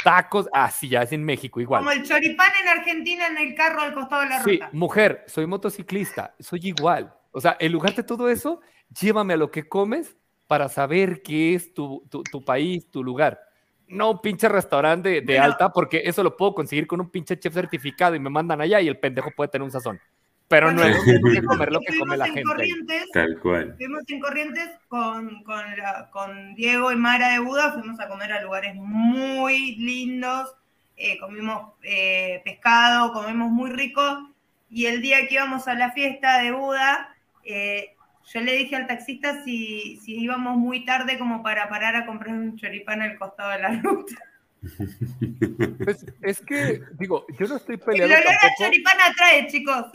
[0.03, 1.79] tacos, así ya es en México igual.
[1.83, 4.69] Como el choripán en Argentina en el carro al costado de la ruta.
[4.71, 7.13] Sí, mujer, soy motociclista, soy igual.
[7.31, 8.61] O sea, en lugar de todo eso,
[8.99, 10.15] llévame a lo que comes
[10.47, 13.39] para saber qué es tu, tu, país, tu lugar.
[13.87, 17.53] No un pinche restaurante de, alta, porque eso lo puedo conseguir con un pinche chef
[17.53, 19.99] certificado y me mandan allá y el pendejo puede tener un sazón.
[20.47, 22.71] Pero no es lo comer lo que come la gente.
[23.13, 23.75] Tal cual.
[23.77, 25.63] Fuimos en Corrientes con, con,
[26.11, 30.53] con, Diego y Mara de Buda, fuimos a comer a lugares muy lindos,
[30.97, 34.29] eh, comimos eh, pescado, comimos muy rico,
[34.69, 37.94] y el día que íbamos a la fiesta de Buda, eh,
[38.33, 42.33] yo le dije al taxista si, si íbamos muy tarde como para parar a comprar
[42.35, 44.15] un choripán al costado de la ruta.
[45.83, 48.15] Pues, es que, digo, yo no estoy peleando.
[48.15, 49.85] El olor a choripán atrae, chicos.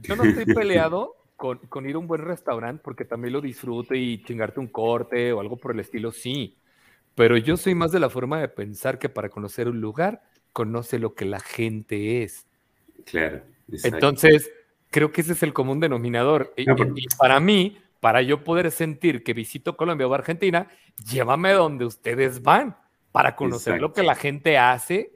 [0.00, 4.22] Yo no estoy peleado con, ir a un buen restaurante porque también lo disfruto y
[4.22, 6.58] chingarte un corte o algo por el estilo, sí.
[7.14, 10.22] Pero yo soy más de la forma de pensar que para conocer un lugar,
[10.52, 12.46] conoce lo que la gente es.
[13.06, 13.42] Claro.
[13.68, 14.50] Entonces,
[14.96, 16.54] creo que ese es el común denominador.
[16.56, 16.64] Y,
[17.18, 20.68] para mí, para yo poder sentir que visito Colombia o Argentina,
[21.10, 22.74] llévame donde ustedes van
[23.12, 25.12] para conocer lo que la gente hace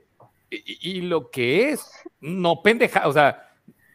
[0.51, 1.91] y, y, lo que es.
[2.21, 3.51] No pendeja, o sea,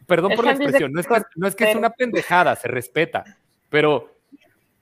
[0.08, 3.24] Perdón por la expresión, no es, que, es una pendejada, se respeta,
[3.70, 4.16] pero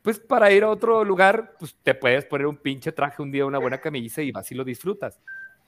[0.01, 3.45] pues para ir a otro lugar, pues te puedes poner un pinche traje un día,
[3.45, 5.19] una buena camisa y vas y lo disfrutas.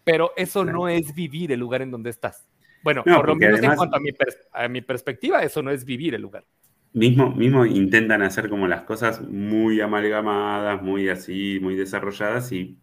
[0.03, 2.45] Pero eso no es vivir el lugar en donde estás.
[2.85, 4.11] Bueno, por lo menos en cuanto a mi,
[4.53, 6.45] a mi perspectiva, eso no es vivir el lugar.
[6.93, 12.77] Mismo, mismo intentan hacer como las cosas muy amalgamadas, muy así, muy desarrolladas y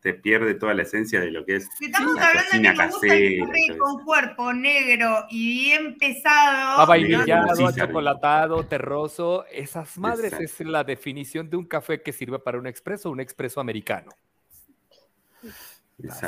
[0.00, 2.76] te pierde toda la esencia de lo que es si estamos la hablando cocina de
[2.76, 3.78] casera.
[3.78, 6.80] con cuerpo negro y bien pesado.
[6.80, 9.44] Avainillado, chocolatado, terroso.
[9.52, 13.60] Esas madres es la definición de un café que sirve para un expreso, un expreso
[13.60, 14.10] americano.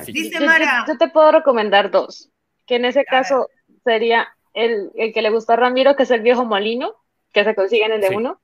[0.06, 0.84] Dice Mara.
[0.86, 2.30] Yo, te puedo recomendar dos,
[2.68, 3.48] que en ese caso
[3.82, 6.94] sería el, el, que le gusta a Ramiro, que es el viejo molino,
[7.32, 8.40] que se consigue en el de uno,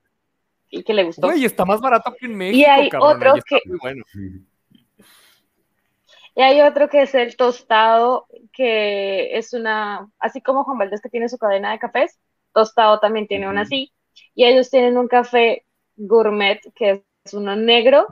[0.69, 1.33] y que le gustó.
[1.33, 2.57] Y está más barato que en México.
[2.57, 3.59] Y hay otro que...
[6.37, 11.07] Y hay otro que es el tostado, que es una, así como Juan Valdés que
[11.07, 12.19] tiene su cadena de cafés,
[12.51, 13.93] tostado también tiene una así.
[14.33, 15.65] Y ellos tienen un café
[15.95, 18.05] gourmet, que es uno negro,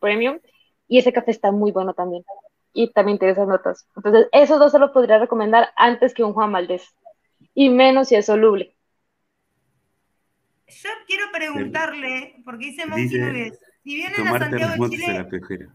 [0.00, 0.38] premium,
[0.86, 2.24] y ese café está muy bueno también.
[2.72, 3.86] Y también tiene esas notas.
[3.96, 6.94] Entonces, esos dos se los podría recomendar antes que un Juan Valdés.
[7.54, 8.74] Y menos si es soluble.
[10.68, 13.08] Yo quiero preguntarle, porque dice Monty
[13.82, 15.68] si vienen a Santiago de Chile,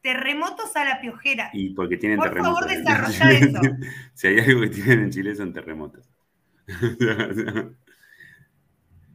[0.00, 1.50] terremotos a la piojera.
[1.52, 2.60] Y porque tienen Por terremotos.
[2.60, 3.60] Por favor, desarrolla eso.
[4.14, 6.08] si hay algo que tienen en Chile son terremotos.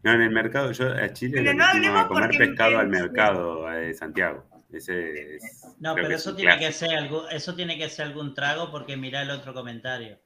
[0.04, 1.66] no, en el mercado, yo a Chile le no
[1.98, 4.46] a comer pescado al mercado de Santiago.
[4.72, 5.40] Ese
[5.80, 9.22] no, pero eso tiene, que ser algo, eso tiene que ser algún trago porque mira
[9.22, 10.20] el otro comentario.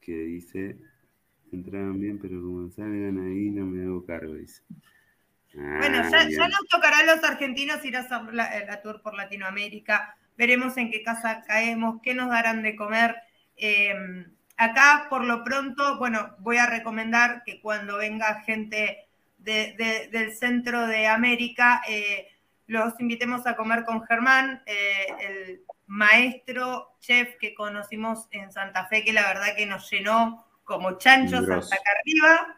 [0.00, 0.76] Que dice,
[1.52, 4.62] entraban bien, pero como salgan ahí no me hago cargo, dice.
[5.54, 10.16] Bueno, ah, ya, nos tocará a los argentinos ir a hacer la, tour por Latinoamérica.
[10.38, 13.16] Veremos en qué casa caemos, qué nos darán de comer.
[13.56, 19.08] Em, acá, por lo pronto, bueno, voy a recomendar que cuando venga gente
[19.38, 22.28] del centro de América, eh,
[22.72, 29.04] los invitemos a comer con Germán, eh, el maestro chef que conocimos en Santa Fe,
[29.04, 32.56] que la verdad que nos llenó como chanchos hasta acá arriba.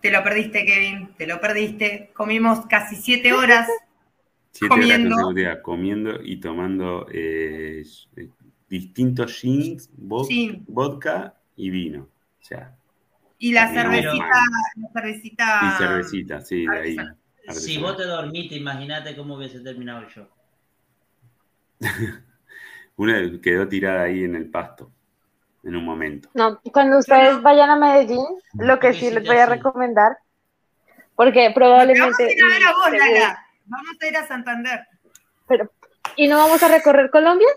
[0.00, 2.10] Te lo perdiste, Kevin, te lo perdiste.
[2.14, 3.68] Comimos casi siete horas.
[4.54, 5.16] Siete comiendo.
[5.28, 7.82] horas comiendo y tomando eh,
[8.68, 12.02] distintos jeans, vodka y vino.
[12.02, 12.76] O sea,
[13.42, 14.40] y la cervecita,
[14.76, 15.60] la cervecita.
[15.64, 16.96] Y cervecita, sí, de ahí.
[17.48, 20.28] Si vos te dormiste, imagínate cómo hubiese terminado yo.
[22.96, 24.90] Una quedó tirada ahí en el pasto
[25.64, 26.28] en un momento.
[26.34, 28.24] No, cuando ustedes vayan a Medellín,
[28.54, 30.16] lo que sí les voy a recomendar,
[31.14, 32.36] porque probablemente...
[32.40, 34.80] Vamos a ir a, vamos a ir a Santander.
[35.46, 35.70] Pero,
[36.16, 37.48] ¿Y no vamos a recorrer Colombia?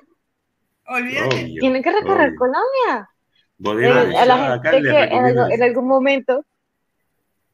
[0.88, 1.56] Olvídate.
[1.60, 3.10] Tienen que recorrer Colombia.
[3.58, 6.46] Eh, a la gente que en, algún momento,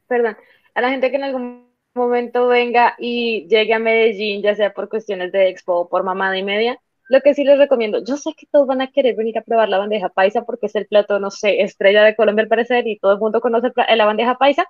[0.08, 0.36] perdón,
[0.74, 4.90] a la gente que en algún momento venga y llegue a Medellín, ya sea por
[4.90, 8.32] cuestiones de expo o por mamada y media, lo que sí les recomiendo, yo sé
[8.38, 11.20] que todos van a querer venir a probar la bandeja paisa porque es el plato,
[11.20, 14.66] no sé, estrella de Colombia al parecer y todo el mundo conoce la bandeja paisa.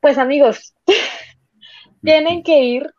[0.00, 0.74] Pues amigos,
[2.02, 2.94] tienen que ir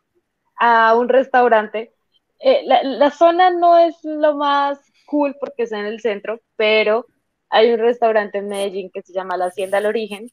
[0.58, 1.92] a un restaurante.
[2.38, 7.06] Eh, la, zona no es lo más cool porque está en el centro, pero
[7.48, 10.30] hay un restaurante en Medellín que se llama La Hacienda al Origen,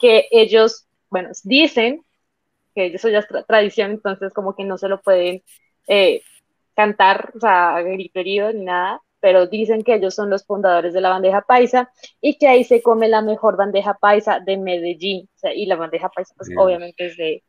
[0.00, 0.85] que ellos,
[1.16, 2.04] bueno, dicen
[2.74, 5.42] que eso ya es tradición, entonces como que no se lo pueden
[5.88, 6.20] eh,
[6.74, 8.10] cantar, o sea, ni
[8.64, 11.90] nada, pero dicen que ellos son los fundadores de la bandeja paisa
[12.20, 15.26] y que ahí se come la mejor bandeja paisa de Medellín.
[15.36, 17.42] O sea, y la bandeja paisa, pues obviamente es de,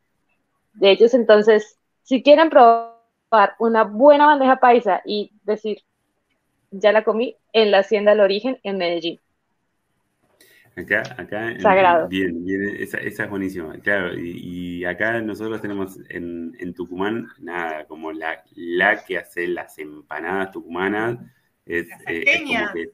[0.75, 1.13] de ellos.
[1.13, 5.83] Entonces, si quieren probar una buena bandeja paisa y decir,
[6.71, 9.19] ya la comí, en la Hacienda del Origen en Medellín.
[10.77, 11.59] Acá, acá.
[11.59, 12.07] Sagrado.
[12.07, 13.79] Bien, bien, esa, esa es buenísima.
[13.79, 19.79] Claro, y, acá nosotros tenemos en, en, Tucumán, nada, como la, la que hace las
[19.79, 21.17] empanadas tucumanas.
[21.65, 22.91] Es, eh, es como que.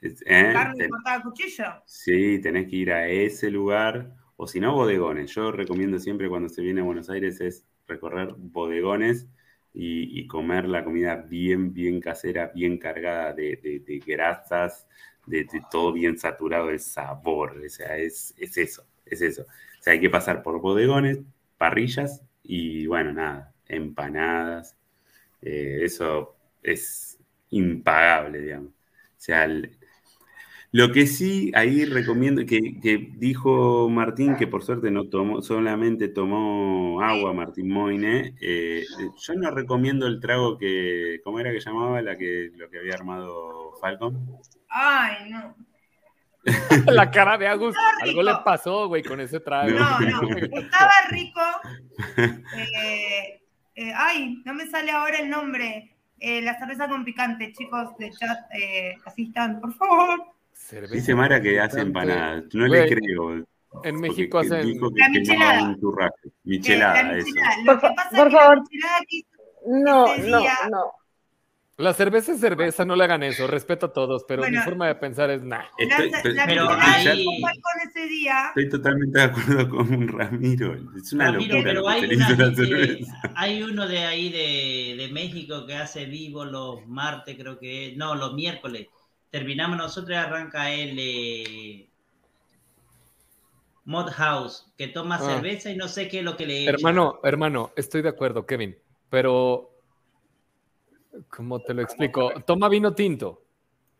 [0.00, 0.50] ¿eh?
[0.52, 1.64] Carne cortada a cuchillo.
[1.86, 5.34] Sí, tenés que ir a ese lugar, o si no, bodegones.
[5.34, 9.26] Yo recomiendo siempre cuando se viene a Buenos Aires es recorrer bodegones
[9.72, 14.86] y, y comer la comida bien, bien casera, bien cargada de, de, de grasas
[15.26, 17.60] de, todo bien saturado el sabor.
[17.64, 19.42] O sea, es, eso, es eso.
[19.42, 21.20] O sea, hay que pasar por bodegones,
[21.58, 24.76] parrillas y bueno, nada, empanadas.
[25.42, 27.18] Eh, eso es
[27.50, 28.70] impagable, digamos.
[28.70, 29.48] O sea,
[30.74, 36.08] lo que sí ahí recomiendo, que, que, dijo Martín, que por suerte no tomó, solamente
[36.08, 38.82] tomó agua Martín Moine, eh,
[39.16, 42.94] yo no recomiendo el trago que, ¿cómo era que llamaba la que, lo que había
[42.94, 44.40] armado Falcon?
[44.68, 45.54] Ay, no.
[46.92, 47.76] La cara de Agus.
[48.02, 49.70] Algo le pasó, güey, con ese trago.
[49.70, 50.36] No, no.
[50.36, 51.40] Estaba rico.
[52.56, 53.40] Eh,
[53.76, 55.96] eh, ay, no me sale ahora el nombre.
[56.18, 58.38] Eh, la cerveza con picante, chicos de chat,
[59.06, 60.33] asistan, por favor.
[60.90, 62.44] Dice Mara que hace empanadas.
[62.52, 63.44] No le creo.
[63.82, 64.78] En México hacen.
[64.94, 65.76] la michelada.
[66.44, 67.34] Michelada, eso.
[67.66, 68.62] Por, por favor.
[69.66, 70.40] No, no,
[70.70, 70.92] no.
[71.76, 74.94] La cerveza es cerveza, no le hagan eso, respeto a todos, pero mi forma de
[74.94, 75.64] pensar es nah.
[75.76, 76.12] Estoy,
[76.46, 77.24] pero ahí...
[77.24, 78.46] con ese día.
[78.48, 80.76] Estoy totalmente de acuerdo con Ramiro.
[80.96, 81.60] Es una locura.
[81.64, 82.16] Pero hay,
[83.34, 87.96] hay, uno de ahí de, de, México que hace vivo los martes, creo que es,
[87.96, 88.86] no, los miércoles.
[89.34, 91.88] Terminamos nosotros y arranca él eh,
[93.84, 95.18] Mod House, que toma ah.
[95.18, 98.78] cerveza y no sé qué es lo que le Hermano, hermano, estoy de acuerdo, Kevin,
[99.10, 99.72] pero
[101.28, 102.30] ¿Cómo te lo explico?
[102.46, 103.42] Toma vino tinto.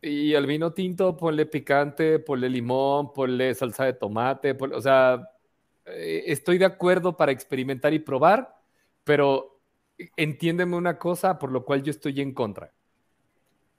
[0.01, 4.55] Y al vino tinto ponle picante, ponle limón, ponle salsa de tomate.
[4.57, 5.21] o sea,
[5.85, 8.55] eh, estoy de acuerdo para experimentar y probar,
[9.03, 9.59] pero
[10.15, 12.71] entiéndeme una cosa por lo cual yo estoy en contra.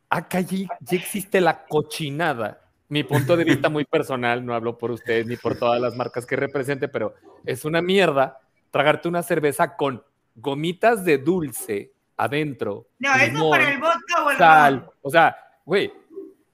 [0.08, 2.62] Acá ya existe la cochinada.
[2.88, 6.24] Mi punto de vista muy personal, no hablo por ustedes ni por todas las marcas
[6.24, 7.14] que represente, pero
[7.44, 8.38] es una mierda
[8.70, 10.04] tragarte una cerveza con
[10.34, 12.86] gomitas de dulce adentro.
[12.98, 14.90] No, eso para el vodka o el sal.
[15.02, 15.92] O sea, güey,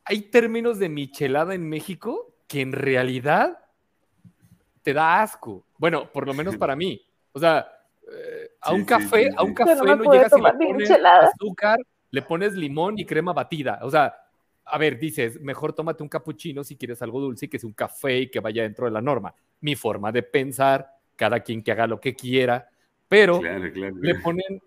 [0.04, 3.58] hay términos de michelada en México que en realidad
[4.82, 5.64] te da asco.
[5.78, 7.04] Bueno, por lo menos para mí.
[7.32, 7.66] O sea,
[8.10, 11.78] eh, a un café, a un café no, llegas y le pones azúcar,
[12.12, 13.80] le pones limón y crema batida.
[13.82, 14.14] O sea,
[14.64, 17.74] a ver, dices, mejor tómate un capuchino si quieres algo dulce y que sea un
[17.74, 19.34] café y que vaya dentro de la norma.
[19.62, 22.68] Mi forma de pensar, cada quien que haga lo que quiera,
[23.08, 24.62] pero le ponen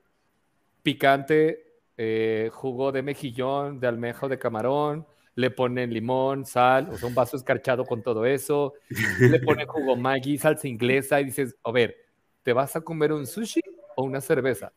[0.82, 5.06] picante, eh, jugo de mejillón, de almeja de camarón,
[5.36, 8.74] le ponen limón, sal, o sea, un vaso escarchado con todo eso,
[9.20, 11.96] le ponen jugo Maggi, salsa inglesa y dices, a ver,
[12.42, 13.62] ¿te vas a comer un sushi
[13.96, 14.72] o una cerveza?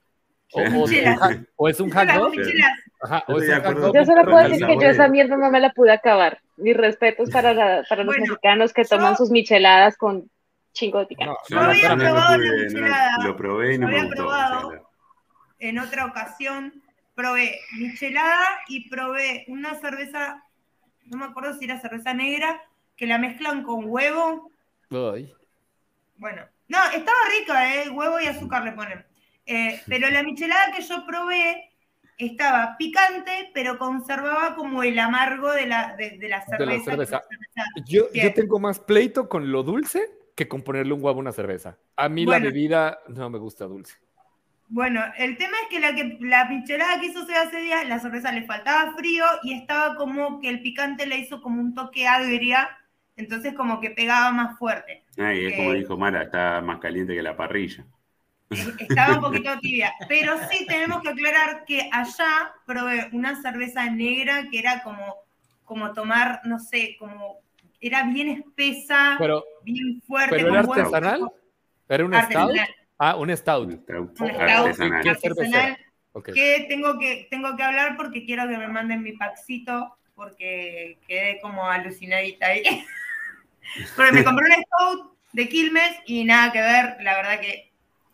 [0.52, 2.32] O, es un hot dog.
[3.94, 6.40] Yo solo puedo decir que yo esa mierda no me la pude acabar.
[6.56, 10.30] Mis respetos para, para los mexicanos que toman sus micheladas con
[10.72, 11.34] chingo de picante.
[11.50, 13.24] No, había probado la michelada.
[13.24, 14.28] Lo probé y no me gustó
[15.60, 16.72] en otra ocasión
[17.18, 20.44] probé michelada y probé una cerveza,
[21.06, 22.62] no me acuerdo si era cerveza negra,
[22.96, 24.52] que la mezclan con huevo.
[26.16, 27.88] Bueno, no, estaba rica, ¿eh?
[27.88, 29.04] Huevo y azúcar le ponen.
[29.50, 31.70] Eh, pero la michelada que yo probé
[32.18, 37.22] estaba picante, pero conservaba como el amargo de la, de, la cerveza.
[37.86, 40.02] Yo, yo, tengo más pleito con lo dulce
[40.34, 41.78] que con ponerle un huevo a una cerveza.
[41.96, 43.94] A mí la bebida no me gusta dulce.
[44.68, 48.30] Bueno, el tema es que la, que la michelada que hizo hace días, la cerveza
[48.32, 52.68] le faltaba frío y estaba como que el picante le hizo como un toque agria,
[53.16, 55.04] entonces como que pegaba más fuerte.
[55.16, 57.86] Ay, es como dijo Mara, está más caliente que la parrilla.
[58.50, 64.48] Estaba un poquito tibia, pero sí tenemos que aclarar que allá probé una cerveza negra
[64.50, 65.16] que era como,
[65.64, 67.40] como tomar, no sé, como
[67.80, 69.18] era bien espesa,
[69.62, 70.36] bien fuerte.
[70.36, 71.30] ¿Pero era artesanal?
[71.88, 72.52] ¿Era un estado?
[72.98, 73.68] Ah, un stout.
[73.88, 74.80] Un stout,
[75.16, 75.78] artesanal.
[76.34, 81.38] Que tengo que tengo que hablar porque quiero que me manden mi paxito porque quedé
[81.40, 82.62] como alucinadita ahí.
[83.96, 87.67] Pero me compré un stout de Quilmes y nada que ver, la verdad que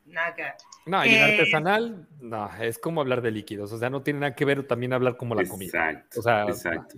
[0.06, 0.54] nada que ver.
[0.86, 4.20] No, y el eh, artesanal, no, es como hablar de líquidos, o sea, no tiene
[4.20, 5.90] nada que ver también hablar como la comida.
[5.90, 6.20] Exacto.
[6.20, 6.96] O sea, exacto.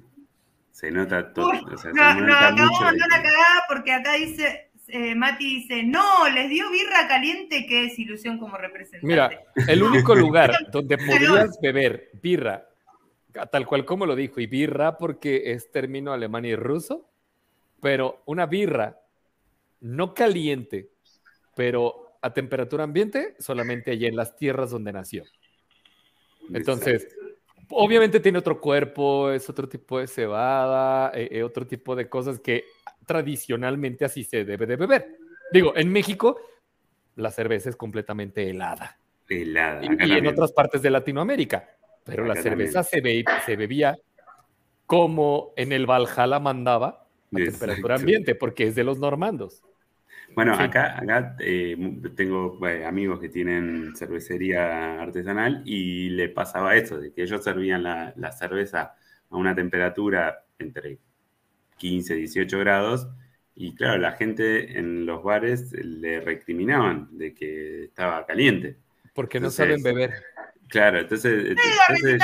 [0.71, 1.49] Se nota todo.
[1.51, 6.29] o sea, no, no, acabamos de una cagada porque acá dice eh, Mati dice, no,
[6.29, 9.07] les dio birra caliente, qué desilusión como representante.
[9.07, 9.31] Mira,
[9.67, 12.69] el único lugar donde podrías beber birra,
[13.51, 17.09] tal cual como lo dijo, y birra porque es término alemán y ruso,
[17.81, 19.01] pero una birra
[19.81, 20.91] no caliente,
[21.57, 25.25] pero a temperatura ambiente, solamente allí en las tierras donde nació.
[26.53, 27.09] Entonces,
[27.71, 32.41] obviamente tiene otro cuerpo, es otro tipo de cebada, eh, eh, otro tipo de cosas
[32.41, 32.65] que
[33.07, 35.19] tradicionalmente así se debe de beber.
[35.53, 36.41] Digo, en México
[37.15, 38.99] la cerveza es completamente helada.
[39.29, 39.83] Helada.
[39.83, 41.69] Y, en otras partes de Latinoamérica.
[42.05, 43.03] Pero la cerveza se,
[43.45, 43.97] se, bebía
[44.85, 49.65] como en el Valhalla mandaba a temperatura ambiente, porque es de los normandos.
[50.35, 51.77] Bueno, acá, acá eh,
[52.15, 57.83] tengo eh, amigos que tienen cervecería artesanal y le pasaba eso, de que ellos servían
[57.83, 58.95] la, la cerveza
[59.31, 60.99] a una temperatura entre
[61.79, 63.09] 15, 18 grados.
[63.55, 68.77] Y claro, la gente en los bares le recriminaban de que estaba caliente.
[69.15, 70.13] Porque no saben beber.
[70.69, 71.57] Claro, entonces.
[71.57, 72.19] entonces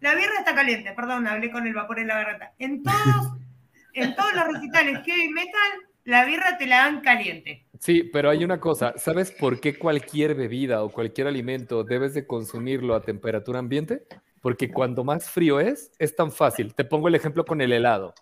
[0.00, 2.52] La birra está caliente, perdón, hablé con el vapor en la garganta.
[2.58, 3.37] En todos,
[4.00, 5.70] en todos los recitales heavy metal,
[6.04, 7.66] la birra te la dan caliente.
[7.78, 12.26] Sí, pero hay una cosa, ¿sabes por qué cualquier bebida o cualquier alimento debes de
[12.26, 14.06] consumirlo a temperatura ambiente?
[14.40, 16.74] Porque cuando más frío es, es tan fácil.
[16.74, 18.14] Te pongo el ejemplo con el helado.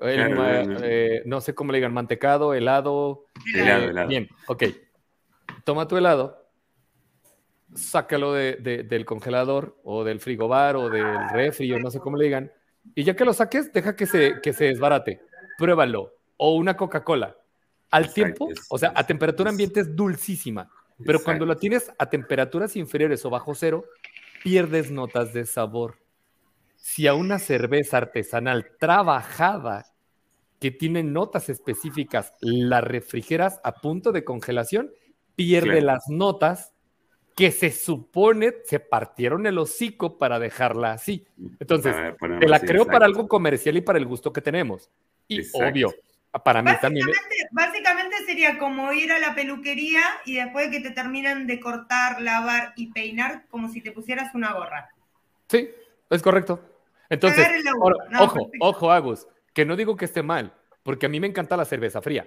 [0.00, 3.26] Eh, no sé cómo le digan, mantecado, helado.
[3.54, 4.08] Helado, helado.
[4.08, 4.64] Bien, ok.
[5.64, 6.46] Toma tu helado,
[7.74, 12.52] sácalo del congelador o del frigobar o del refri o no sé cómo le digan.
[12.94, 15.20] Y ya que lo saques, deja que se, que se desbarate.
[15.58, 16.12] Pruébalo.
[16.36, 17.36] O una Coca-Cola.
[17.90, 20.70] Al tiempo, o sea, a temperatura ambiente es dulcísima.
[21.04, 23.84] Pero cuando la tienes a temperaturas inferiores o bajo cero,
[24.42, 25.98] pierdes notas de sabor.
[26.76, 29.84] Si a una cerveza artesanal trabajada
[30.60, 34.90] que tiene notas específicas la refrigeras a punto de congelación,
[35.34, 36.72] pierde las notas
[37.36, 41.26] que se supone se partieron el hocico para dejarla así.
[41.60, 41.94] Entonces,
[42.40, 44.90] te la creo para algo comercial y para el gusto que tenemos.
[45.28, 45.94] Y obvio,
[46.42, 47.06] para mí también.
[47.52, 52.22] Básicamente sería como ir a la peluquería y después de que te terminan de cortar,
[52.22, 54.88] lavar y peinar, como si te pusieras una gorra.
[55.48, 55.68] Sí,
[56.08, 56.58] es correcto.
[57.10, 57.46] Entonces,
[58.18, 61.66] ojo, ojo, Agus, que no digo que esté mal, porque a mí me encanta la
[61.66, 62.26] cerveza fría.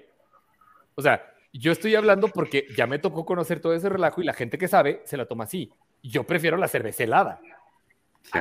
[0.93, 4.33] O sea, yo estoy hablando porque ya me tocó conocer todo ese relajo y la
[4.33, 5.71] gente que sabe se la toma así.
[6.03, 7.41] Yo prefiero la cerveza helada.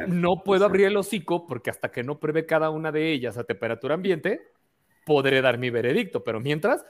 [0.07, 3.45] no puedo abrir el hocico porque hasta que no pruebe cada una de ellas a
[3.45, 4.43] temperatura ambiente,
[5.07, 6.23] podré dar mi veredicto.
[6.23, 6.85] Pero mientras,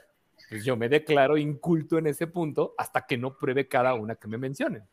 [0.49, 4.27] pues yo me declaro inculto en ese punto hasta que no pruebe cada una que
[4.27, 4.83] me mencionen.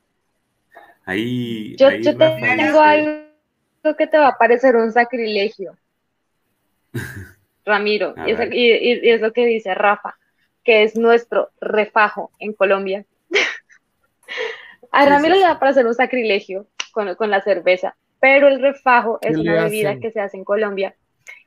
[1.04, 1.76] Ahí.
[1.76, 3.26] Yo, te digo algo
[3.96, 5.76] que te va a parecer un sacrilegio.
[7.64, 8.14] Ramiro,
[8.52, 10.16] y es lo que dice Rafa
[10.66, 13.06] que es nuestro refajo en Colombia.
[14.90, 19.18] A Ramiro le da para hacer un sacrilegio con, con la cerveza, pero el refajo
[19.22, 20.96] es una bebida que se hace en Colombia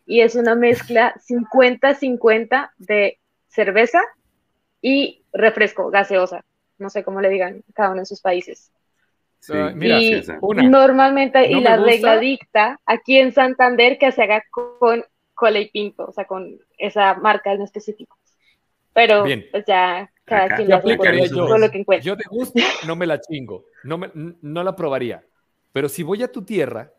[0.05, 4.01] y es una mezcla 50-50 de cerveza
[4.81, 6.45] y refresco, gaseosa.
[6.77, 8.71] No sé cómo le digan cada uno en sus países.
[10.61, 15.69] y normalmente, y la regla dicta aquí en Santander que se haga con cola y
[15.69, 18.15] pinto, o sea, con esa marca en específico.
[18.93, 20.81] Pero pues ya cada quien lo
[21.71, 22.05] que encuentra.
[22.05, 25.23] Yo de gusto no me la chingo, no, me, no la probaría.
[25.71, 26.91] Pero si voy a tu tierra,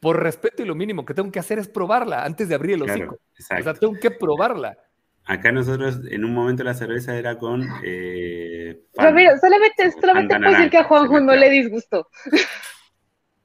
[0.00, 2.82] por respeto y lo mínimo que tengo que hacer es probarla antes de abrir el
[2.82, 3.14] hocico.
[3.14, 4.78] o sea, tengo que probarla.
[5.24, 7.66] Acá nosotros en un momento la cerveza era con...
[7.84, 12.08] Eh, solamente, solamente puedo decir que a Juanjo no le disgustó.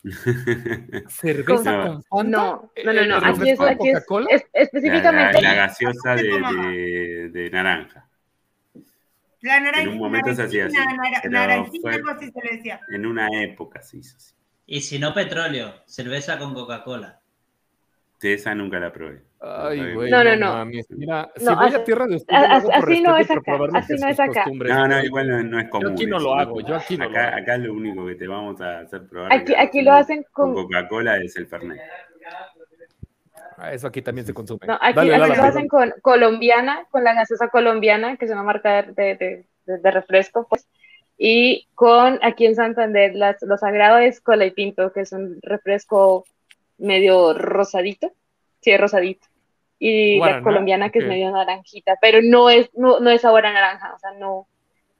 [1.09, 3.17] ¿Cerveza con No, no, no, no.
[3.17, 5.41] Aquí es, aquí es, específicamente.
[5.41, 8.09] La, gaseosa de, de, naranja.
[9.41, 9.83] La naranja.
[9.83, 10.77] En un momento se hacía así.
[11.29, 12.81] Naranjita, así se le decía.
[12.89, 14.33] En una época se hizo así.
[14.65, 17.20] Y si no petróleo, cerveza con Coca-Cola.
[18.21, 19.21] Esa nunca la probé.
[19.39, 20.11] Ay, güey.
[20.11, 20.65] No, no, no.
[20.65, 23.57] Mira, si voy a tierra de ustedes, así no es acá.
[23.73, 24.45] Así no es acá.
[24.45, 25.89] No, no, igual no, es común.
[25.89, 26.61] Yo aquí no lo hago.
[26.61, 27.37] Yo aquí no acá, lo hago.
[27.41, 29.33] Acá lo único que te vamos a hacer probar.
[29.33, 31.81] Aquí, aquí lo hacen con, Coca-Cola es el Fernet.
[33.57, 34.67] Ah, eso aquí también se consume.
[34.67, 38.83] No, aquí, aquí lo hacen con colombiana, con la gaseosa colombiana, que es una marca
[38.83, 39.45] de, de,
[39.77, 40.67] de, refresco, pues.
[41.17, 45.39] Y con, aquí en Santander, las, lo sagrado es cola y pinto, que es un
[45.43, 46.25] refresco
[46.81, 48.11] medio rosadito.
[48.59, 49.31] Sí, rosadito
[49.83, 53.51] y la colombiana que es medio naranjita, pero no es, no, no es sabor a
[53.51, 54.47] naranja, o sea, no,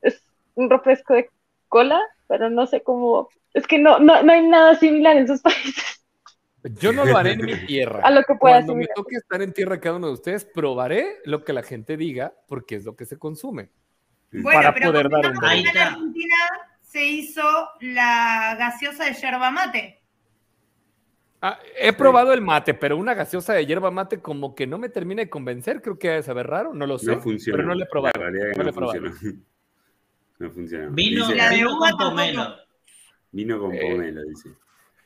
[0.01, 0.23] es
[0.55, 1.29] un refresco de
[1.69, 5.39] cola, pero no sé cómo, es que no, no, no hay nada similar en sus
[5.43, 6.03] países.
[6.79, 8.01] Yo no lo haré en mi tierra.
[8.03, 11.19] A lo que pueda Cuando me toque estar en tierra cada uno de ustedes, probaré
[11.25, 13.69] lo que la gente diga, porque es lo que se consume.
[14.43, 16.35] para poder dar un En Argentina
[16.81, 17.43] se hizo
[17.81, 20.00] la gaseosa de yerba mate.
[21.43, 24.89] Ah, he probado el mate, pero una gaseosa de hierba mate como que no me
[24.89, 27.15] termina de convencer, creo que debe saber raro, no lo sé.
[27.15, 27.57] No funciona.
[27.57, 28.13] Pero no le he probado.
[28.19, 29.11] no, no, funciona.
[30.39, 30.89] no funciona.
[30.91, 32.55] Vino, vino con pomelo.
[33.31, 34.49] Vino con eh, pomelo, dice.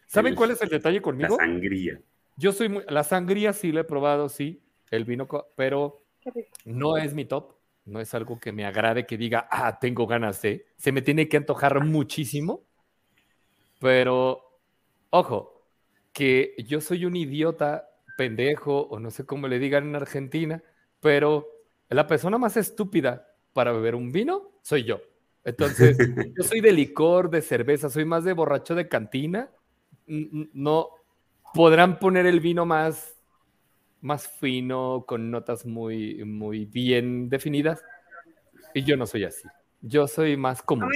[0.07, 1.37] ¿Saben cuál es el detalle conmigo?
[1.37, 2.01] La sangría.
[2.35, 6.03] Yo soy muy, la sangría sí la he probado, sí, el vino, pero
[6.65, 7.53] no es mi top,
[7.85, 11.29] no es algo que me agrade que diga, ah, tengo ganas de, se me tiene
[11.29, 12.65] que antojar muchísimo,
[13.79, 14.59] pero,
[15.11, 15.54] ojo,
[16.15, 20.63] que yo soy un idiota, pendejo, o no sé cómo le digan en Argentina,
[21.01, 21.45] pero
[21.89, 25.01] la persona más estúpida para beber un vino soy yo.
[25.43, 25.97] Entonces,
[26.37, 29.51] yo soy de licor, de cerveza, soy más de borracho de cantina.
[30.07, 30.89] No
[31.53, 33.17] podrán poner el vino más,
[33.99, 37.83] más fino, con notas muy, muy bien definidas.
[38.73, 39.47] Y yo no soy así.
[39.81, 40.89] Yo soy más común.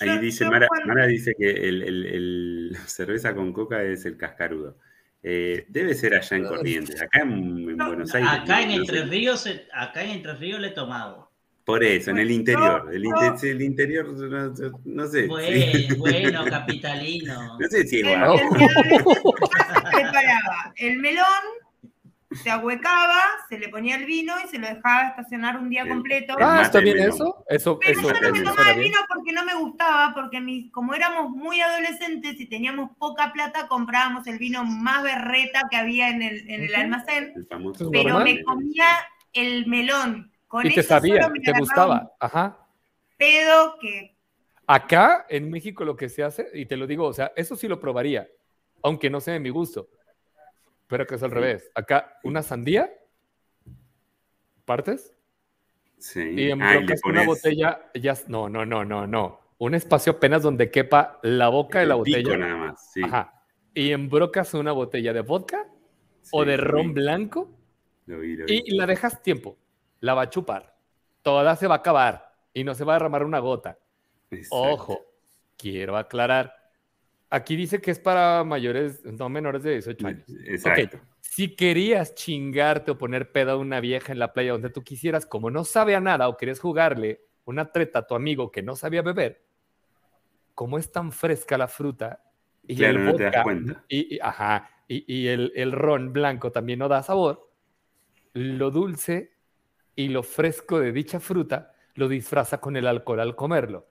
[0.00, 0.68] Ahí dice, Mara,
[1.06, 4.76] dice que el, la cerveza con coca es el cascarudo.
[5.22, 8.30] Eh, debe ser allá en Corrientes, acá en, Buenos Aires.
[8.30, 11.30] Acá en Entre Ríos, acá en Entre Ríos le he tomado.
[11.64, 12.90] Por eso, en el interior.
[12.92, 13.06] El,
[13.42, 14.06] el interior,
[14.84, 15.26] no, sé.
[15.26, 17.58] Bueno, bueno, capitalino.
[17.58, 18.38] No sé si igual.
[19.90, 21.24] preparaba el melón,
[22.42, 26.34] se ahuecaba, se le ponía el vino y se lo dejaba estacionar un día completo.
[26.40, 27.44] ah, ¿está bien eso?
[27.48, 31.30] eso Pero yo no me tomaba el vino porque no me gustaba, porque como éramos
[31.30, 36.50] muy adolescentes y teníamos poca plata, comprábamos el vino más berreta que había en el,
[36.50, 37.46] en el almacén.
[37.92, 38.86] pero me comía
[39.32, 40.32] el melón
[40.62, 42.12] y te sabía, te gustaba.
[42.20, 42.58] Ajá.
[43.16, 44.14] Pedo que.
[44.66, 47.68] Acá en México lo que se hace, y te lo digo, o sea, eso sí
[47.68, 48.28] lo probaría,
[48.82, 49.88] aunque no sea de mi gusto.
[50.86, 51.70] Pero que es al revés.
[51.74, 52.92] Acá, una sandía,
[54.64, 55.16] partes.
[55.98, 56.20] Sí.
[56.36, 56.60] Y en
[57.04, 59.40] una botella, ya, no, no, no, no, no.
[59.58, 62.36] Un espacio apenas donde quepa la boca de la botella.
[62.36, 63.02] nada más, sí.
[63.02, 63.42] Ajá.
[63.72, 65.66] Y embrocas una botella de vodka
[66.32, 67.50] o de ron blanco
[68.06, 69.56] y la dejas tiempo
[70.00, 70.76] la va a chupar.
[71.22, 73.78] Toda se va a acabar y no se va a derramar una gota.
[74.50, 75.00] Ojo,
[75.56, 76.54] quiero aclarar.
[77.34, 80.24] Aquí dice que es para mayores, no menores de 18 años.
[80.44, 81.00] Exacto.
[81.20, 85.26] Si querías chingarte o poner pedo a una vieja en la playa donde tú quisieras,
[85.26, 88.76] como no sabe a nada o querías jugarle una treta a tu amigo que no
[88.76, 89.42] sabía beber,
[90.54, 92.22] como es tan fresca la fruta
[92.62, 93.84] y el no te das cuenta.
[93.88, 97.50] Y, ajá, y, el, el ron blanco también no da sabor,
[98.32, 99.32] lo dulce
[99.96, 103.88] y lo fresco de dicha fruta lo disfraza con el alcohol al comerlo.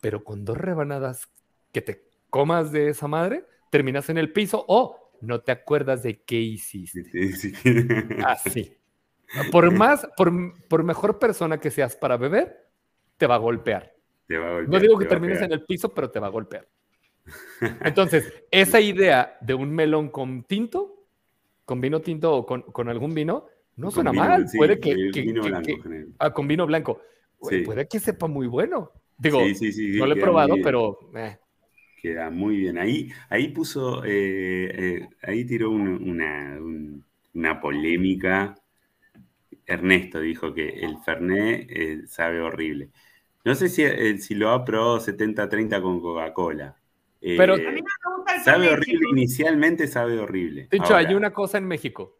[0.00, 1.30] Pero con dos rebanadas
[1.70, 2.03] que te
[2.34, 7.04] comas de esa madre, terminas en el piso o no te acuerdas de qué hiciste.
[8.26, 8.76] Así.
[9.52, 10.32] Por más, por,
[10.66, 12.66] por, mejor persona que seas para beber,
[13.18, 13.94] te va a golpear.
[14.28, 16.66] no digo que termines en el piso, pero te va a golpear.
[17.84, 21.06] Entonces, esa idea de un melón con tinto,
[21.64, 23.46] con vino tinto o con, con algún vino,
[23.76, 24.46] no suena mal.
[24.56, 24.92] puede que.
[24.92, 25.70] vino blanco,
[26.18, 27.00] ah, con vino blanco.
[27.38, 28.90] Puede que sepa muy bueno.
[29.16, 30.98] Digo, no lo he probado, pero.
[31.14, 31.38] Eh.
[32.04, 32.76] Queda muy bien.
[32.76, 34.04] Ahí, ahí puso.
[34.04, 36.58] Eh, eh, ahí tiró una,
[37.32, 38.54] una, polémica.
[39.64, 42.90] Ernesto dijo que el Fernet sabe horrible.
[43.42, 46.76] No sé si, si lo ha probado 70-30 con Coca-Cola.
[47.22, 47.56] Pero
[48.44, 50.68] sabe horrible, inicialmente sabe horrible.
[50.70, 52.18] De hecho, hay una cosa en México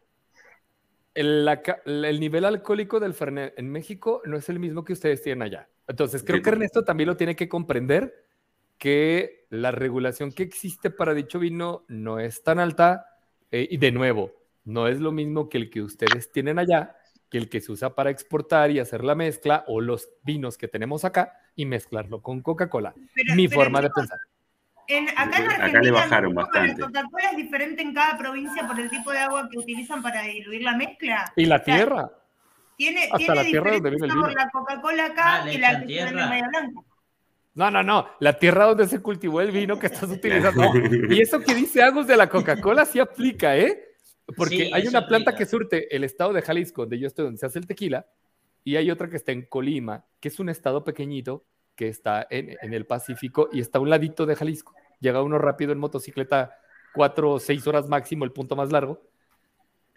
[1.15, 5.69] el, nivel alcohólico del Fernet en México no es el mismo que ustedes tienen allá.
[5.87, 8.24] Entonces, creo que Ernesto también lo tiene que comprender
[8.77, 13.07] que la regulación que existe para dicho vino no es tan alta
[13.51, 14.31] eh, y de nuevo,
[14.63, 16.95] no es lo mismo que el que ustedes tienen allá,
[17.29, 20.67] que el que se usa para exportar y hacer la mezcla o los vinos que
[20.67, 22.93] tenemos acá y mezclarlo con Coca-Cola.
[23.35, 24.19] Mi forma de pensar
[25.15, 26.81] acá en Argentina, le bajaron bastante.
[26.81, 30.21] La Coca-Cola es diferente en cada provincia por el tipo de agua que utilizan para
[30.23, 31.31] diluir la mezcla.
[31.35, 32.11] Y la tierra.
[32.77, 34.27] Tiene, Hasta la tierra donde vive el vino.
[34.27, 36.81] la Coca-Cola acá ah, y la que en Bahía Blanca.
[37.55, 38.05] No, no, no.
[38.19, 40.71] La tierra donde se cultivó el vino que estás utilizando.
[41.09, 43.95] y eso que dice Agus de la Coca-Cola sí aplica, ¿eh?
[44.35, 47.45] Porque hay una planta que surte el estado de Jalisco, donde yo estoy, donde se
[47.45, 48.07] hace el tequila,
[48.63, 51.45] y hay otra que está en Colima, que es un estado pequeñito,
[51.75, 54.73] que está en, el Pacífico y está a un ladito de Jalisco.
[54.99, 56.57] Llega uno rápido en motocicleta,
[56.93, 59.01] cuatro o seis horas máximo, el punto más largo.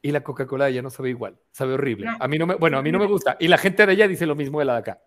[0.03, 2.09] Y la Coca-Cola ya no sabe igual, sabe horrible.
[2.21, 3.37] A mí no me, bueno, a mí no me gusta.
[3.41, 5.03] Y la gente de allá dice lo mismo de la de acá.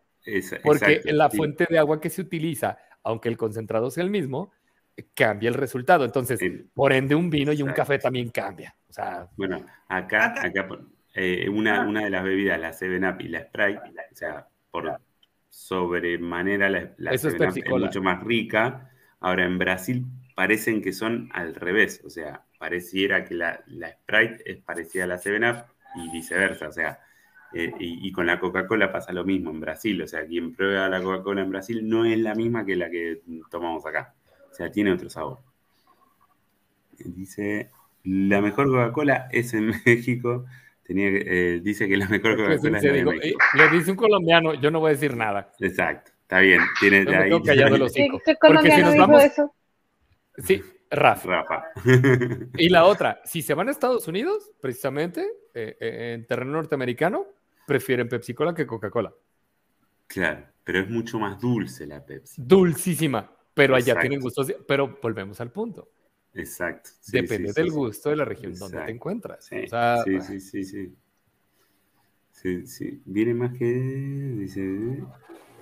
[0.63, 4.51] Porque la fuente de agua que se utiliza, aunque el concentrado sea el mismo,
[5.13, 6.05] cambia el resultado.
[6.05, 6.39] Entonces,
[6.73, 8.75] por ende, un vino y un café también cambia.
[8.89, 10.67] O sea, bueno, acá, acá
[11.13, 13.81] eh, una, una de las bebidas, la 7-Up y la Sprite,
[14.11, 14.99] o sea, por
[15.49, 17.25] sobremanera la, la es,
[17.69, 18.89] mucho más rica.
[19.19, 24.57] Ahora en Brasil parecen que son al revés, o sea, pareciera que la, Sprite es
[24.57, 25.65] parecida a la 7-Up
[25.95, 26.99] y viceversa, o sea,
[27.53, 31.01] eh, y, con la Coca-Cola pasa lo mismo en Brasil, o sea, quien prueba la
[31.01, 34.13] Coca-Cola en Brasil no es la misma que la que tomamos acá,
[34.49, 35.39] o sea, tiene otro sabor.
[36.97, 37.71] Dice,
[38.05, 40.45] la mejor Coca-Cola es en México,
[40.87, 43.35] eh, dice que la mejor Coca-Cola es de México.
[43.55, 45.51] Le dice un colombiano, yo no voy a decir nada.
[45.59, 46.61] Exacto, está bien.
[46.79, 47.31] Tiene de ahí.
[48.25, 49.55] ¿Qué, colombiano dijo eso?
[50.37, 51.27] Sí, Rafa.
[51.27, 51.63] Rafa.
[52.57, 55.21] y la otra, si se van a Estados Unidos, precisamente,
[55.53, 57.25] eh, eh, en terreno norteamericano,
[57.67, 59.13] prefieren Pepsi Cola que Coca-Cola.
[60.07, 62.41] Claro, pero es mucho más dulce la Pepsi.
[62.45, 64.53] Dulcísima, pero allá tienen gustos.
[64.67, 65.89] Pero volvemos al punto.
[66.33, 66.89] Exacto.
[67.07, 69.45] Depende del gusto de la región donde te encuentras.
[69.45, 69.65] sí,
[70.21, 70.95] sí, sí, sí.
[72.31, 73.01] Sí, sí.
[73.05, 73.65] Viene más que.
[73.65, 75.03] Dice.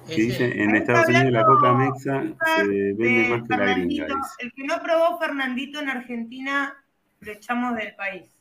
[0.07, 2.23] dice, en Estados Unidos la coca mexa
[2.55, 4.07] se vende más que la gringa.
[4.39, 6.81] El que no probó Fernandito en Argentina,
[7.19, 8.31] lo echamos del país.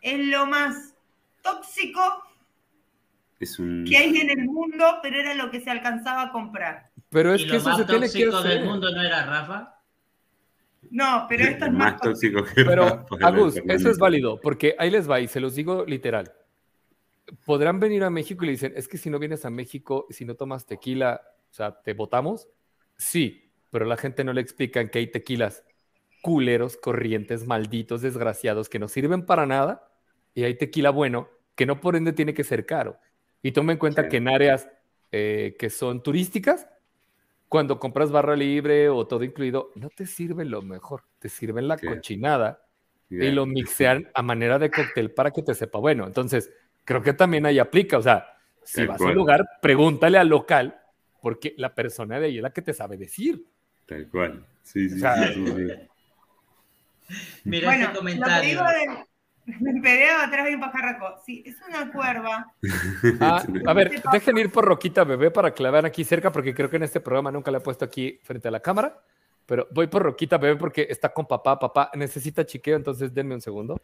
[0.00, 0.94] Es lo más
[1.42, 2.00] tóxico
[3.38, 6.90] que hay en el mundo, pero era lo que se alcanzaba a comprar.
[7.10, 8.60] Pero es que eso se tiene que hacer.
[8.60, 9.74] del mundo no era Rafa?
[10.90, 15.10] No, pero esto es más, tóxico que Pero, Agus, eso es válido, porque ahí les
[15.10, 16.32] va y se los digo literal.
[17.44, 20.24] Podrán venir a México y le dicen, es que si no vienes a México, si
[20.24, 22.48] no tomas tequila, o sea, ¿te votamos?
[22.96, 25.64] Sí, pero la gente no le explican que hay tequilas
[26.22, 29.88] culeros, corrientes, malditos, desgraciados, que no sirven para nada,
[30.34, 32.98] y hay tequila bueno, que no por ende tiene que ser caro.
[33.46, 34.68] Y toma en cuenta que en áreas
[35.12, 36.66] eh, que son turísticas,
[37.48, 41.78] cuando compras barra libre o todo incluido, no te sirve lo mejor, te sirven la
[41.78, 42.66] cochinada
[43.08, 46.08] y lo mixean a manera de cóctel para que te sepa bueno.
[46.08, 46.52] Entonces,
[46.84, 48.26] creo que también ahí aplica, o sea,
[48.64, 50.80] si vas a un lugar, pregúntale al local,
[51.22, 53.46] porque la persona de ahí es la que te sabe decir.
[53.86, 54.96] Tal cual, sí, sí,
[57.44, 58.64] Mira ese comentario.
[59.46, 61.22] Me pedeo atrás de un pajarraco.
[61.24, 62.52] Sí, es una cuerva.
[63.20, 66.54] Ah, a ver, dejen ir por Roquita Bebé para que la vean aquí cerca, porque
[66.54, 69.00] creo que en este programa nunca la he puesto aquí frente a la cámara.
[69.46, 71.58] Pero voy por Roquita Bebé porque está con papá.
[71.58, 73.80] Papá necesita chiqueo, entonces denme un segundo.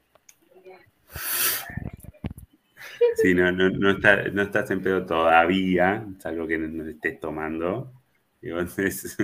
[3.16, 3.94] Sí, no, no, no,
[4.32, 7.93] no estás en pedo todavía, es algo que no estés tomando.
[8.43, 9.16] Es,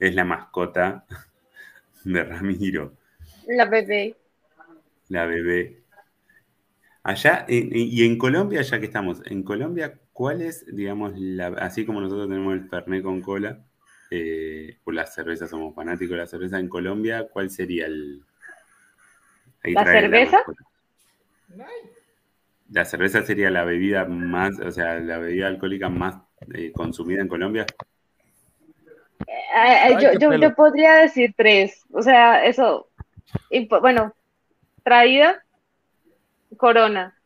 [0.00, 1.04] es la mascota
[2.02, 2.94] de Ramiro.
[3.46, 4.16] La bebé
[5.10, 5.82] la bebé.
[7.02, 12.00] Allá, y en Colombia, ya que estamos, en Colombia, ¿cuál es, digamos, la, así como
[12.00, 13.64] nosotros tenemos el Fernet con cola,
[14.10, 18.22] eh, por las cervezas somos fanáticos de la cerveza, en Colombia, ¿cuál sería el...
[19.62, 20.42] ¿La cerveza?
[22.70, 26.16] La, cerveza sería la bebida más, o sea, la bebida alcohólica más
[26.54, 27.64] eh, consumida en Colombia.
[29.26, 32.88] Eh, yo, yo, podría decir tres, o sea, eso,
[33.80, 34.14] bueno,
[34.82, 35.42] traída,
[36.56, 37.16] Corona.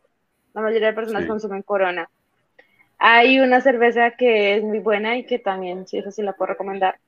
[0.53, 2.09] La mayoría de personas consumen Corona.
[2.99, 6.53] Hay una cerveza que es muy buena y que también, sí, eso sí la puedo
[6.53, 6.99] recomendar.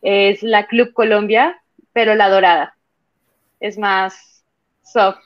[0.00, 1.60] Es la Club Colombia,
[1.92, 2.76] pero la dorada.
[3.60, 4.44] Es más
[4.82, 5.18] soft.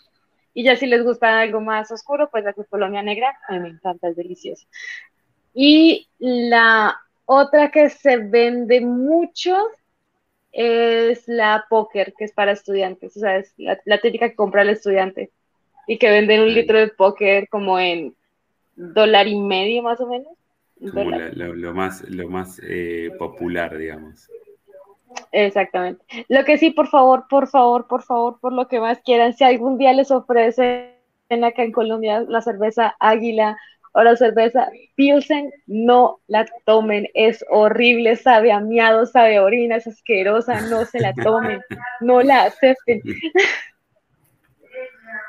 [0.55, 3.61] Y ya si les gusta algo más oscuro, pues la Club Colombia negra, a mí
[3.61, 4.67] me encanta, es deliciosa.
[5.55, 9.57] Y la otra que se vende mucho
[10.53, 14.71] es la póker, que es para estudiantes, o sea, es la, típica que compra el
[14.71, 15.31] estudiante
[15.87, 18.15] y que venden un litro de póker como en
[18.77, 20.33] dólar y medio más o menos.
[20.93, 24.29] Como lo, más, lo más eh, popular, digamos.
[25.31, 26.05] Exactamente.
[26.29, 29.45] Lo que sí, por favor, por favor, por favor, por lo que más quieran, si
[29.45, 30.93] algún día les ofrecen
[31.31, 33.57] acá en Colombia la cerveza Águila
[33.93, 39.77] o la cerveza Pilsen, no la tomen, es horrible, sabe a miado, sabe a orina,
[39.77, 41.61] es asquerosa, no se la tomen,
[42.01, 43.03] no la acepten.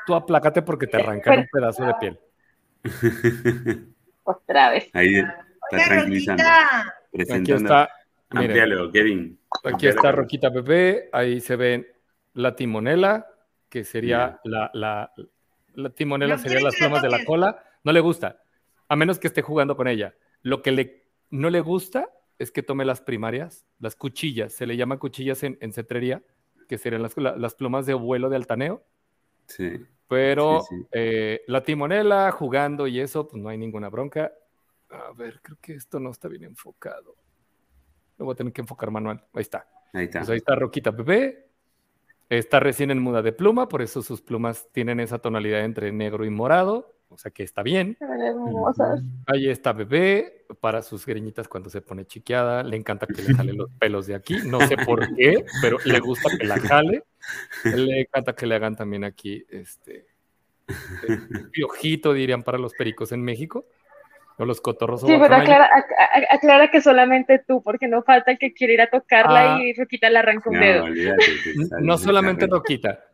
[0.06, 2.18] Tú aplácate porque te arrancan un pedazo de piel.
[4.24, 4.88] Otra vez.
[4.94, 6.42] Ahí está tranquilizando.
[7.34, 7.90] Aquí está.
[8.30, 9.38] Amplialo, Kevin.
[9.64, 11.86] Aquí está Roquita Pepe, ahí se ven
[12.32, 13.26] la timonela,
[13.68, 15.12] que sería la, la,
[15.74, 17.62] la timonela sería las plumas de la cola.
[17.84, 18.43] No le gusta
[18.88, 20.14] a menos que esté jugando con ella.
[20.42, 24.76] Lo que le, no le gusta es que tome las primarias, las cuchillas, se le
[24.76, 26.22] llama cuchillas en, cetrería,
[26.68, 28.84] que serían las, las, plumas de vuelo de altaneo.
[29.46, 29.80] Sí.
[30.08, 30.62] Pero
[30.92, 34.32] eh, la timonela jugando y eso, pues no hay ninguna bronca.
[34.90, 37.16] A ver, creo que esto no está bien enfocado.
[38.18, 39.24] Lo voy a tener que enfocar manual.
[39.32, 39.68] Ahí está.
[39.92, 40.20] Ahí está.
[40.20, 41.48] Pues ahí está Roquita Bebé.
[42.28, 46.24] Está recién en muda de pluma, por eso sus plumas tienen esa tonalidad entre negro
[46.24, 47.96] y morado o sea que está bien.
[49.26, 52.62] Ahí está bebé para sus greñitas cuando se pone chiqueada.
[52.64, 54.38] Le encanta que le jale los pelos de aquí.
[54.44, 57.04] No sé por qué, pero le gusta que la jale.
[57.64, 60.06] Le encanta que le hagan también aquí este
[61.52, 63.66] piojito, dirían para los pericos en México.
[64.36, 65.02] O los cotorros.
[65.02, 69.54] Sí, pero aclara, que solamente tú, porque no falta el que quiere ir a tocarla
[69.54, 69.62] ah.
[69.62, 70.86] y Roquita le arranca un dedo.
[71.80, 73.13] no solamente Roquita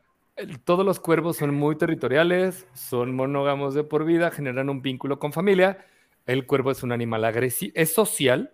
[0.65, 5.33] todos los cuervos son muy territoriales, son monógamos de por vida, generan un vínculo con
[5.33, 5.79] familia.
[6.27, 8.53] El cuervo es un animal agresivo, es social,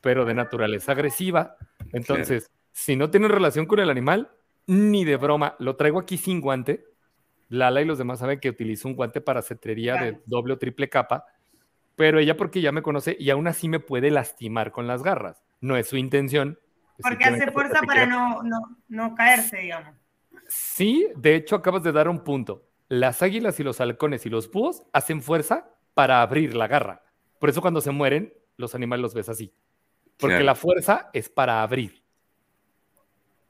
[0.00, 1.56] pero de naturaleza agresiva.
[1.92, 4.30] Entonces, si no tiene relación con el animal,
[4.66, 6.84] ni de broma, lo traigo aquí sin guante.
[7.48, 10.88] Lala y los demás saben que utilizo un guante para cetrería de doble o triple
[10.88, 11.26] capa,
[11.96, 15.42] pero ella porque ya me conoce y aún así me puede lastimar con las garras.
[15.60, 16.58] No es su intención.
[17.00, 20.01] Porque hace fuerza para no, no, no caerse, digamos.
[20.52, 22.68] Sí, de hecho acabas de dar un punto.
[22.88, 27.02] Las águilas y los halcones y los búhos hacen fuerza para abrir la garra.
[27.38, 29.54] Por eso cuando se mueren, los animales los ves así.
[30.18, 32.04] Porque la fuerza es para abrir.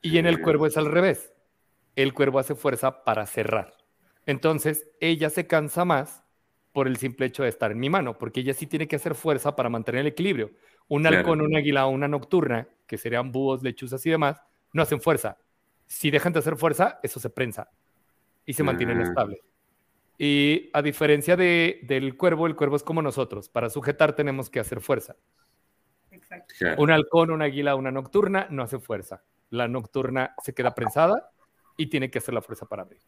[0.00, 1.34] Y en el cuervo es al revés.
[1.96, 3.74] El cuervo hace fuerza para cerrar.
[4.24, 6.22] Entonces, ella se cansa más
[6.70, 9.16] por el simple hecho de estar en mi mano, porque ella sí tiene que hacer
[9.16, 10.52] fuerza para mantener el equilibrio.
[10.86, 14.40] Un halcón, un águila o una nocturna, que serían búhos, lechuzas y demás,
[14.72, 15.38] no hacen fuerza.
[15.93, 17.69] Si dejan de hacer fuerza, eso se prensa
[18.47, 19.02] y se mantiene ah.
[19.02, 19.43] estable.
[20.16, 23.51] Y a diferencia de, del cuervo, el cuervo es como nosotros.
[23.51, 25.16] Para sujetar tenemos que hacer fuerza.
[26.78, 29.23] Un halcón, un águila, una nocturna no hace fuerza.
[29.51, 31.31] La nocturna se queda prensada
[31.77, 33.02] y tiene que hacer la fuerza para abrir.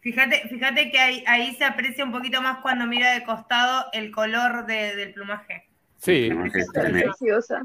[0.00, 4.64] Fíjate, fíjate que ahí, se aprecia un poquito más cuando mira de costado el color
[4.64, 5.68] del plumaje.
[5.98, 7.62] Sí, es preciosa.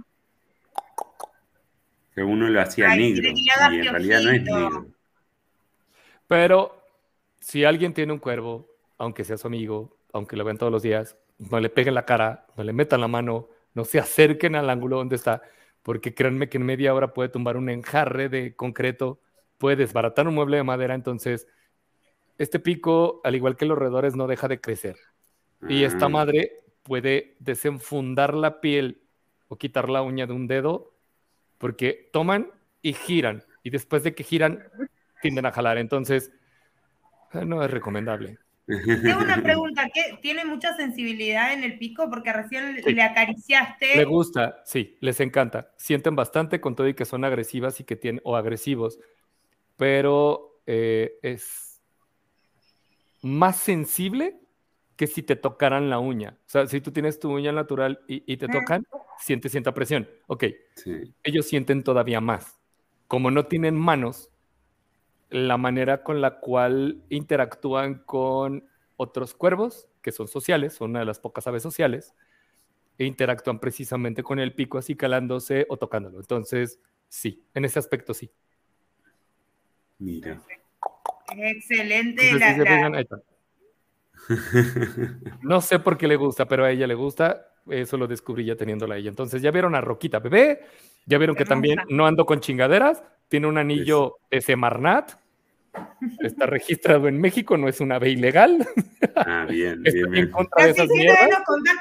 [2.18, 4.88] Que uno lo hacía negro y en realidad no es negro.
[6.26, 6.82] Pero
[7.40, 11.16] si alguien tiene un cuervo, aunque sea su amigo, aunque lo vean todos los días,
[11.38, 14.98] no le peguen la cara, no le metan la mano, no se acerquen al ángulo
[14.98, 15.44] donde está,
[15.84, 19.22] porque créanme que en media hora puede tumbar un enjarre de concreto,
[19.60, 21.48] puede desbaratar un mueble de madera, entonces
[22.40, 24.96] este pico, al igual que los roedores, no deja de crecer.
[25.70, 26.12] Y esta mm.
[26.12, 29.04] madre puede desenfundar la piel
[29.50, 30.97] o quitar la uña de un dedo,
[31.58, 32.50] porque toman
[32.82, 34.64] y giran, y después de que giran,
[35.22, 35.78] tienden a jalar.
[35.78, 36.32] Entonces,
[37.34, 38.38] eh, no es recomendable.
[38.66, 39.90] Tengo una pregunta,
[40.22, 42.10] ¿tiene mucha sensibilidad en el pico?
[42.10, 43.96] Porque recién le acariciaste.
[43.96, 45.72] Le gusta, sí, les encanta.
[45.78, 49.00] Sienten bastante con todo y que son agresivas y que tienen, o agresivos,
[49.78, 51.82] pero eh, es
[53.22, 54.38] más sensible
[54.98, 56.38] que si te tocaran la uña.
[56.48, 58.86] O sea, si tú tienes tu uña natural y, te tocan,
[59.20, 60.10] siente, sienta presión.
[60.26, 60.46] Ok,
[61.24, 62.60] ellos sienten todavía más.
[63.08, 64.32] Como no tienen manos,
[65.30, 68.68] la manera con la cual interactúan con
[68.98, 72.16] otros cuervos, que son sociales, son una de las pocas aves sociales,
[72.98, 76.20] e interactúan precisamente con el pico así calándose o tocándolo.
[76.20, 78.32] Entonces, sí, en ese aspecto sí.
[80.00, 80.42] Mira.
[81.36, 82.32] Excelente.
[85.42, 87.48] no sé por qué le gusta, pero a ella le gusta.
[87.70, 89.10] Eso lo descubrí ya teniéndola ella.
[89.10, 90.62] Entonces, ya vieron a Roquita Bebé,
[91.06, 95.20] ya vieron que también no ando con chingaderas, tiene un anillo de Semarnat,
[96.22, 98.66] está registrado en México, no es una ave ilegal.
[99.16, 100.26] Ah, bien, bien, bien.
[100.26, 100.84] En contaste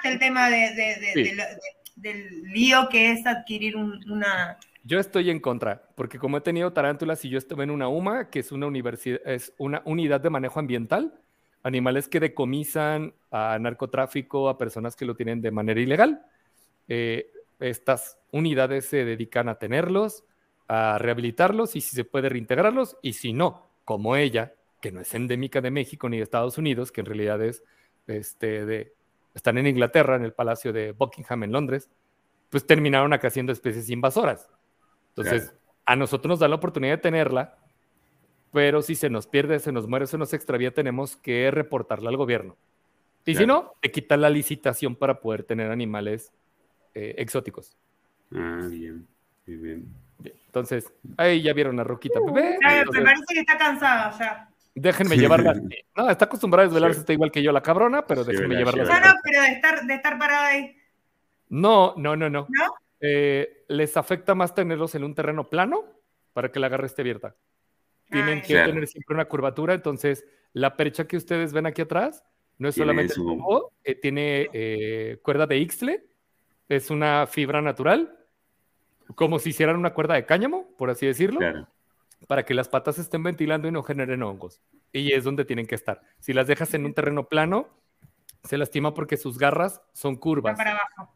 [0.04, 4.58] el tema del lío que es adquirir una...
[4.84, 8.30] Yo estoy en contra, porque como he tenido tarántulas y yo estuve en una UMA,
[8.30, 11.12] que es una, universidad, es una unidad de manejo ambiental,
[11.66, 16.24] animales que decomisan a narcotráfico, a personas que lo tienen de manera ilegal.
[16.86, 20.24] Eh, estas unidades se dedican a tenerlos,
[20.68, 25.12] a rehabilitarlos y si se puede reintegrarlos y si no, como ella, que no es
[25.12, 27.64] endémica de México ni de Estados Unidos, que en realidad es
[28.06, 28.94] este, de,
[29.34, 31.90] están en Inglaterra, en el Palacio de Buckingham en Londres,
[32.48, 34.48] pues terminaron acá siendo especies invasoras.
[35.08, 35.52] Entonces,
[35.84, 37.58] a nosotros nos da la oportunidad de tenerla,
[38.56, 42.16] pero si se nos pierde, se nos muere, se nos extravía, tenemos que reportarla al
[42.16, 42.56] gobierno.
[43.26, 46.32] Y si no, te quitan la licitación para poder tener animales
[46.94, 47.76] eh, exóticos.
[48.34, 49.06] Ah, bien,
[49.46, 49.94] muy bien.
[50.46, 54.48] Entonces, ahí ya vieron a Roquita me parece que está cansada ya.
[54.74, 55.52] Déjenme llevarla.
[55.94, 58.84] No, está acostumbrada a desvelarse, está igual que yo la cabrona, pero déjenme llevarla.
[58.84, 60.74] No, no, pero de estar, de estar parada ahí.
[61.50, 62.46] No, no, no, no.
[63.00, 65.84] Eh, les afecta más tenerlos en un terreno plano
[66.32, 67.34] para que la agarre esté abierta.
[68.10, 72.24] Tienen que tener siempre una curvatura, entonces la percha que ustedes ven aquí atrás
[72.58, 73.70] no es solamente su...
[73.84, 76.04] Eh, tiene eh, cuerda de Ixtle,
[76.68, 78.16] es una fibra natural
[79.14, 81.40] como si hicieran una cuerda de cáñamo, por así decirlo,
[82.26, 84.60] para que las patas estén ventilando y no generen hongos.
[84.92, 86.02] Y es donde tienen que estar.
[86.18, 87.68] Si las dejas en un terreno plano,
[88.42, 90.56] se lastima porque sus garras son curvas.
[90.56, 91.14] Para abajo.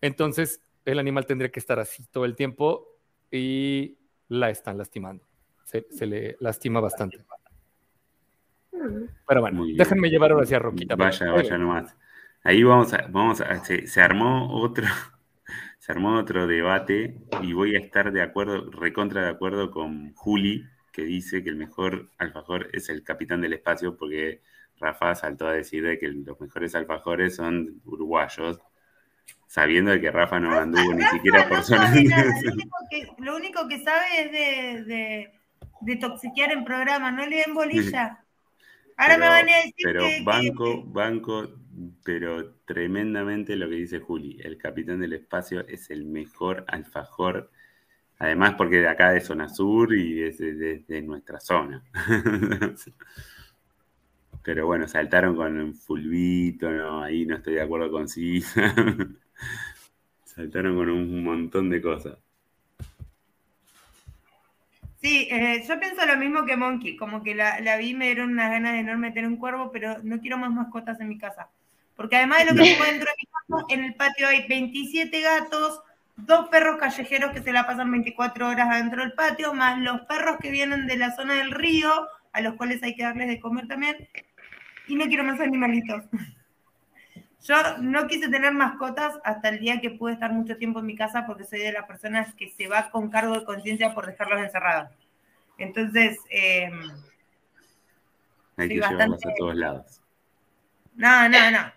[0.00, 2.86] Entonces, el animal tendría que estar así todo el tiempo
[3.30, 3.98] y
[4.28, 5.24] la están lastimando.
[5.64, 7.24] Se, le lastima bastante.
[8.70, 10.96] Pero bueno, déjenme llevar ahora hacia Roquita.
[10.96, 11.96] Vaya, vaya nomás.
[12.44, 14.84] Ahí vamos a, vamos a, se armó otro,
[15.78, 20.64] se armó otro debate y voy a estar de acuerdo, recontra de acuerdo con Juli,
[20.92, 24.42] que dice que el mejor alfajor es el capitán del espacio, porque
[24.78, 28.58] Rafa saltó a decir de que los mejores alfajores son uruguayos,
[29.46, 31.92] sabiendo de que Rafa no anduvo ni siquiera por zona.
[33.18, 35.40] Lo único, que, sabe es de, de,
[36.00, 38.24] toxiquear en programa, no le den bolilla.
[38.96, 41.48] Ahora me van a decir pero banco, banco
[42.04, 44.38] pero tremendamente lo que dice Juli.
[44.42, 47.50] El capitán del espacio es el mejor alfajor,
[48.18, 51.82] además porque de acá de zona sur y es de, nuestra zona.
[54.42, 58.42] pero bueno, saltaron con fulvito, no, ahí no estoy de acuerdo con sí.
[60.24, 62.18] Saltaron con un montón de cosas.
[65.02, 68.30] Sí, eh, yo pienso lo mismo que Monkey, como que la, la, vi me dieron
[68.30, 71.48] unas ganas enormes de tener un cuervo, pero no quiero más mascotas en mi casa.
[71.96, 75.20] Porque además de lo que se encuentro en mi casa, en el patio hay 27
[75.20, 75.82] gatos,
[76.16, 80.36] dos perros callejeros que se la pasan 24 horas adentro del patio, más los perros
[80.40, 81.90] que vienen de la zona del río,
[82.32, 84.08] a los cuales hay que darles de comer también.
[84.86, 86.04] Y no quiero más animalitos.
[87.42, 90.94] Yo no quise tener mascotas hasta el día que pude estar mucho tiempo en mi
[90.94, 94.40] casa porque soy de las personas que se va con cargo de conciencia por dejarlos
[94.40, 94.90] encerrados.
[95.58, 96.70] Entonces, eh,
[98.56, 100.00] hay que llevarlos a todos lados.
[100.94, 101.72] No, no, no.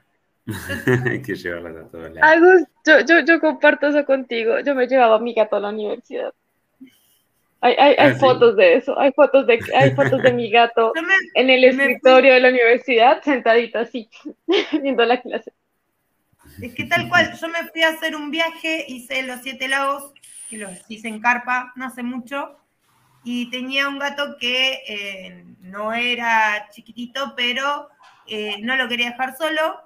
[1.09, 2.21] hay que llevarlas a todos lados.
[2.21, 4.59] Agus, yo, yo, yo comparto eso contigo.
[4.59, 6.31] Yo me llevaba a mi gato a la universidad.
[7.61, 10.93] Hay, hay, hay ah, fotos de eso, hay fotos de, hay fotos de mi gato
[11.35, 14.09] en el escritorio de la universidad, sentadito así,
[14.81, 15.51] viendo la clase.
[16.61, 20.13] Es que tal cual, yo me fui a hacer un viaje, hice los siete lagos,
[20.49, 22.57] que los hice en carpa no hace mucho,
[23.23, 27.89] y tenía un gato que eh, no era chiquitito, pero
[28.27, 29.81] eh, no lo quería dejar solo,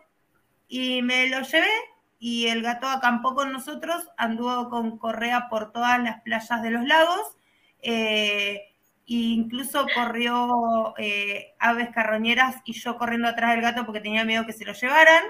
[0.67, 1.71] y me lo llevé,
[2.19, 6.85] y el gato acampó con nosotros, anduvo con correa por todas las playas de los
[6.85, 7.37] lagos,
[7.81, 8.69] eh,
[9.05, 14.53] incluso corrió eh, aves carroñeras y yo corriendo atrás del gato porque tenía miedo que
[14.53, 15.23] se lo llevaran.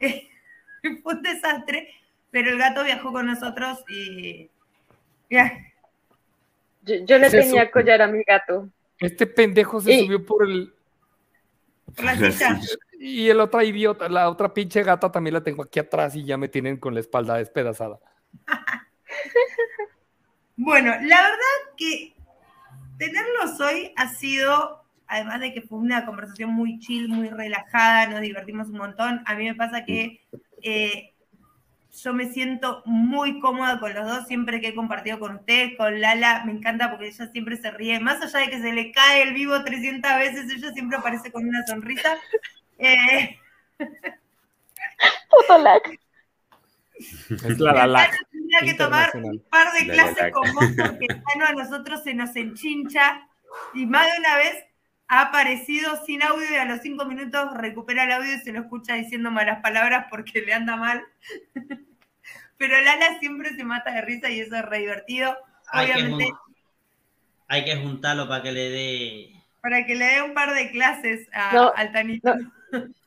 [1.02, 1.88] Fue un desastre,
[2.30, 4.50] pero el gato viajó con nosotros y...
[5.28, 8.68] Yo, le tenía collar a mi gato.
[9.00, 10.72] Este pendejo se subió por el...
[12.98, 16.38] Y el otra idiota, la otra pinche gata también la tengo aquí atrás y ya
[16.38, 17.98] me tienen con la espalda despedazada.
[20.56, 22.14] Bueno, la verdad que
[22.98, 28.22] tenerlos hoy ha sido, además de que fue una conversación muy chill, muy relajada, nos
[28.22, 29.22] divertimos un montón.
[29.26, 30.26] A mí me pasa que
[30.62, 31.14] eh,
[32.02, 36.00] yo me siento muy cómoda con los dos siempre que he compartido con ustedes, con
[36.00, 39.22] Lala, me encanta porque ella siempre se ríe, más allá de que se le cae
[39.22, 42.16] el vivo 300 veces, ella siempre aparece con una sonrisa.
[42.78, 43.38] Eh...
[46.98, 51.52] Es la, la, Tendría que tomar un par de clases con vos porque bueno, a
[51.52, 53.28] nosotros se nos enchincha
[53.74, 54.64] y más de una vez
[55.08, 58.60] ha aparecido sin audio y a los cinco minutos recupera el audio y se lo
[58.60, 61.04] escucha diciendo malas palabras porque le anda mal.
[62.58, 65.36] Pero Lala siempre se mata de risa y eso es re divertido.
[65.72, 66.30] Obviamente.
[67.48, 69.32] Hay que, juntarlo para que le dé.
[69.60, 72.34] Para que le dé un par de clases a, al Tanito.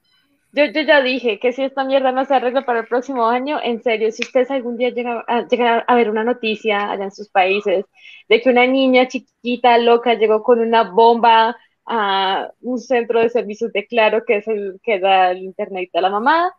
[0.52, 3.60] Yo, yo ya dije que si esta mierda no se arregla para el próximo año,
[3.62, 7.12] en serio, si ustedes algún día llegan a, llegar a ver una noticia allá en
[7.12, 7.86] sus países
[8.28, 11.56] de que una niña chiquita, loca, llegó con una bomba
[11.86, 16.02] a un centro de servicios de Claro, que es el que da el internet a
[16.02, 16.52] la mamá,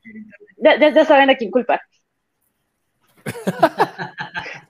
[0.58, 1.80] ya, ya saben a quién culpar.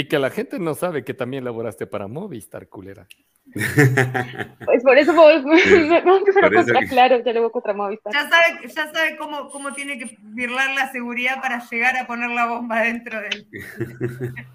[0.00, 3.06] y que la gente no sabe que también laboraste para Movistar, culera.
[4.64, 6.48] Pues por eso voy, me, contra
[6.88, 8.10] Claro, ya luego contra Movistar.
[8.10, 12.30] Ya sabe, ya sabe cómo, cómo tiene que virlar la seguridad para llegar a poner
[12.30, 13.46] la bomba dentro de él.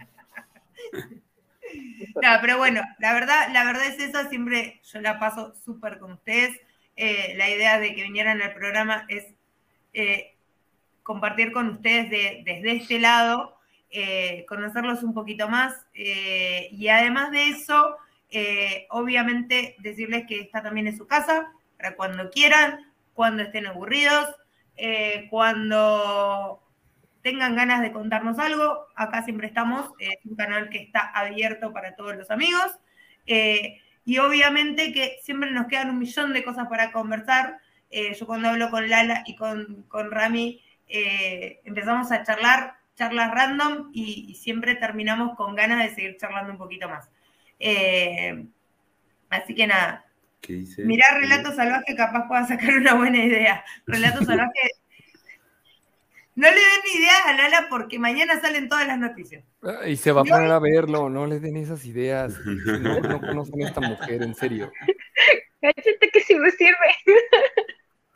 [2.16, 6.14] no, pero bueno, la verdad, la verdad es esa, siempre yo la paso súper con
[6.14, 6.60] ustedes.
[6.96, 9.28] Eh, la idea de que vinieran al programa es
[9.94, 10.34] eh,
[11.04, 13.55] compartir con ustedes desde este lado,
[13.96, 17.98] eh, conocerlos un poquito más y además de eso,
[18.38, 24.28] eh, obviamente decirles que esta también es su casa, para cuando quieran, cuando estén aburridos,
[24.76, 26.62] eh, cuando
[27.22, 31.96] tengan ganas de contarnos algo, acá siempre estamos, es un canal que está abierto para
[31.96, 32.78] todos los amigos.
[33.26, 37.60] Eh, y obviamente que siempre nos quedan un millón de cosas para conversar.
[38.20, 44.36] yo cuando hablo con Lala y con, con Rami, empezamos a charlar, charlas random y
[44.36, 47.10] siempre terminamos con ganas de seguir charlando un poquito más.
[47.60, 48.46] Eh,
[49.30, 50.06] así que nada.
[50.78, 53.64] Mirá Relato Salvaje, capaz pueda sacar una buena idea.
[53.86, 54.60] Relato Salvaje.
[56.36, 59.44] No le den ni idea a Lala porque mañana salen todas las noticias.
[59.88, 62.36] Y se va a poner a verlo, no le den esas ideas.
[62.46, 64.72] No, no conocen a esta mujer, en serio.
[65.62, 66.76] Cállate que sí me sirve.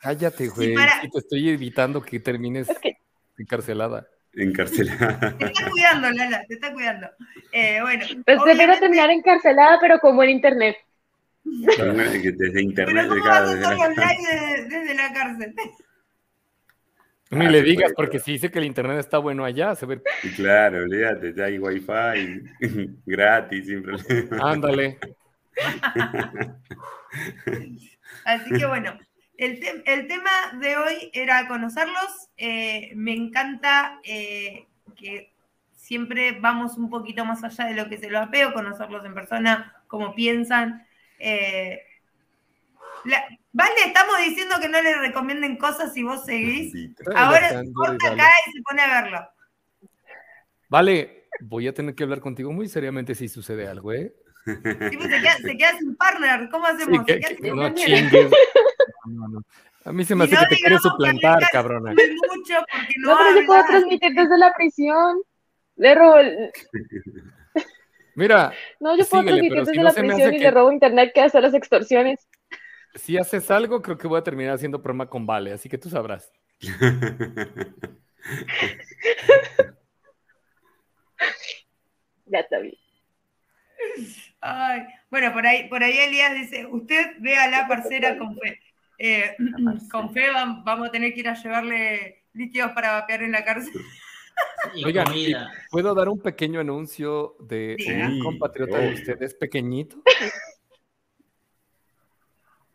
[0.02, 0.76] Cállate, güey.
[0.76, 2.68] te estoy evitando que termines
[3.38, 4.08] encarcelada.
[4.40, 5.38] Encarcelada.
[5.38, 7.07] Te está cuidando, Lala, te está cuidando.
[7.52, 8.06] Eh, bueno.
[8.26, 10.78] Pues prefiero terminar encarcelada, pero como en internet.
[11.44, 13.07] Desde internet.
[13.10, 14.14] Pero ¿cómo desde, la...
[14.70, 15.56] desde, la cárcel?
[17.32, 20.02] Ni le digas, porque si dice que el internet está bueno allá, se ve.
[20.36, 22.44] Claro, olvídate, ya hay wifi
[23.06, 24.52] gratis, sin problema.
[24.52, 24.98] Ándale.
[28.26, 28.98] Así que bueno,
[29.40, 32.30] el, tema de hoy era conocerlos.
[32.36, 34.68] Eh, me encanta eh,
[34.98, 35.34] que
[35.72, 39.82] siempre vamos un poquito más allá de lo que se lo apeo, conocerlos en persona,
[39.88, 40.86] cómo piensan.
[41.20, 41.82] Eh,
[43.53, 46.74] vale, estamos diciendo que no le recomienden cosas si vos seguís.
[47.16, 49.30] Ahora corta acá y se pone a verlo.
[50.68, 54.14] Vale, voy a tener que hablar contigo muy seriamente si sucede algo, ¿eh?
[54.45, 55.10] Sí, pues
[55.41, 56.49] se queda, sin partner.
[56.49, 57.06] ¿Cómo hacemos?
[57.53, 58.32] no chingues.
[59.86, 61.91] A mí se me hace que te quieres suplantar, cabrona.
[61.91, 62.54] Mucho
[63.00, 65.22] no, pero yo puedo transmitir desde la prisión.
[65.76, 66.52] Le robo el...
[68.16, 68.52] Mira.
[68.80, 72.28] No, yo puedo transmitir desde la prisión y le robo internet que hace las extorsiones.
[72.96, 75.90] Si haces algo, creo que voy a terminar haciendo broma con Vale, así que tú
[75.90, 76.32] sabrás.
[82.26, 82.76] ya está bien.
[84.41, 88.60] Ay, bueno, por ahí, por ahí Elías dice, usted ve a la parcera con fe.
[89.02, 89.36] Eh,
[89.90, 93.82] con fe vamos a tener que ir a llevarle líquidos para vapear en la cárcel.
[94.86, 95.08] Oigan,
[95.72, 97.78] ¿puedo dar un pequeño anuncio de
[98.12, 100.02] un compatriota de ustedes pequeñito?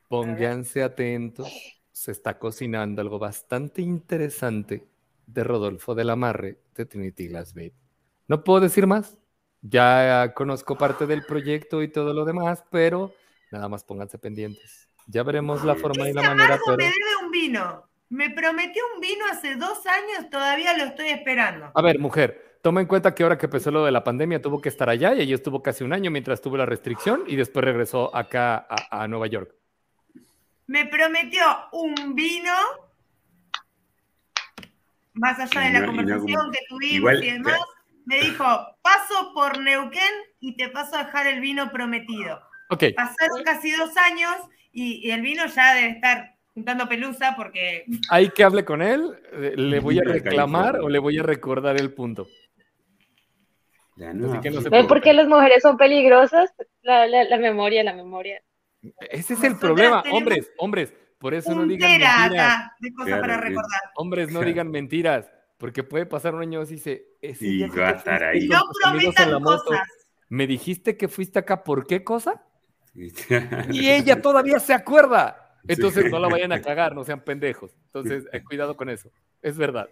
[0.09, 1.49] Pónganse atentos,
[1.93, 4.87] se está cocinando algo bastante interesante
[5.27, 7.55] de Rodolfo de la Marre de Trinity Glass
[8.29, 9.19] No puedo decir más,
[9.61, 13.13] ya conozco parte del proyecto y todo lo demás, pero
[13.51, 14.89] nada más pónganse pendientes.
[15.07, 16.59] Ya veremos la forma y la manera.
[16.65, 16.77] Pero...
[16.77, 17.85] me debe un vino.
[18.09, 21.73] Me prometió un vino hace dos años, todavía lo estoy esperando.
[21.75, 24.61] A ver, mujer, toma en cuenta que ahora que empezó lo de la pandemia tuvo
[24.61, 27.65] que estar allá y ella estuvo casi un año mientras tuvo la restricción y después
[27.65, 29.55] regresó acá a, Nueva York.
[30.67, 32.53] Me prometió un vino,
[35.15, 37.61] más allá de la conversación que tuvimos y demás,
[38.05, 38.45] me dijo,
[38.83, 42.41] paso por Neuquén y te paso a dejar el vino prometido.
[42.71, 42.93] Okay.
[42.93, 44.37] Pasaron casi dos años
[44.75, 47.85] y, el vino ya debe estar juntando pelusa porque...
[48.11, 51.81] Hay que hable con él, eh, le voy a reclamar o le voy a recordar
[51.81, 52.27] el punto.
[53.97, 56.53] ¿Ven por qué las mujeres son peligrosas?
[56.83, 58.43] La, memoria, la memoria.
[59.11, 60.93] Ese es el problema, hombres, hombres.
[61.19, 62.71] Por eso no digan mentiras.
[62.81, 63.81] de cosas para recordar.
[63.95, 65.31] Hombres, no digan mentiras.
[65.57, 68.49] Porque puede pasar un año y dice, y va a estar ahí.
[68.49, 69.89] No prometan cosas.
[70.29, 72.45] ¿Me dijiste que fuiste acá por qué cosa?
[72.95, 75.59] Y ella todavía se acuerda.
[75.67, 77.73] Entonces no la vayan a cagar, no sean pendejos.
[77.87, 79.11] Entonces, eh, cuidado con eso.
[79.43, 79.89] Es verdad.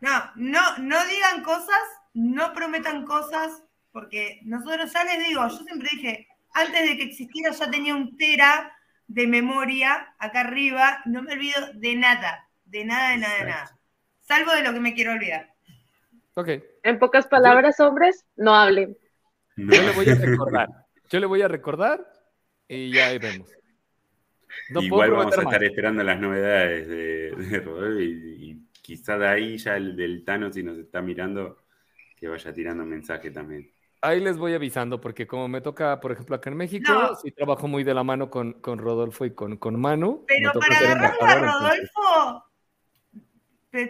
[0.00, 1.80] No, no, no digan cosas,
[2.14, 7.50] no prometan cosas, porque nosotros ya les digo, yo siempre dije, antes de que existiera
[7.50, 8.72] ya tenía un tera
[9.08, 13.78] de memoria acá arriba, no me olvido de nada, de nada, de nada, de nada.
[14.20, 15.52] Salvo de lo que me quiero olvidar.
[16.34, 16.50] Ok.
[16.84, 18.96] En pocas palabras, hombres, no hablen.
[19.56, 20.68] Yo le voy a recordar.
[21.10, 22.06] Yo le voy a recordar
[22.68, 23.48] y ya ahí vemos.
[24.80, 29.96] Igual vamos a estar esperando las novedades de, de y, quizá de ahí ya el
[29.96, 31.58] del Thanos, si nos está mirando,
[32.16, 33.70] que vaya tirando mensaje también.
[34.00, 37.66] Ahí les voy avisando, porque como me toca, por ejemplo, acá en México, sí trabajo
[37.66, 40.24] muy de la mano con, con Rodolfo y con, con Manu.
[40.28, 42.44] Pero para agarrarlo a Rodolfo,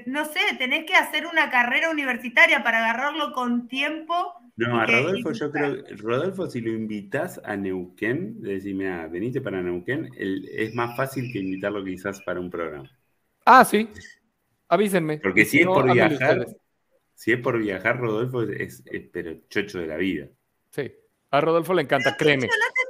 [0.07, 4.35] no sé, tenés que hacer una carrera universitaria para agarrarlo con tiempo.
[4.59, 9.63] No, a Rodolfo, yo creo, Rodolfo, si lo invitas a Neuquén, decime, ah, venite para
[9.63, 12.91] Neuquén, es más fácil que invitarlo quizás para un programa.
[13.45, 13.89] Ah, sí.
[14.69, 15.19] Avísenme.
[15.19, 16.45] Porque si, es por viajar,
[17.15, 20.27] si es por viajar, Rodolfo es, es, pero chocho de la vida.
[20.71, 20.93] Sí.
[21.31, 22.49] A Rodolfo le encanta, créeme.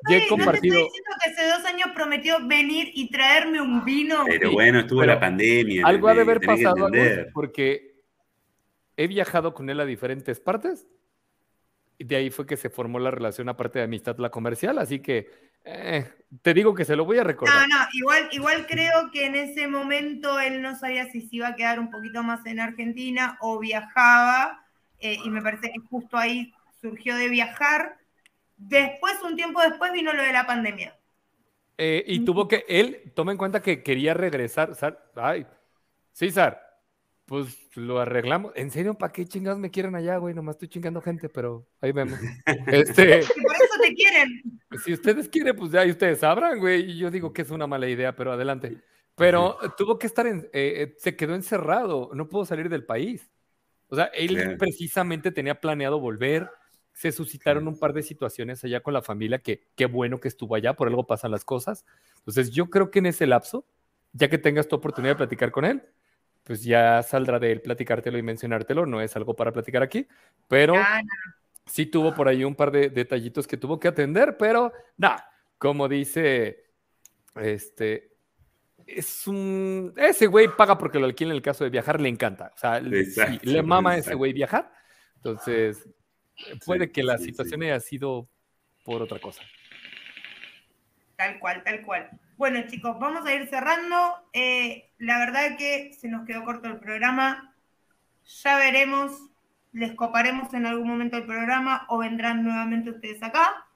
[0.08, 0.74] Yo he compartido.
[0.74, 4.24] No diciendo que hace dos años prometió venir y traerme un vino.
[4.26, 5.86] Pero bueno, estuvo la pandemia.
[5.86, 6.88] Algo ha de haber pasado,
[7.34, 8.04] porque
[8.96, 10.86] he viajado con él a diferentes partes.
[11.98, 14.78] De ahí fue que se formó la relación, aparte de amistad, la comercial.
[14.78, 15.30] Así que
[15.64, 16.08] eh,
[16.42, 17.68] te digo que se lo voy a recordar.
[17.68, 21.48] No, no, igual, igual creo que en ese momento él no sabía si se iba
[21.48, 24.64] a quedar un poquito más en Argentina o viajaba.
[25.00, 27.98] Eh, y me parece que justo ahí surgió de viajar
[28.58, 30.94] Después, un tiempo después, vino lo de la pandemia.
[31.78, 34.72] Eh, y tuvo que, él, toma en cuenta que quería regresar.
[35.14, 35.46] Ay,
[36.12, 36.67] César,
[37.28, 38.52] pues lo arreglamos.
[38.56, 38.94] ¿En serio?
[38.94, 40.34] ¿Para qué chingados me quieren allá, güey?
[40.34, 42.18] Nomás estoy chingando gente, pero ahí vemos.
[42.66, 44.60] Este, por eso te quieren.
[44.84, 46.90] Si ustedes quieren, pues ya ustedes sabrán, güey.
[46.90, 48.78] Y yo digo que es una mala idea, pero adelante.
[49.14, 53.30] Pero tuvo que estar en, eh, eh, se quedó encerrado, no pudo salir del país.
[53.88, 56.48] O sea, él precisamente tenía planeado volver,
[56.92, 60.54] se suscitaron un par de situaciones allá con la familia que qué bueno que estuvo
[60.54, 61.84] allá, por algo pasan las cosas.
[62.18, 63.66] Entonces yo creo que en ese lapso,
[64.12, 65.82] ya que tengas tu oportunidad de platicar con él,
[66.48, 70.08] pues ya saldrá de él platicártelo y mencionártelo, no es algo para platicar aquí,
[70.48, 70.74] pero
[71.66, 75.88] sí tuvo por ahí un par de detallitos que tuvo que atender, pero nada, como
[75.88, 76.64] dice
[77.36, 78.12] este
[78.86, 79.92] es un.
[79.94, 82.50] Ese güey paga porque lo alquila en el caso de viajar, le encanta.
[82.54, 84.72] O sea, le mama a ese güey viajar.
[85.16, 85.86] Entonces,
[86.64, 88.30] puede que la situación haya sido
[88.84, 89.42] por otra cosa.
[91.16, 92.08] Tal cual, tal cual.
[92.38, 93.96] Bueno, chicos, vamos a ir cerrando.
[94.32, 97.52] Eh, la verdad que se nos quedó corto el programa.
[98.44, 99.10] Ya veremos.
[99.72, 103.66] Les coparemos en algún momento el programa o vendrán nuevamente ustedes acá.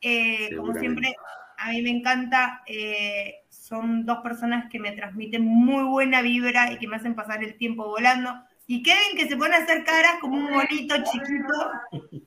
[0.00, 1.14] Eh, como siempre,
[1.58, 2.62] a mí me encanta.
[2.66, 7.44] Eh, son dos personas que me transmiten muy buena vibra y que me hacen pasar
[7.44, 8.34] el tiempo volando.
[8.66, 11.70] Y Kevin que se pone a hacer caras como un bonito chiquito.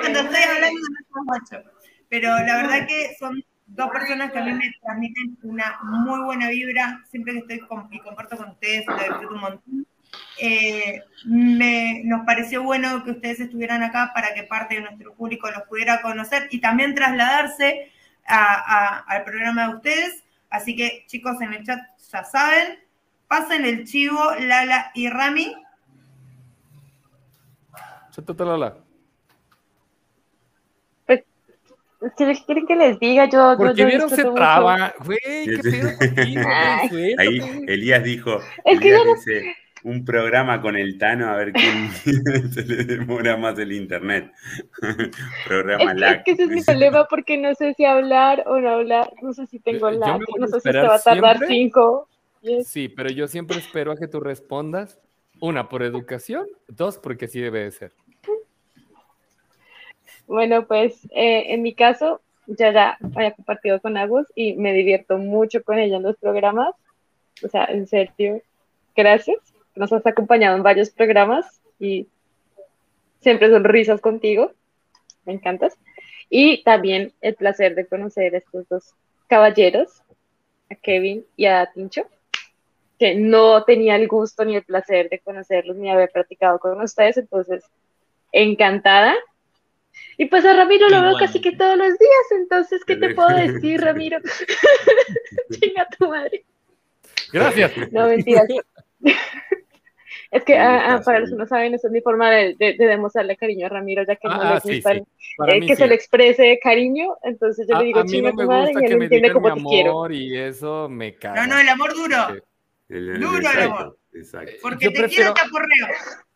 [0.00, 0.88] Cuando estoy hablando de
[1.26, 1.64] nuestro
[2.08, 6.48] Pero la verdad que son dos personas que a mí me transmiten una muy buena
[6.48, 7.04] vibra.
[7.10, 9.86] Siempre que estoy y comparto con ustedes, lo disfruto un montón.
[10.40, 15.50] Eh, me, nos pareció bueno que ustedes estuvieran acá para que parte de nuestro público
[15.50, 17.92] los pudiera conocer y también trasladarse
[18.26, 20.24] al programa de ustedes.
[20.50, 21.80] Así que chicos en el chat
[22.10, 22.78] ya saben,
[23.26, 25.54] pasen el chivo, Lala y Rami.
[28.38, 28.76] Lala.
[31.06, 33.54] Pues, si quieren que les diga, yo.
[33.56, 35.88] Porque vieron se traba, güey, qué pedo
[37.18, 38.40] Ahí Elías dijo.
[38.64, 41.90] Es que dice, un programa con el Tano a ver quién
[42.52, 44.32] se le demora más el internet.
[45.46, 48.70] programa es, Es que ese es mi problema porque no sé si hablar o no
[48.70, 49.10] hablar.
[49.22, 50.20] No sé si tengo lag.
[50.38, 52.08] No sé si te va a tardar cinco.
[52.64, 55.00] Sí, pero yo siempre espero a que tú respondas.
[55.40, 56.46] Una, por educación.
[56.66, 57.92] Dos, porque así debe de ser.
[60.28, 65.18] Bueno, pues eh, en mi caso, ya ya había compartido con Agus y me divierto
[65.18, 66.74] mucho con ella en los programas.
[67.42, 68.40] O sea, en serio,
[68.94, 69.38] gracias
[69.78, 72.08] nos has acompañado en varios programas y
[73.20, 74.52] siempre son risas contigo.
[75.24, 75.78] Me encantas.
[76.28, 78.94] Y también el placer de conocer a estos dos
[79.28, 80.02] caballeros,
[80.70, 82.06] a Kevin y a Tincho,
[82.98, 87.16] que no tenía el gusto ni el placer de conocerlos ni haber practicado con ustedes,
[87.16, 87.64] entonces
[88.32, 89.14] encantada.
[90.16, 93.28] Y pues a Ramiro lo veo casi que todos los días, entonces, ¿qué te puedo
[93.28, 94.18] decir, Ramiro?
[95.50, 96.44] Chinga tu madre.
[97.32, 97.72] Gracias.
[97.92, 98.46] No, mentiras.
[100.30, 103.34] Es que ah, ah, para los que no saben, esa es mi forma de, demostrarle
[103.36, 107.16] cariño a Ramiro, ya que no le ah, gusta eh, que se le exprese cariño.
[107.22, 110.10] Entonces yo le digo, chinga tu madre, y él entiende como te quiero.
[110.10, 111.46] Y eso me caga.
[111.46, 112.16] No, no, el amor duro.
[112.88, 113.98] duro el amor.
[114.12, 114.52] Exacto.
[114.60, 115.86] Porque yo te prefiero, quiero, te aporreo.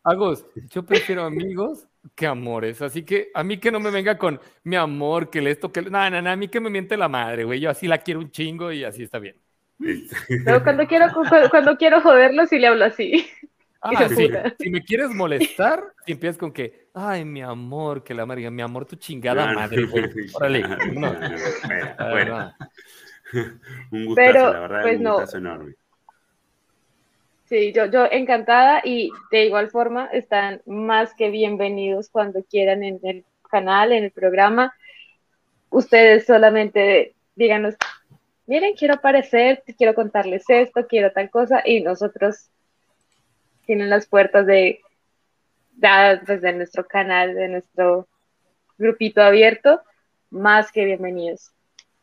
[0.04, 2.82] Agus, yo prefiero amigos que amores.
[2.82, 5.82] Así que a mí que no me venga con mi amor, que le esto, que.
[5.82, 7.60] No, no, no, a mí que me miente la madre, güey.
[7.60, 9.36] Yo así la quiero un chingo y así está bien.
[10.44, 11.06] Pero cuando quiero,
[11.50, 13.26] cuando quiero joderlo, sí le hablo así.
[13.84, 14.30] Ah, sí.
[14.60, 18.62] Si me quieres molestar, si empiezas con que, ay, mi amor, que la madre, mi
[18.62, 20.04] amor, tu chingada madre, güey.
[20.34, 20.62] Órale.
[20.92, 21.12] No.
[22.10, 22.54] Bueno,
[23.90, 25.74] Un gustazo, Pero, la verdad, pues un gustazo enorme.
[27.52, 32.98] Sí, yo, yo encantada y de igual forma están más que bienvenidos cuando quieran en
[33.02, 34.74] el canal, en el programa.
[35.68, 37.74] Ustedes solamente díganos,
[38.46, 42.48] miren, quiero aparecer, quiero contarles esto, quiero tal cosa y nosotros
[43.66, 44.80] tienen las puertas de,
[46.26, 48.08] pues, de nuestro canal, de nuestro
[48.78, 49.82] grupito abierto,
[50.30, 51.52] más que bienvenidos.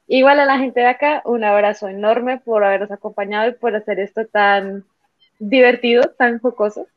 [0.06, 4.00] Igual a la gente de acá, un abrazo enorme por habernos acompañado y por hacer
[4.00, 4.86] esto tan
[5.40, 6.88] divertido, tan jocoso.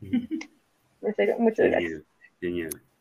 [0.02, 2.02] en serio, muchas gracias.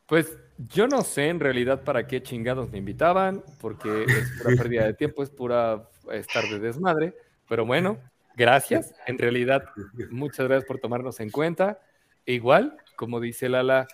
[0.07, 0.37] Pues
[0.69, 4.93] yo no sé en realidad para qué chingados me invitaban, porque es pura pérdida de
[4.93, 7.15] tiempo, es pura estar de desmadre,
[7.49, 7.99] pero bueno,
[8.35, 8.93] gracias.
[9.07, 9.65] En realidad,
[10.11, 11.79] muchas gracias por tomarnos en cuenta.
[12.25, 13.87] E igual, como dice Lala,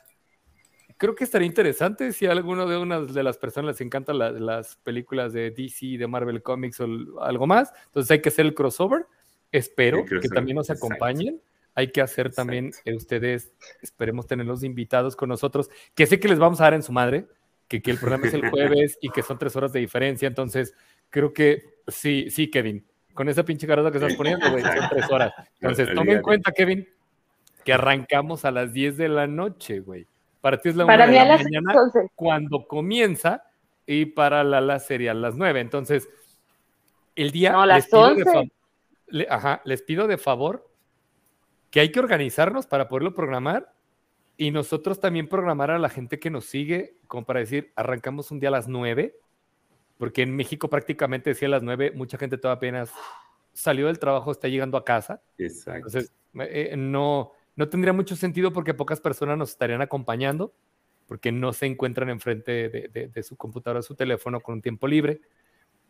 [0.98, 4.76] creo que estaría interesante si a alguno de unas de las personas les encantan las
[4.78, 6.88] películas de DC, de Marvel Comics o
[7.22, 7.74] algo más.
[7.88, 9.08] Entonces hay que hacer el crossover.
[9.52, 11.42] Espero que también nos acompañen.
[11.74, 16.38] Hay que hacer también eh, ustedes, esperemos tenerlos invitados con nosotros, que sé que les
[16.38, 17.28] vamos a dar en su madre,
[17.70, 20.28] que, que el programa es el jueves y que son tres horas de diferencia.
[20.28, 20.74] Entonces,
[21.10, 25.10] creo que sí, sí, Kevin, con esa pinche carota que estás poniendo, güey, son tres
[25.10, 25.34] horas.
[25.62, 26.88] Entonces, tome en cuenta, Kevin,
[27.64, 30.08] que arrancamos a las 10 de la noche, güey.
[30.42, 31.74] Para ti es la para de la mañana
[32.16, 33.44] cuando comienza
[33.86, 35.60] y para la, la serie a las 9.
[35.60, 36.10] Entonces,
[37.16, 37.52] el día...
[37.52, 38.52] No, las 11.
[39.30, 40.70] Ajá, les pido de favor
[41.70, 43.74] que hay que organizarnos para poderlo programar
[44.38, 48.40] y nosotros también programar a la gente que nos sigue, como para decir, arrancamos un
[48.40, 49.16] día a las 9
[50.02, 52.92] porque en México prácticamente decía a las nueve, mucha gente todavía apenas
[53.54, 55.22] salió del trabajo, está llegando a casa.
[55.38, 55.78] Exacto.
[55.78, 60.56] Entonces, eh, no, no tendría mucho sentido porque pocas personas nos estarían acompañando,
[61.06, 65.22] porque no se encuentran enfrente de, de, su computadora su teléfono con un tiempo libre.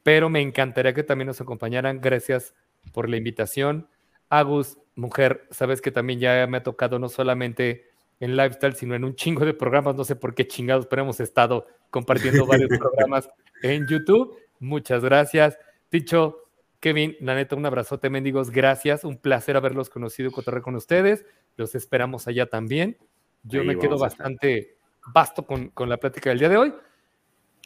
[0.03, 2.01] pero me encantaría que también nos acompañaran.
[2.01, 2.53] Gracias
[2.93, 3.87] por la invitación.
[4.29, 7.89] Agus, mujer, sabes que también ya me ha tocado no solamente
[8.19, 11.19] en Lifestyle, sino en un chingo de programas, no sé por qué chingados, pero hemos
[11.19, 13.29] estado compartiendo varios programas
[13.63, 14.37] en YouTube.
[14.59, 15.57] Muchas gracias.
[15.91, 16.41] Dicho,
[16.79, 18.49] Kevin, la neta, un abrazote, mendigos.
[18.49, 19.03] Gracias.
[19.03, 21.25] Un placer haberlos conocido y cotorrear con ustedes.
[21.55, 22.97] Los esperamos allá también.
[23.43, 24.75] Yo me quedo bastante
[25.13, 26.73] vasto con, la plática del día de hoy.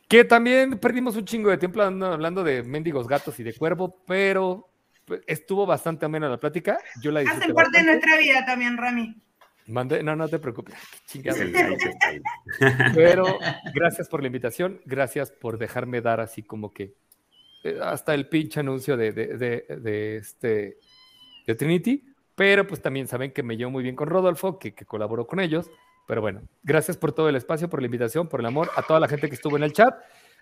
[0.07, 4.69] Que también perdimos un chingo de tiempo hablando, de mendigos gatos y de cuervo, pero
[5.27, 6.77] estuvo bastante amena la plática.
[7.01, 9.15] Yo la Hacen parte de nuestra vida también, Rami.
[9.67, 10.75] no, no te preocupes.
[12.93, 13.39] Pero
[13.73, 16.93] gracias por la invitación, gracias por dejarme dar así como que
[17.63, 20.77] eh, hasta el pinche anuncio de, de, este,
[21.47, 22.05] de Trinity,
[22.35, 25.39] pero pues también saben que me llevo muy bien con Rodolfo, que, que colaboró con
[25.39, 25.69] ellos.
[26.07, 28.99] Pero bueno, gracias por todo el espacio, por la invitación, por el amor, a toda
[28.99, 29.95] la gente que estuvo en el chat.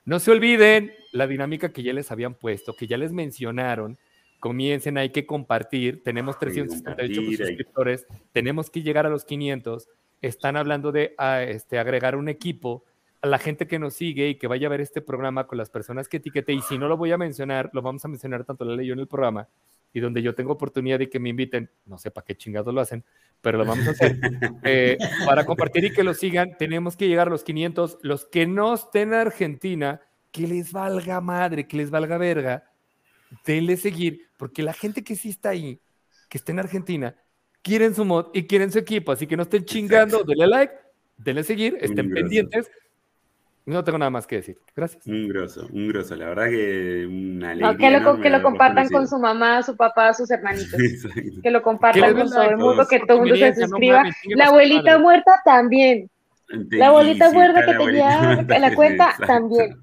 [0.03, 3.98] No se olviden la dinámica que ya les habían puesto, que ya les mencionaron.
[4.44, 6.03] Comiencen, hay que compartir.
[6.03, 9.88] Tenemos 378 suscriptores, tenemos que llegar a los 500.
[10.22, 12.84] Están hablando de ah, este, agregar un equipo
[13.22, 15.70] a la gente que nos sigue y que vaya a ver este programa con las
[15.70, 16.52] personas que etiquete.
[16.52, 18.94] Y si no lo voy a mencionar, lo vamos a mencionar tanto la ley yo
[18.94, 19.48] en el programa
[19.94, 22.82] y donde yo tengo oportunidad de que me inviten, no sé para qué chingados lo
[22.82, 23.06] hacen,
[23.40, 24.18] pero lo vamos a hacer,
[24.65, 27.99] eh, para compartir y que lo sigan, tenemos que llegar a los 500.
[28.02, 30.02] Los que no estén en Argentina,
[30.32, 32.73] que les valga madre, que les valga verga,
[33.46, 35.80] denle seguir, porque la gente que sí está ahí,
[36.30, 37.16] que está en Argentina,
[37.62, 40.74] quieren su mod y quieren su equipo, así que no estén chingando, denle like,
[41.18, 42.70] denle seguir, estén pendientes,
[43.66, 44.58] no tengo nada más que decir.
[44.76, 45.08] Gracias.
[45.08, 46.16] Un grosso, un grosso.
[46.16, 47.78] La verdad que una alegría.
[47.78, 50.74] que lo, que lo compartan con su mamá, su papá, sus hermanitos.
[51.44, 54.04] Que lo compartan con todo el mundo, que todo el mundo se suscriba.
[54.36, 56.10] la abuelita muerta también.
[56.48, 59.78] la abuelita muerta que te lleva la cuenta también.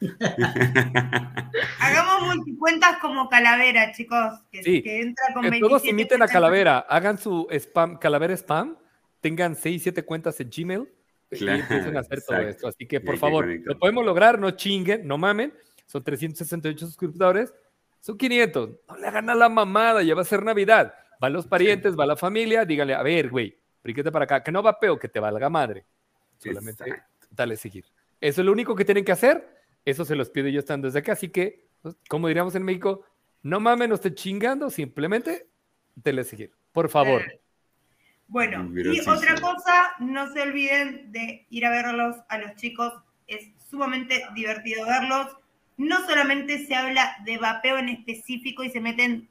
[1.80, 4.40] Hagamos multicuentas como calavera, chicos.
[4.50, 6.78] Que, sí, que entra con que todos imiten a calavera.
[6.78, 8.76] Hagan su spam, calavera spam.
[9.20, 10.88] Tengan 6, 7 cuentas en Gmail
[11.30, 12.68] Claro, y empiecen a hacer todo esto.
[12.68, 15.52] Así que, por favor, lo podemos lograr, no chinguen, no mamen.
[15.86, 17.52] Son 368 suscriptores,
[18.00, 18.70] son 500.
[18.88, 20.94] No le hagan a la mamada, ya va a ser Navidad.
[21.20, 24.62] Van los parientes, va la familia, díganle, a ver, güey, bríquete para acá, que no
[24.62, 25.84] va peo, que te valga madre.
[26.38, 27.84] Solamente dale seguir.
[28.20, 29.57] Eso es lo único que tienen que hacer.
[29.88, 31.12] Eso se los pido yo estando desde acá.
[31.12, 33.06] Así que, pues, como diríamos en México,
[33.42, 35.48] no mamen, no esté chingando, simplemente
[35.94, 36.52] dale seguir.
[36.72, 37.22] Por favor.
[38.26, 42.92] Bueno, y otra cosa, no se olviden de ir a verlos a los chicos,
[43.26, 45.34] es sumamente divertido verlos.
[45.78, 49.26] No solamente se habla de vapeo en específico y se meten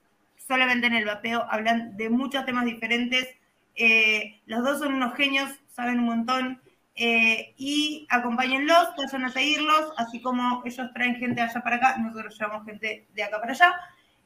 [0.48, 3.28] solamente en el vapeo, hablan de muchos temas diferentes.
[3.76, 6.62] Eh, los dos son unos genios, saben un montón.
[7.00, 12.36] Eh, y acompáñenlos, vayan a seguirlos, así como ellos traen gente allá para acá, nosotros
[12.38, 13.74] llevamos gente de acá para allá.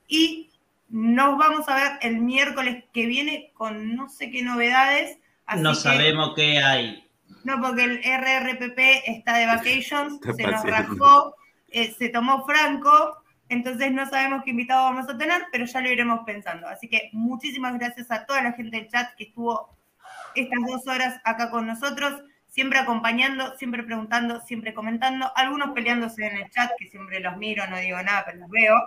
[0.07, 0.51] Y
[0.87, 5.17] nos vamos a ver el miércoles que viene con no sé qué novedades.
[5.57, 7.07] no sabemos qué hay.
[7.43, 11.35] No, porque el RRPP está de vacations, se nos rajó,
[11.69, 13.17] eh, se tomó Franco,
[13.49, 16.67] entonces no sabemos qué invitado vamos a tener, pero ya lo iremos pensando.
[16.67, 19.77] Así que muchísimas gracias a toda la gente del chat que estuvo
[20.35, 22.21] estas dos horas acá con nosotros,
[22.51, 27.65] siempre acompañando, siempre preguntando, siempre comentando, algunos peleándose en el chat, que siempre los miro,
[27.67, 28.77] no digo nada, pero los veo.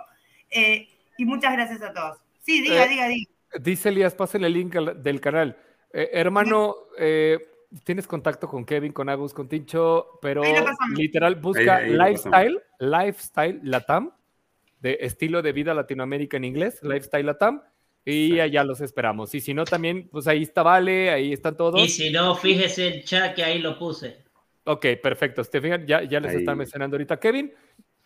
[0.51, 0.87] Eh,
[1.17, 2.17] y muchas gracias a todos.
[2.41, 3.31] Sí, diga, eh, diga, diga.
[3.59, 5.57] Dice Elías, pásenle el link del canal.
[5.91, 7.39] Eh, hermano, eh,
[7.83, 10.43] tienes contacto con Kevin, con Agus, con Tincho, pero
[10.95, 14.11] literal busca lifestyle, lifestyle Latam,
[14.79, 17.63] de estilo de vida Latinoamérica en inglés, lifestyle Latam,
[18.05, 19.33] y allá los esperamos.
[19.33, 21.81] Y si no, también, pues ahí está Vale, ahí están todos.
[21.81, 24.23] Y si no, fíjese el chat que ahí lo puse.
[24.65, 25.41] Ok, perfecto.
[25.41, 27.53] Este, ya, ya les están mencionando ahorita Kevin.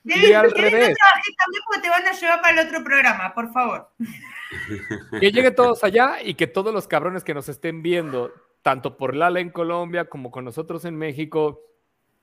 [0.04, 0.96] Y al revés.
[0.98, 3.90] también porque te van a llevar para el otro programa, por favor.
[5.20, 9.16] Que lleguen todos allá y que todos los cabrones que nos estén viendo, tanto por
[9.16, 11.62] Lala en Colombia como con nosotros en México,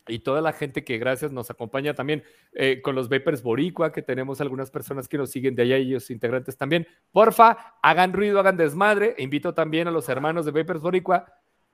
[0.08, 4.02] y toda la gente que gracias nos acompaña también eh, con los Vapers Boricua, que
[4.02, 6.86] tenemos algunas personas que nos siguen de allá y ellos integrantes también.
[7.12, 9.14] Porfa, hagan ruido, hagan desmadre.
[9.18, 11.26] E invito también a los hermanos de Vapers Boricua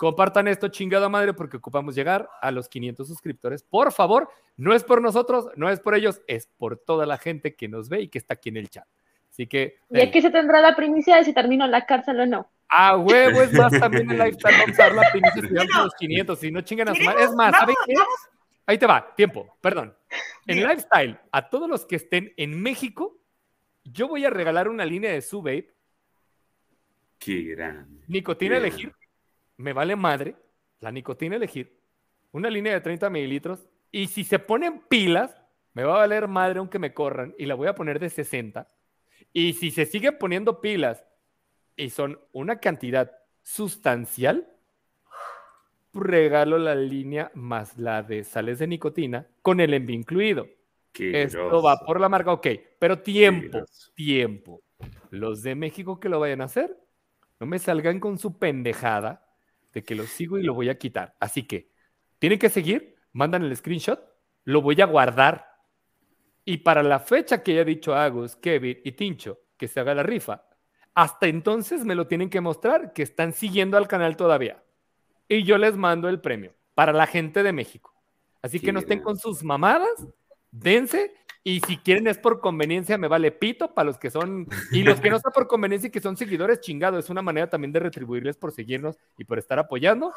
[0.02, 3.62] Compartan esto, chingada madre, porque ocupamos llegar a los 500 suscriptores.
[3.62, 7.54] Por favor, no es por nosotros, no es por ellos, es por toda la gente
[7.54, 8.84] que nos ve y que está aquí en el chat.
[9.30, 9.76] Así que.
[9.90, 12.50] Y aquí se tendrá la primicia de si termino la cárcel o no.
[12.74, 16.38] A huevo, es más, también en Lifestyle vamos a dar la primicia si los 500,
[16.38, 17.24] si no chingan a su madre.
[17.24, 17.94] Es más, ¿saben qué?
[18.64, 19.94] Ahí te va, tiempo, perdón.
[20.46, 23.20] En Lifestyle, a todos los que estén en México,
[23.84, 25.74] yo voy a regalar una línea de su vape.
[27.18, 28.04] Qué grande.
[28.08, 28.92] Nicotina elegir
[29.56, 30.36] me vale madre
[30.80, 31.78] la nicotina elegir,
[32.32, 35.40] una línea de 30 mililitros, y si se ponen pilas,
[35.74, 38.68] me va a valer madre aunque me corran y la voy a poner de 60.
[39.32, 41.04] Y si se siguen poniendo pilas
[41.76, 43.10] y son una cantidad
[43.42, 44.48] sustancial,
[45.92, 50.46] regalo la línea más la de sales de nicotina con el envío incluido.
[50.94, 52.46] Esto va por la marca, ok,
[52.78, 54.62] pero tiempo, tiempo.
[55.10, 56.76] Los de México que lo vayan a hacer,
[57.40, 59.26] no me salgan con su pendejada
[59.72, 61.14] de que lo sigo y lo voy a quitar.
[61.18, 61.70] Así que
[62.18, 64.00] tienen que seguir, mandan el screenshot,
[64.44, 65.46] lo voy a guardar.
[66.44, 70.02] Y para la fecha que haya dicho Agus, Kevin y Tincho que se haga la
[70.02, 70.44] rifa,
[70.94, 74.62] hasta entonces me lo tienen que mostrar que están siguiendo al canal todavía.
[75.28, 77.94] Y yo les mando el premio para la gente de México.
[78.42, 80.06] Así que no estén con sus mamadas,
[80.50, 81.14] dense.
[81.44, 84.46] Y si quieren es por conveniencia, me vale pito para los que son.
[84.70, 86.98] Y los que no son por conveniencia y que son seguidores, chingado.
[86.98, 90.12] Es una manera también de retribuirles por seguirnos y por estar apoyando.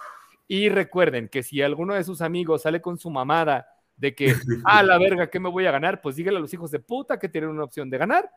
[0.47, 4.83] Y recuerden que si alguno de sus amigos sale con su mamada de que, a
[4.83, 6.01] la verga, ¿qué me voy a ganar?
[6.01, 8.29] Pues díganle a los hijos de puta que tienen una opción de ganar,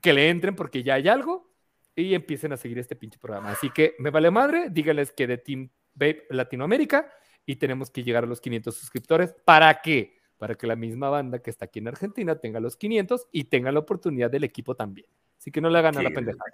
[0.00, 1.55] que le entren porque ya hay algo
[1.96, 3.50] y empiecen a seguir este pinche programa.
[3.50, 7.10] Así que me vale madre, díganles que de Team Babe Latinoamérica
[7.46, 9.34] y tenemos que llegar a los 500 suscriptores.
[9.44, 10.18] ¿Para qué?
[10.36, 13.72] Para que la misma banda que está aquí en Argentina tenga los 500 y tenga
[13.72, 15.08] la oportunidad del equipo también.
[15.38, 16.52] Así que no le hagan a la pendejada.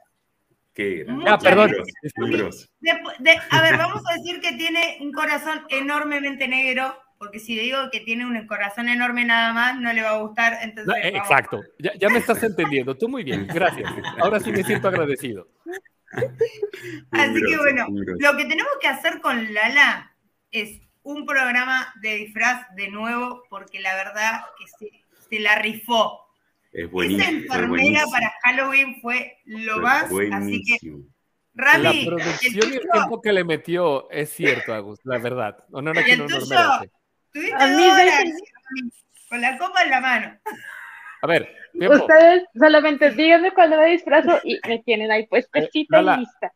[1.27, 1.71] Ah, perdón.
[3.51, 8.01] a ver, vamos a decir que tiene un corazón enormemente negro porque si digo que
[8.01, 10.59] tiene un corazón enorme nada más, no le va a gustar.
[10.61, 13.89] Entonces, eh, exacto, ya, me estás entendiendo, tú muy bien, gracias.
[14.19, 15.47] Ahora sí me siento agradecido.
[17.13, 17.87] Así que bueno,
[18.19, 20.17] lo que tenemos que hacer con Lala
[20.51, 24.91] es un programa de disfraz de nuevo, porque la verdad que
[25.31, 26.27] se, la rifó.
[26.73, 27.23] Es buenísimo.
[27.23, 30.77] Esa enfermera para Halloween fue lo más, así que
[31.55, 35.65] Rami, la producción y el tiempo que le metió es cierto, Agus, la verdad.
[35.69, 36.83] No, no, no, no,
[37.35, 38.33] no, a mí
[39.29, 40.39] con la copa en la mano.
[41.23, 46.21] A ver, ustedes solamente díganme cuando me disfrazo y me tienen ahí puestecita eh, y
[46.21, 46.53] lista.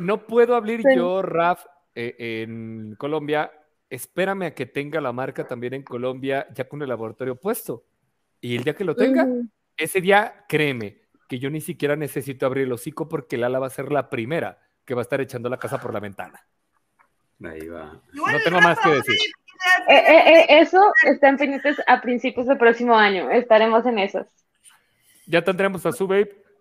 [0.00, 3.52] No puedo abrir yo, Raf, eh, en Colombia.
[3.90, 7.84] Espérame a que tenga la marca también en Colombia, ya con el laboratorio puesto.
[8.40, 9.28] Y el día que lo tenga,
[9.76, 13.70] ese día, créeme, que yo ni siquiera necesito abrir el hocico porque Lala va a
[13.70, 16.44] ser la primera que va a estar echando la casa por la ventana.
[17.44, 18.00] Ahí va.
[18.12, 19.16] No tengo más que decir.
[19.88, 23.30] Eh, eh, eh, eso están pendientes a principios del próximo año.
[23.30, 24.26] Estaremos en esos.
[25.26, 26.08] Ya tendremos a su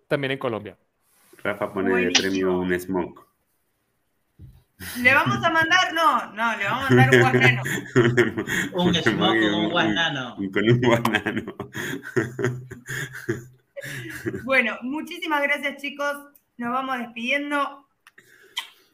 [0.07, 0.77] también en Colombia.
[1.43, 3.27] Rafa pone de premio un smoke.
[4.99, 7.61] Le vamos a mandar, no, no, le vamos a mandar un guanano.
[8.73, 10.35] un smoke con un guanano.
[10.35, 11.55] Con un guanano.
[14.43, 16.17] bueno, muchísimas gracias chicos.
[16.57, 17.85] Nos vamos despidiendo.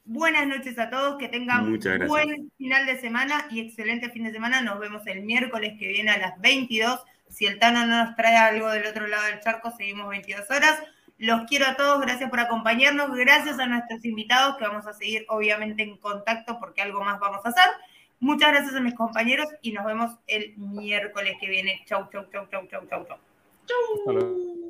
[0.10, 4.32] Buenas noches a todos, que tengan un buen final de semana y excelente fin de
[4.32, 4.62] semana.
[4.62, 6.98] Nos vemos el miércoles que viene a las 22.
[7.30, 10.82] Si el Tano no nos trae algo del otro lado del charco, seguimos 22 horas.
[11.18, 15.26] Los quiero a todos, gracias por acompañarnos, gracias a nuestros invitados que vamos a seguir
[15.28, 17.70] obviamente en contacto porque algo más vamos a hacer.
[18.22, 21.82] Muchas gracias a mis compañeros y nos vemos el miércoles que viene.
[21.86, 23.18] Chau, chau, chau, chau, chau, chau, chau.
[24.06, 24.67] Chau.